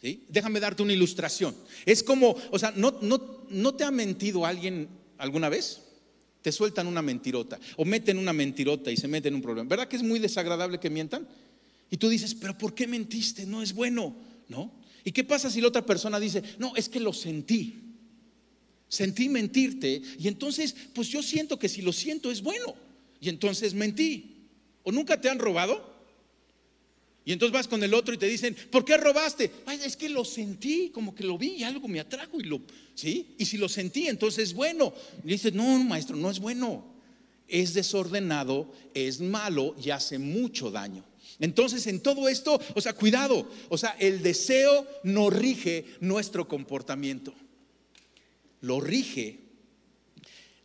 ¿Sí? 0.01 0.25
Déjame 0.29 0.59
darte 0.59 0.83
una 0.83 0.93
ilustración. 0.93 1.55
Es 1.85 2.03
como, 2.03 2.35
o 2.51 2.59
sea, 2.59 2.71
¿no, 2.75 2.99
no, 3.01 3.45
¿no 3.49 3.73
te 3.73 3.83
ha 3.83 3.91
mentido 3.91 4.45
alguien 4.45 4.87
alguna 5.17 5.49
vez? 5.49 5.81
Te 6.41 6.51
sueltan 6.51 6.85
una 6.85 7.01
mentirota 7.01 7.59
o 7.77 7.85
meten 7.85 8.19
una 8.19 8.33
mentirota 8.33 8.91
y 8.91 8.97
se 8.97 9.07
meten 9.07 9.29
en 9.29 9.35
un 9.37 9.41
problema. 9.41 9.67
¿Verdad 9.67 9.87
que 9.87 9.95
es 9.95 10.03
muy 10.03 10.19
desagradable 10.19 10.79
que 10.79 10.91
mientan? 10.91 11.27
Y 11.89 11.97
tú 11.97 12.09
dices, 12.09 12.35
pero 12.35 12.57
¿por 12.57 12.75
qué 12.75 12.85
mentiste? 12.85 13.45
No 13.45 13.63
es 13.63 13.73
bueno, 13.73 14.15
¿no? 14.47 14.71
¿Y 15.03 15.11
qué 15.11 15.23
pasa 15.23 15.49
si 15.49 15.61
la 15.61 15.67
otra 15.67 15.85
persona 15.85 16.19
dice, 16.19 16.41
no, 16.57 16.75
es 16.75 16.89
que 16.89 16.99
lo 16.99 17.13
sentí? 17.13 17.81
Sentí 18.87 19.29
mentirte 19.29 20.01
y 20.19 20.27
entonces, 20.27 20.75
pues 20.93 21.09
yo 21.09 21.21
siento 21.21 21.59
que 21.59 21.69
si 21.69 21.81
lo 21.81 21.93
siento 21.93 22.31
es 22.31 22.41
bueno. 22.41 22.75
Y 23.19 23.29
entonces 23.29 23.73
mentí. 23.73 24.47
¿O 24.83 24.91
nunca 24.91 25.19
te 25.19 25.29
han 25.29 25.39
robado? 25.39 25.95
Y 27.25 27.33
entonces 27.33 27.53
vas 27.53 27.67
con 27.67 27.83
el 27.83 27.93
otro 27.95 28.13
y 28.13 28.17
te 28.17 28.27
dicen, 28.27 28.55
¿por 28.71 28.85
qué 28.85 28.97
robaste? 28.97 29.51
es 29.83 29.97
que 29.97 30.09
lo 30.09 30.23
sentí, 30.23 30.91
como 30.91 31.15
que 31.15 31.23
lo 31.23 31.39
vi 31.39 31.55
y 31.55 31.63
algo 31.63 31.87
me 31.87 31.99
atrajo 31.99 32.39
y 32.39 32.43
lo, 32.43 32.61
¿sí? 32.93 33.33
Y 33.39 33.45
si 33.45 33.57
lo 33.57 33.67
sentí, 33.67 34.07
entonces 34.07 34.49
es 34.49 34.53
bueno. 34.53 34.93
Y 35.23 35.29
dices, 35.29 35.51
no, 35.53 35.83
maestro, 35.83 36.15
no 36.15 36.29
es 36.29 36.39
bueno. 36.39 36.85
Es 37.47 37.73
desordenado, 37.73 38.71
es 38.93 39.19
malo 39.19 39.75
y 39.83 39.89
hace 39.89 40.19
mucho 40.19 40.69
daño. 40.69 41.03
Entonces, 41.39 41.87
en 41.87 41.99
todo 41.99 42.29
esto, 42.29 42.59
o 42.75 42.81
sea, 42.81 42.93
cuidado, 42.93 43.49
o 43.69 43.77
sea, 43.77 43.95
el 43.99 44.21
deseo 44.21 44.87
no 45.03 45.29
rige 45.29 45.85
nuestro 45.99 46.47
comportamiento 46.47 47.33
lo 48.65 48.81
rige 48.81 49.39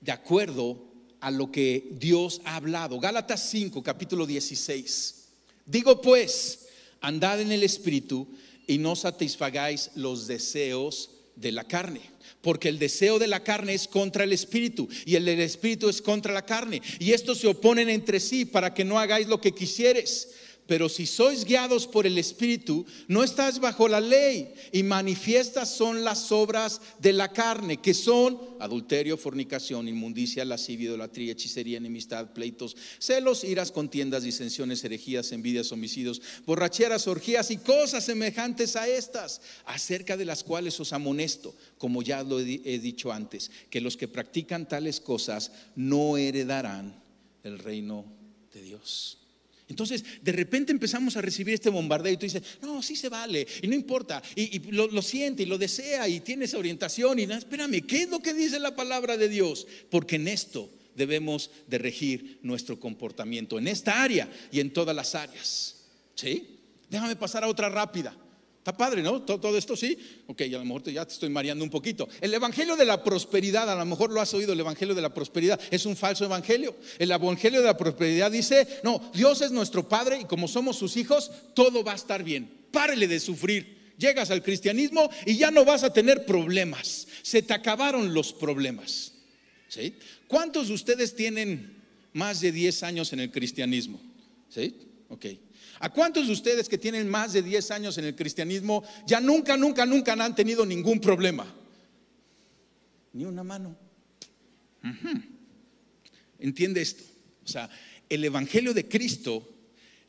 de 0.01 0.13
acuerdo 0.13 0.83
a 1.21 1.31
lo 1.31 1.53
que 1.53 1.89
Dios 1.93 2.41
ha 2.45 2.57
hablado. 2.57 2.99
Gálatas 2.99 3.51
5, 3.51 3.83
capítulo 3.83 4.27
16. 4.27 5.29
Digo 5.67 6.01
pues, 6.01 6.69
andad 7.03 7.43
en 7.43 7.53
el 7.53 7.63
Espíritu 7.63 8.27
y 8.67 8.79
no 8.79 8.97
satisfagáis 8.97 9.91
los 9.97 10.27
deseos 10.27 11.11
de 11.37 11.53
la 11.53 11.65
carne. 11.65 12.01
Porque 12.41 12.71
el 12.71 12.79
deseo 12.79 13.19
de 13.19 13.29
la 13.29 13.45
carne 13.45 13.75
es 13.75 13.87
contra 13.87 14.25
el 14.25 14.33
espíritu 14.33 14.89
y 15.05 15.17
el 15.17 15.27
del 15.27 15.41
espíritu 15.41 15.91
es 15.91 16.01
contra 16.01 16.33
la 16.33 16.47
carne. 16.47 16.81
Y 16.99 17.13
estos 17.13 17.39
se 17.39 17.49
oponen 17.49 17.91
entre 17.91 18.19
sí 18.19 18.47
para 18.47 18.73
que 18.73 18.85
no 18.85 18.99
hagáis 18.99 19.27
lo 19.27 19.43
que 19.43 19.53
quisieres. 19.53 20.31
Pero 20.71 20.89
si 20.89 21.05
sois 21.05 21.45
guiados 21.45 21.89
por 21.89 22.07
el 22.07 22.17
Espíritu, 22.17 22.87
no 23.09 23.25
estás 23.25 23.59
bajo 23.59 23.89
la 23.89 24.01
ley 24.01 24.55
y 24.71 24.85
manifiestas 24.85 25.69
son 25.69 26.05
las 26.05 26.31
obras 26.31 26.81
de 27.01 27.13
la 27.13 27.33
carne, 27.33 27.79
que 27.79 27.93
son 27.93 28.39
adulterio, 28.61 29.17
fornicación, 29.17 29.89
inmundicia, 29.89 30.45
lascivia, 30.45 30.91
idolatría, 30.91 31.33
hechicería, 31.33 31.79
enemistad, 31.79 32.33
pleitos, 32.33 32.77
celos, 33.01 33.43
iras, 33.43 33.73
contiendas, 33.73 34.23
disensiones, 34.23 34.85
herejías, 34.85 35.33
envidias, 35.33 35.73
homicidios, 35.73 36.23
borracheras, 36.47 37.09
orgías 37.09 37.51
y 37.51 37.57
cosas 37.57 38.05
semejantes 38.05 38.77
a 38.77 38.87
estas, 38.87 39.41
acerca 39.65 40.17
de 40.17 40.25
las 40.25 40.45
cuales 40.45 40.79
os 40.79 40.93
amonesto, 40.93 41.53
como 41.79 42.01
ya 42.01 42.23
lo 42.23 42.39
he 42.39 42.79
dicho 42.79 43.11
antes, 43.11 43.51
que 43.71 43.81
los 43.81 43.97
que 43.97 44.07
practican 44.07 44.69
tales 44.69 45.01
cosas 45.01 45.51
no 45.75 46.17
heredarán 46.17 47.03
el 47.43 47.59
reino 47.59 48.05
de 48.55 48.63
Dios. 48.63 49.20
Entonces, 49.71 50.05
de 50.21 50.33
repente 50.33 50.73
empezamos 50.73 51.17
a 51.17 51.21
recibir 51.21 51.55
este 51.55 51.71
bombardeo 51.71 52.13
y 52.13 52.17
tú 52.17 52.27
dices, 52.27 52.43
no, 52.61 52.83
sí 52.83 52.97
se 52.97 53.09
vale, 53.09 53.47
y 53.63 53.69
no 53.69 53.75
importa, 53.77 54.21
y, 54.35 54.59
lo, 54.73 55.01
siente 55.01 55.45
y 55.45 55.47
lo 55.47 55.59
desea 55.59 56.09
y 56.09 56.21
tiene 56.21 56.47
esa 56.47 56.59
orientación 56.59 57.21
y 57.21 57.27
no, 57.27 57.35
espérame, 57.35 57.81
¿qué 57.87 58.03
es 58.03 58.11
lo 58.11 58.19
que 58.19 58.35
dice 58.35 58.59
la 58.59 58.75
palabra 58.75 59.17
de 59.17 59.29
Dios? 59.29 59.69
Porque 59.89 60.17
en 60.17 60.27
esto 60.27 60.69
debemos 60.97 61.53
de 61.69 61.79
regir 61.79 62.41
nuestro 62.43 62.81
comportamiento, 62.81 63.59
en 63.59 63.69
esta 63.69 64.03
área 64.03 64.29
y 64.51 64.59
en 64.59 64.73
todas 64.73 64.95
las 64.95 65.15
áreas. 65.15 65.77
¿Sí? 66.17 66.59
Déjame 66.91 67.15
pasar 67.15 67.45
a 67.45 67.49
otra 67.49 67.69
rápida. 67.69 68.15
Padre, 68.77 69.03
¿no? 69.03 69.23
Todo, 69.23 69.57
esto 69.57 69.77
sí. 69.77 69.97
Ok, 70.27 70.43
a 70.43 70.59
lo 70.59 70.65
mejor 70.65 70.83
ya 70.85 71.07
te 71.07 71.13
estoy 71.13 71.29
mareando 71.29 71.65
un 71.65 71.71
poquito. 71.71 72.09
El 72.21 72.35
evangelio 72.35 72.77
de 72.77 72.85
la 72.85 73.03
prosperidad, 73.03 73.71
a 73.71 73.75
lo 73.75 73.85
mejor 73.85 74.13
lo 74.13 74.21
has 74.21 74.33
oído, 74.35 74.53
el 74.53 74.61
evangelio 74.61 74.95
de 74.95 75.03
la 75.03 75.13
prosperidad 75.15 75.61
es 75.71 75.87
un 75.87 75.97
falso 75.97 76.25
evangelio. 76.25 76.77
El 76.99 77.11
evangelio 77.11 77.61
de 77.61 77.67
la 77.67 77.77
prosperidad 77.77 78.31
dice, 78.31 78.67
no, 78.83 79.11
Dios 79.15 79.41
es 79.41 79.51
nuestro 79.51 79.89
Padre 79.89 80.21
y 80.21 80.25
como 80.25 80.49
somos 80.49 80.77
sus 80.77 80.97
hijos, 80.97 81.31
todo 81.55 81.83
va 81.85 81.93
a 81.93 81.97
estar 81.97 82.23
bien. 82.23 82.51
Párele 82.71 83.07
de 83.09 83.21
sufrir. 83.21 83.81
Llegas 83.99 84.31
al 84.31 84.43
cristianismo 84.43 85.11
y 85.27 85.37
ya 85.37 85.51
no 85.51 85.65
vas 85.65 85.85
a 85.85 85.93
tener 85.93 86.25
problemas. 86.25 87.07
Se 87.23 87.43
te 87.43 87.53
acabaron 87.53 88.15
los 88.15 88.33
problemas. 88.33 89.13
¿Sí? 89.69 89.95
¿Cuántos 90.27 90.69
de 90.69 90.75
ustedes 90.75 91.15
tienen 91.15 91.83
más 92.13 92.41
de 92.41 92.51
10 92.51 92.83
años 92.83 93.13
en 93.13 93.21
el 93.21 93.31
cristianismo? 93.31 94.01
¿Sí? 94.49 94.75
Ok. 95.09 95.27
¿A 95.83 95.89
cuántos 95.89 96.27
de 96.27 96.35
ustedes 96.35 96.69
que 96.69 96.77
tienen 96.77 97.09
más 97.09 97.33
de 97.33 97.43
10 97.43 97.71
años 97.71 97.97
en 97.97 98.05
el 98.05 98.15
cristianismo 98.15 98.85
ya 99.07 99.19
nunca, 99.19 99.57
nunca, 99.57 99.87
nunca 99.87 100.13
han 100.13 100.35
tenido 100.35 100.67
ningún 100.67 101.01
problema? 101.01 101.47
Ni 103.15 103.25
una 103.25 103.43
mano. 103.43 103.75
¿Entiende 106.39 106.83
esto? 106.83 107.03
O 107.43 107.49
sea, 107.49 107.71
el 108.11 108.23
Evangelio 108.23 108.75
de 108.75 108.89
Cristo 108.89 109.49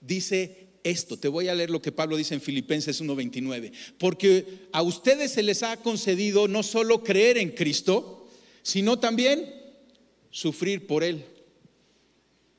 dice 0.02 0.68
esto. 0.84 1.18
Te 1.18 1.30
voy 1.30 1.48
a 1.48 1.56
leer 1.56 1.70
lo 1.70 1.82
que 1.82 1.94
Pablo 1.94 2.18
dice 2.18 2.34
en 2.34 2.42
Filipenses 2.42 3.00
1:29. 3.02 3.72
Porque 3.98 4.68
a 4.74 4.82
ustedes 4.82 5.32
se 5.32 5.42
les 5.42 5.64
ha 5.64 5.78
concedido 5.78 6.50
no 6.50 6.64
solo 6.64 7.02
creer 7.02 7.38
en 7.38 7.52
Cristo, 7.52 8.30
sino 8.62 9.00
también 9.00 9.56
sufrir 10.32 10.86
por 10.86 11.06
Él 11.06 11.31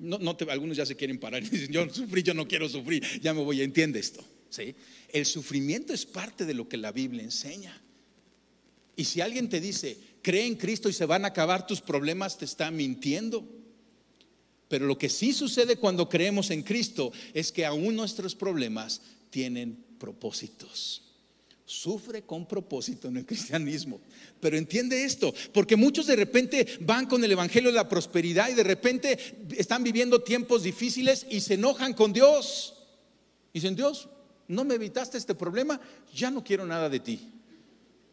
no, 0.03 0.37
algunos 0.49 0.77
ya 0.77 0.85
se 0.85 0.97
quieren 0.97 1.19
parar 1.19 1.43
y 1.43 1.49
dicen, 1.49 1.73
yo 1.73 1.89
sufrí, 1.89 2.23
yo 2.23 2.35
no 2.35 2.47
quiero 2.47 2.69
sufrir, 2.69 3.03
ya 3.21 3.33
me 3.33 3.43
voy, 3.43 3.63
entiende 3.63 4.01
esto. 4.01 4.25
¿sí? 4.51 4.75
El 5.13 5.25
sufrimiento 5.27 5.93
es 5.93 6.05
parte 6.05 6.45
de 6.45 6.55
lo 6.55 6.69
que 6.69 6.77
la 6.77 6.93
Biblia 6.93 7.23
enseña. 7.23 7.81
Y 8.97 9.05
si 9.05 9.21
alguien 9.21 9.49
te 9.49 9.61
dice, 9.61 9.97
cree 10.23 10.47
en 10.47 10.57
Cristo 10.57 10.89
y 10.89 10.93
se 10.93 11.07
van 11.07 11.25
a 11.25 11.29
acabar 11.29 11.67
tus 11.67 11.81
problemas, 11.81 12.37
te 12.37 12.45
está 12.45 12.71
mintiendo. 12.71 13.49
Pero 14.69 14.87
lo 14.87 14.99
que 14.99 15.09
sí 15.09 15.33
sucede 15.33 15.77
cuando 15.77 16.09
creemos 16.09 16.51
en 16.51 16.63
Cristo 16.63 17.13
es 17.33 17.53
que 17.53 17.65
aún 17.65 17.95
nuestros 17.97 18.35
problemas 18.35 19.03
tienen 19.31 19.85
propósitos 19.99 21.12
sufre 21.73 22.23
con 22.23 22.47
propósito 22.47 23.09
en 23.09 23.17
el 23.17 23.27
cristianismo. 23.27 24.01
Pero 24.41 24.57
entiende 24.57 25.05
esto, 25.05 25.35
porque 25.53 25.77
muchos 25.77 26.07
de 26.07 26.17
repente 26.17 26.67
van 26.81 27.07
con 27.07 27.25
el 27.25 27.33
Evangelio 27.33 27.71
de 27.71 27.77
la 27.77 27.89
prosperidad 27.89 28.51
y 28.51 28.55
de 28.55 28.63
repente 28.63 29.19
están 29.57 29.83
viviendo 29.83 30.23
tiempos 30.23 30.63
difíciles 30.63 31.27
y 31.31 31.41
se 31.41 31.55
enojan 31.55 31.95
con 31.95 32.13
Dios. 32.13 32.75
Dicen, 33.53 33.75
Dios, 33.75 34.09
no 34.49 34.65
me 34.65 34.75
evitaste 34.75 35.19
este 35.19 35.35
problema, 35.35 35.81
ya 36.15 36.31
no 36.31 36.45
quiero 36.45 36.67
nada 36.67 36.89
de 36.89 37.01
ti. 37.01 37.33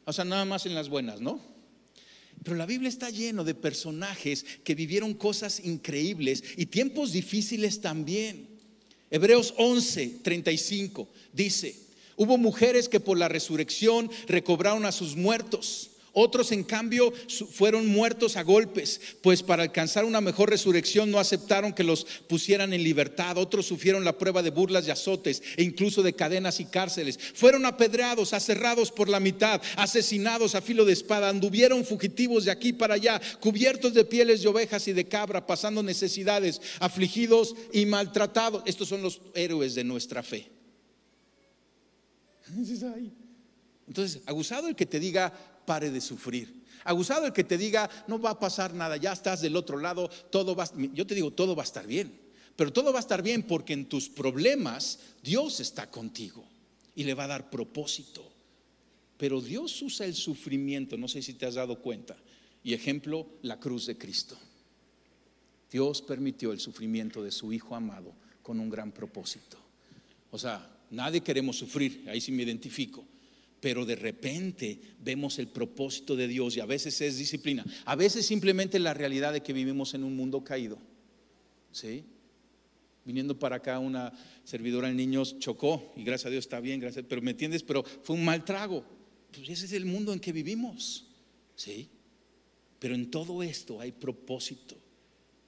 O 0.05 0.13
sea, 0.13 0.25
nada 0.25 0.45
más 0.45 0.65
en 0.65 0.73
las 0.73 0.89
buenas, 0.89 1.21
¿no? 1.21 1.39
Pero 2.43 2.55
la 2.55 2.65
Biblia 2.65 2.89
está 2.89 3.09
lleno 3.09 3.43
de 3.43 3.53
personajes 3.53 4.45
que 4.63 4.73
vivieron 4.75 5.13
cosas 5.13 5.59
increíbles 5.63 6.43
y 6.55 6.67
tiempos 6.67 7.11
difíciles 7.11 7.81
también. 7.81 8.47
Hebreos 9.11 9.53
11, 9.57 10.19
35 10.23 11.09
dice, 11.33 11.75
Hubo 12.19 12.37
mujeres 12.37 12.89
que 12.89 12.99
por 12.99 13.17
la 13.17 13.29
resurrección 13.29 14.11
recobraron 14.27 14.83
a 14.83 14.91
sus 14.91 15.15
muertos. 15.15 15.91
Otros, 16.11 16.51
en 16.51 16.65
cambio, 16.65 17.13
fueron 17.49 17.87
muertos 17.87 18.35
a 18.35 18.43
golpes, 18.43 18.99
pues 19.21 19.41
para 19.41 19.63
alcanzar 19.63 20.03
una 20.03 20.19
mejor 20.19 20.49
resurrección 20.49 21.11
no 21.11 21.17
aceptaron 21.17 21.71
que 21.71 21.85
los 21.85 22.05
pusieran 22.27 22.73
en 22.73 22.83
libertad. 22.83 23.37
Otros 23.37 23.67
sufrieron 23.67 24.03
la 24.03 24.17
prueba 24.17 24.43
de 24.43 24.49
burlas 24.49 24.85
y 24.85 24.91
azotes 24.91 25.41
e 25.55 25.63
incluso 25.63 26.03
de 26.03 26.11
cadenas 26.11 26.59
y 26.59 26.65
cárceles. 26.65 27.17
Fueron 27.35 27.65
apedreados, 27.65 28.33
aserrados 28.33 28.91
por 28.91 29.07
la 29.07 29.21
mitad, 29.21 29.61
asesinados 29.77 30.55
a 30.55 30.61
filo 30.61 30.83
de 30.83 30.91
espada, 30.91 31.29
anduvieron 31.29 31.85
fugitivos 31.85 32.43
de 32.43 32.51
aquí 32.51 32.73
para 32.73 32.95
allá, 32.95 33.21
cubiertos 33.39 33.93
de 33.93 34.03
pieles 34.03 34.41
de 34.41 34.49
ovejas 34.49 34.89
y 34.89 34.91
de 34.91 35.07
cabra, 35.07 35.47
pasando 35.47 35.81
necesidades, 35.83 36.59
afligidos 36.81 37.55
y 37.71 37.85
maltratados. 37.85 38.63
Estos 38.65 38.89
son 38.89 39.03
los 39.03 39.21
héroes 39.35 39.73
de 39.73 39.85
nuestra 39.85 40.21
fe. 40.21 40.58
Entonces, 43.87 44.21
aguzado 44.25 44.67
el 44.67 44.75
que 44.75 44.85
te 44.85 44.99
diga, 44.99 45.31
pare 45.65 45.89
de 45.91 46.01
sufrir. 46.01 46.63
Aguzado 46.83 47.25
el 47.25 47.33
que 47.33 47.43
te 47.43 47.57
diga, 47.57 47.89
no 48.07 48.19
va 48.19 48.31
a 48.31 48.39
pasar 48.39 48.73
nada, 48.73 48.97
ya 48.97 49.13
estás 49.13 49.41
del 49.41 49.55
otro 49.55 49.77
lado, 49.77 50.09
todo 50.31 50.55
va, 50.55 50.69
yo 50.93 51.05
te 51.05 51.15
digo, 51.15 51.31
todo 51.31 51.55
va 51.55 51.63
a 51.63 51.65
estar 51.65 51.85
bien. 51.85 52.29
Pero 52.55 52.73
todo 52.73 52.91
va 52.91 52.99
a 52.99 53.01
estar 53.01 53.21
bien 53.21 53.43
porque 53.43 53.73
en 53.73 53.87
tus 53.87 54.09
problemas 54.09 54.99
Dios 55.23 55.59
está 55.59 55.89
contigo 55.89 56.45
y 56.95 57.03
le 57.03 57.13
va 57.13 57.23
a 57.23 57.27
dar 57.27 57.49
propósito. 57.49 58.29
Pero 59.17 59.41
Dios 59.41 59.81
usa 59.81 60.05
el 60.05 60.15
sufrimiento, 60.15 60.97
no 60.97 61.07
sé 61.07 61.21
si 61.21 61.33
te 61.33 61.45
has 61.45 61.55
dado 61.55 61.81
cuenta. 61.81 62.17
Y 62.63 62.73
ejemplo, 62.73 63.27
la 63.41 63.59
cruz 63.59 63.85
de 63.85 63.97
Cristo. 63.97 64.37
Dios 65.71 66.01
permitió 66.01 66.51
el 66.51 66.59
sufrimiento 66.59 67.23
de 67.23 67.31
su 67.31 67.53
Hijo 67.53 67.75
amado 67.75 68.13
con 68.41 68.59
un 68.59 68.69
gran 68.69 68.91
propósito. 68.91 69.57
O 70.31 70.37
sea, 70.37 70.78
Nadie 70.91 71.21
queremos 71.21 71.57
sufrir, 71.57 72.05
ahí 72.07 72.19
sí 72.21 72.31
me 72.31 72.43
identifico. 72.43 73.05
Pero 73.59 73.85
de 73.85 73.95
repente 73.95 74.79
vemos 75.03 75.37
el 75.37 75.49
propósito 75.49 76.15
de 76.15 76.27
Dios 76.27 76.55
y 76.55 76.61
a 76.61 76.65
veces 76.65 76.99
es 77.01 77.17
disciplina. 77.17 77.65
A 77.85 77.95
veces 77.95 78.25
simplemente 78.25 78.79
la 78.79 78.93
realidad 78.93 79.33
de 79.33 79.41
que 79.41 79.53
vivimos 79.53 79.93
en 79.93 80.03
un 80.03 80.15
mundo 80.15 80.43
caído. 80.43 80.79
¿Sí? 81.71 82.03
Viniendo 83.05 83.37
para 83.37 83.57
acá 83.57 83.79
una 83.79 84.13
servidora 84.43 84.87
de 84.87 84.93
niños 84.93 85.37
chocó 85.39 85.93
y 85.95 86.03
gracias 86.03 86.27
a 86.27 86.29
Dios 86.29 86.45
está 86.45 86.59
bien, 86.59 86.79
gracias, 86.79 87.05
pero 87.07 87.21
me 87.21 87.31
entiendes, 87.31 87.63
pero 87.63 87.83
fue 87.83 88.15
un 88.15 88.23
mal 88.23 88.45
trago. 88.45 88.85
Pues 89.31 89.49
ese 89.49 89.65
es 89.65 89.73
el 89.73 89.85
mundo 89.85 90.13
en 90.13 90.19
que 90.19 90.31
vivimos. 90.31 91.05
¿Sí? 91.55 91.89
Pero 92.79 92.95
en 92.95 93.11
todo 93.11 93.43
esto 93.43 93.81
hay 93.81 93.91
propósito 93.91 94.77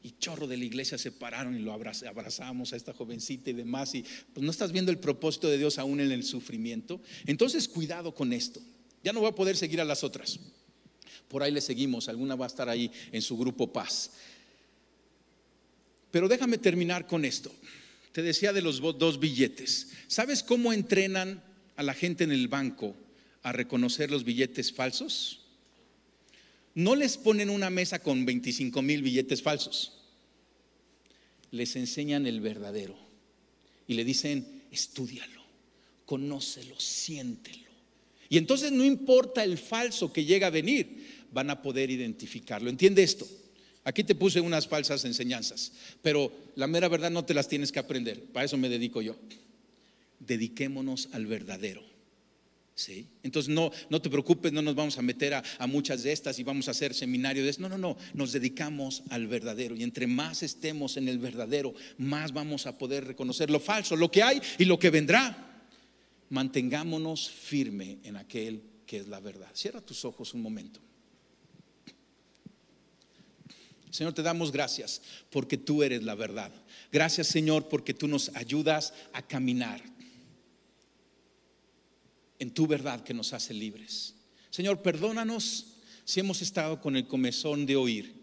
y 0.04 0.16
chorro 0.18 0.48
de 0.48 0.58
la 0.58 0.66
iglesia 0.66 0.98
se 0.98 1.12
pararon 1.12 1.56
y 1.56 1.60
lo 1.60 1.74
abrazamos 1.74 2.74
a 2.74 2.76
esta 2.76 2.94
jovencita 2.94 3.50
y 3.50 3.54
demás. 3.54 3.94
Y 3.94 4.04
pues 4.34 4.44
no 4.44 4.52
estás 4.52 4.72
viendo 4.72 4.92
el 4.92 4.98
propósito 4.98 5.48
de 5.48 5.58
Dios 5.58 5.78
aún 5.78 6.00
en 6.00 6.12
el 6.12 6.24
sufrimiento. 6.24 7.02
Entonces, 7.26 7.68
cuidado 7.68 8.14
con 8.14 8.34
esto. 8.34 8.62
Ya 9.04 9.14
no 9.14 9.20
voy 9.20 9.30
a 9.30 9.36
poder 9.36 9.56
seguir 9.56 9.80
a 9.82 9.86
las 9.86 10.04
otras. 10.04 10.40
Por 11.28 11.44
ahí 11.44 11.52
le 11.52 11.62
seguimos, 11.62 12.10
alguna 12.10 12.36
va 12.36 12.46
a 12.46 12.48
estar 12.48 12.68
ahí 12.68 12.92
en 13.12 13.22
su 13.22 13.38
grupo 13.38 13.72
Paz. 13.72 14.12
Pero 16.12 16.28
déjame 16.28 16.58
terminar 16.58 17.08
con 17.08 17.24
esto. 17.24 17.52
Te 18.12 18.22
decía 18.22 18.54
de 18.54 18.62
los 18.62 18.82
dos 18.82 19.20
billetes. 19.20 19.90
¿Sabes 20.08 20.44
cómo 20.44 20.74
entrenan 20.74 21.42
a 21.76 21.84
la 21.84 21.94
gente 21.94 22.24
en 22.24 22.32
el 22.32 22.48
banco 22.48 22.96
a 23.44 23.54
reconocer 23.54 24.12
los 24.12 24.24
billetes 24.24 24.74
falsos? 24.74 25.41
No 26.76 26.96
les 26.96 27.18
ponen 27.18 27.50
una 27.50 27.70
mesa 27.70 28.00
con 28.00 28.26
25 28.26 28.82
mil 28.82 29.02
billetes 29.02 29.42
falsos. 29.42 29.94
Les 31.52 31.76
enseñan 31.76 32.26
el 32.26 32.40
verdadero. 32.40 32.98
Y 33.88 33.96
le 33.96 34.06
dicen, 34.06 34.64
estudialo, 34.72 35.44
conócelo, 36.06 36.80
siéntelo. 36.80 37.70
Y 38.30 38.38
entonces 38.38 38.72
no 38.72 38.86
importa 38.86 39.44
el 39.44 39.58
falso 39.58 40.14
que 40.14 40.24
llega 40.24 40.48
a 40.48 40.52
venir, 40.52 41.26
van 41.34 41.50
a 41.50 41.62
poder 41.62 41.92
identificarlo. 41.92 42.70
¿Entiende 42.70 43.04
esto? 43.04 43.28
Aquí 43.84 44.04
te 44.04 44.16
puse 44.16 44.40
unas 44.40 44.68
falsas 44.68 45.04
enseñanzas, 45.06 45.74
pero 46.02 46.32
la 46.56 46.68
mera 46.68 46.88
verdad 46.88 47.12
no 47.12 47.26
te 47.26 47.34
las 47.34 47.50
tienes 47.50 47.72
que 47.72 47.80
aprender. 47.80 48.24
Para 48.26 48.46
eso 48.46 48.58
me 48.58 48.70
dedico 48.70 49.02
yo. 49.02 49.18
Dediquémonos 50.20 51.10
al 51.14 51.26
verdadero. 51.26 51.91
Entonces 53.24 53.54
no, 53.54 53.72
no 53.90 54.02
te 54.02 54.10
preocupes, 54.10 54.52
no 54.52 54.62
nos 54.62 54.76
vamos 54.76 54.98
a 54.98 55.02
meter 55.02 55.34
a, 55.34 55.44
a 55.60 55.68
muchas 55.68 56.04
de 56.04 56.12
estas 56.12 56.40
y 56.40 56.44
vamos 56.44 56.68
a 56.68 56.72
hacer 56.72 56.94
seminario 56.94 57.44
de 57.44 57.50
esto. 57.50 57.62
No, 57.62 57.70
no, 57.70 57.78
no, 57.78 57.98
nos 58.14 58.32
dedicamos 58.32 59.04
al 59.10 59.28
verdadero. 59.28 59.76
Y 59.76 59.84
entre 59.84 60.08
más 60.08 60.42
estemos 60.42 60.98
en 60.98 61.08
el 61.08 61.20
verdadero, 61.20 61.74
más 61.98 62.34
vamos 62.34 62.66
a 62.66 62.78
poder 62.78 63.06
reconocer 63.06 63.50
lo 63.50 63.60
falso, 63.60 63.96
lo 63.96 64.10
que 64.10 64.24
hay 64.24 64.42
y 64.58 64.66
lo 64.66 64.80
que 64.80 64.90
vendrá. 64.90 65.48
Mantengámonos 66.30 67.30
firme 67.30 68.00
en 68.04 68.16
aquel 68.16 68.64
que 68.86 68.98
es 68.98 69.08
la 69.08 69.20
verdad. 69.20 69.50
Cierra 69.54 69.82
tus 69.82 70.06
ojos 70.06 70.34
un 70.34 70.42
momento. 70.42 70.80
Señor, 73.92 74.14
te 74.14 74.24
damos 74.24 74.52
gracias 74.52 75.02
porque 75.30 75.58
tú 75.58 75.84
eres 75.84 76.04
la 76.04 76.16
verdad. 76.16 76.52
Gracias, 76.92 77.28
Señor, 77.28 77.68
porque 77.68 77.94
tú 77.94 78.08
nos 78.08 78.34
ayudas 78.36 78.94
a 79.12 79.22
caminar 79.22 79.84
en 82.42 82.52
tu 82.52 82.66
verdad 82.66 83.04
que 83.04 83.14
nos 83.14 83.34
hace 83.34 83.54
libres. 83.54 84.16
Señor, 84.50 84.82
perdónanos 84.82 85.68
si 86.04 86.20
hemos 86.20 86.42
estado 86.42 86.82
con 86.82 86.96
el 86.96 87.08
comezón 87.08 87.68
de 87.68 87.76
oír 87.76 88.14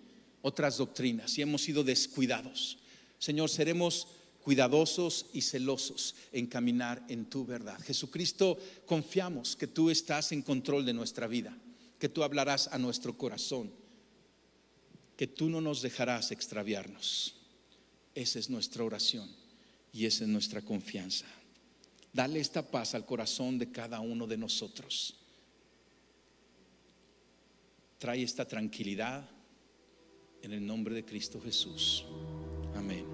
otras 0.43 0.77
doctrinas, 0.77 1.31
si 1.31 1.41
hemos 1.41 1.63
sido 1.63 1.85
descuidados. 1.85 2.79
Señor, 3.19 3.49
seremos 3.49 4.09
cuidadosos 4.43 5.27
y 5.33 5.43
celosos 5.43 6.17
en 6.33 6.49
caminar 6.49 7.05
en 7.09 7.27
tu 7.27 7.47
verdad. 7.47 7.81
Jesucristo, 7.81 8.59
confiamos 8.87 9.55
que 9.55 9.69
tú 9.69 9.89
estás 9.89 10.33
en 10.33 10.43
control 10.43 10.85
de 10.85 10.95
nuestra 10.95 11.29
vida, 11.29 11.57
que 12.01 12.09
tú 12.09 12.25
hablarás 12.25 12.69
a 12.73 12.79
nuestro 12.79 13.17
corazón 13.17 13.71
que 15.17 15.27
tú 15.27 15.51
no 15.51 15.61
nos 15.61 15.83
dejarás 15.83 16.31
extraviarnos. 16.31 17.35
Esa 18.15 18.39
es 18.39 18.49
nuestra 18.49 18.85
oración 18.85 19.29
y 19.93 20.07
esa 20.07 20.23
es 20.23 20.31
nuestra 20.31 20.63
confianza. 20.63 21.27
Dale 22.13 22.41
esta 22.41 22.63
paz 22.63 22.95
al 22.95 23.05
corazón 23.05 23.59
de 23.59 23.71
cada 23.71 24.01
uno 24.01 24.27
de 24.27 24.37
nosotros. 24.37 25.15
Trae 27.99 28.23
esta 28.23 28.47
tranquilidad 28.47 29.29
en 30.43 30.53
el 30.53 30.67
nombre 30.67 30.95
de 30.95 31.05
Cristo 31.05 31.41
Jesús. 31.41 32.05
Amén. 32.77 33.05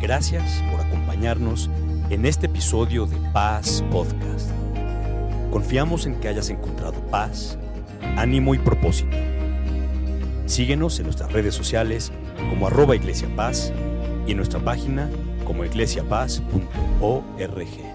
Gracias 0.00 0.62
por 0.70 0.80
acompañarnos 0.80 1.68
en 2.10 2.26
este 2.26 2.46
episodio 2.46 3.06
de 3.06 3.16
Paz 3.32 3.82
Podcast. 3.90 4.50
Confiamos 5.50 6.06
en 6.06 6.20
que 6.20 6.28
hayas 6.28 6.50
encontrado 6.50 7.00
paz 7.08 7.58
ánimo 8.16 8.54
y 8.54 8.58
propósito. 8.58 9.16
Síguenos 10.46 10.98
en 10.98 11.04
nuestras 11.04 11.32
redes 11.32 11.54
sociales 11.54 12.12
como 12.50 12.66
arroba 12.66 12.96
Iglesia 12.96 13.28
Paz 13.36 13.72
y 14.26 14.30
en 14.30 14.36
nuestra 14.36 14.60
página 14.60 15.10
como 15.46 15.64
iglesiapaz.org. 15.64 17.85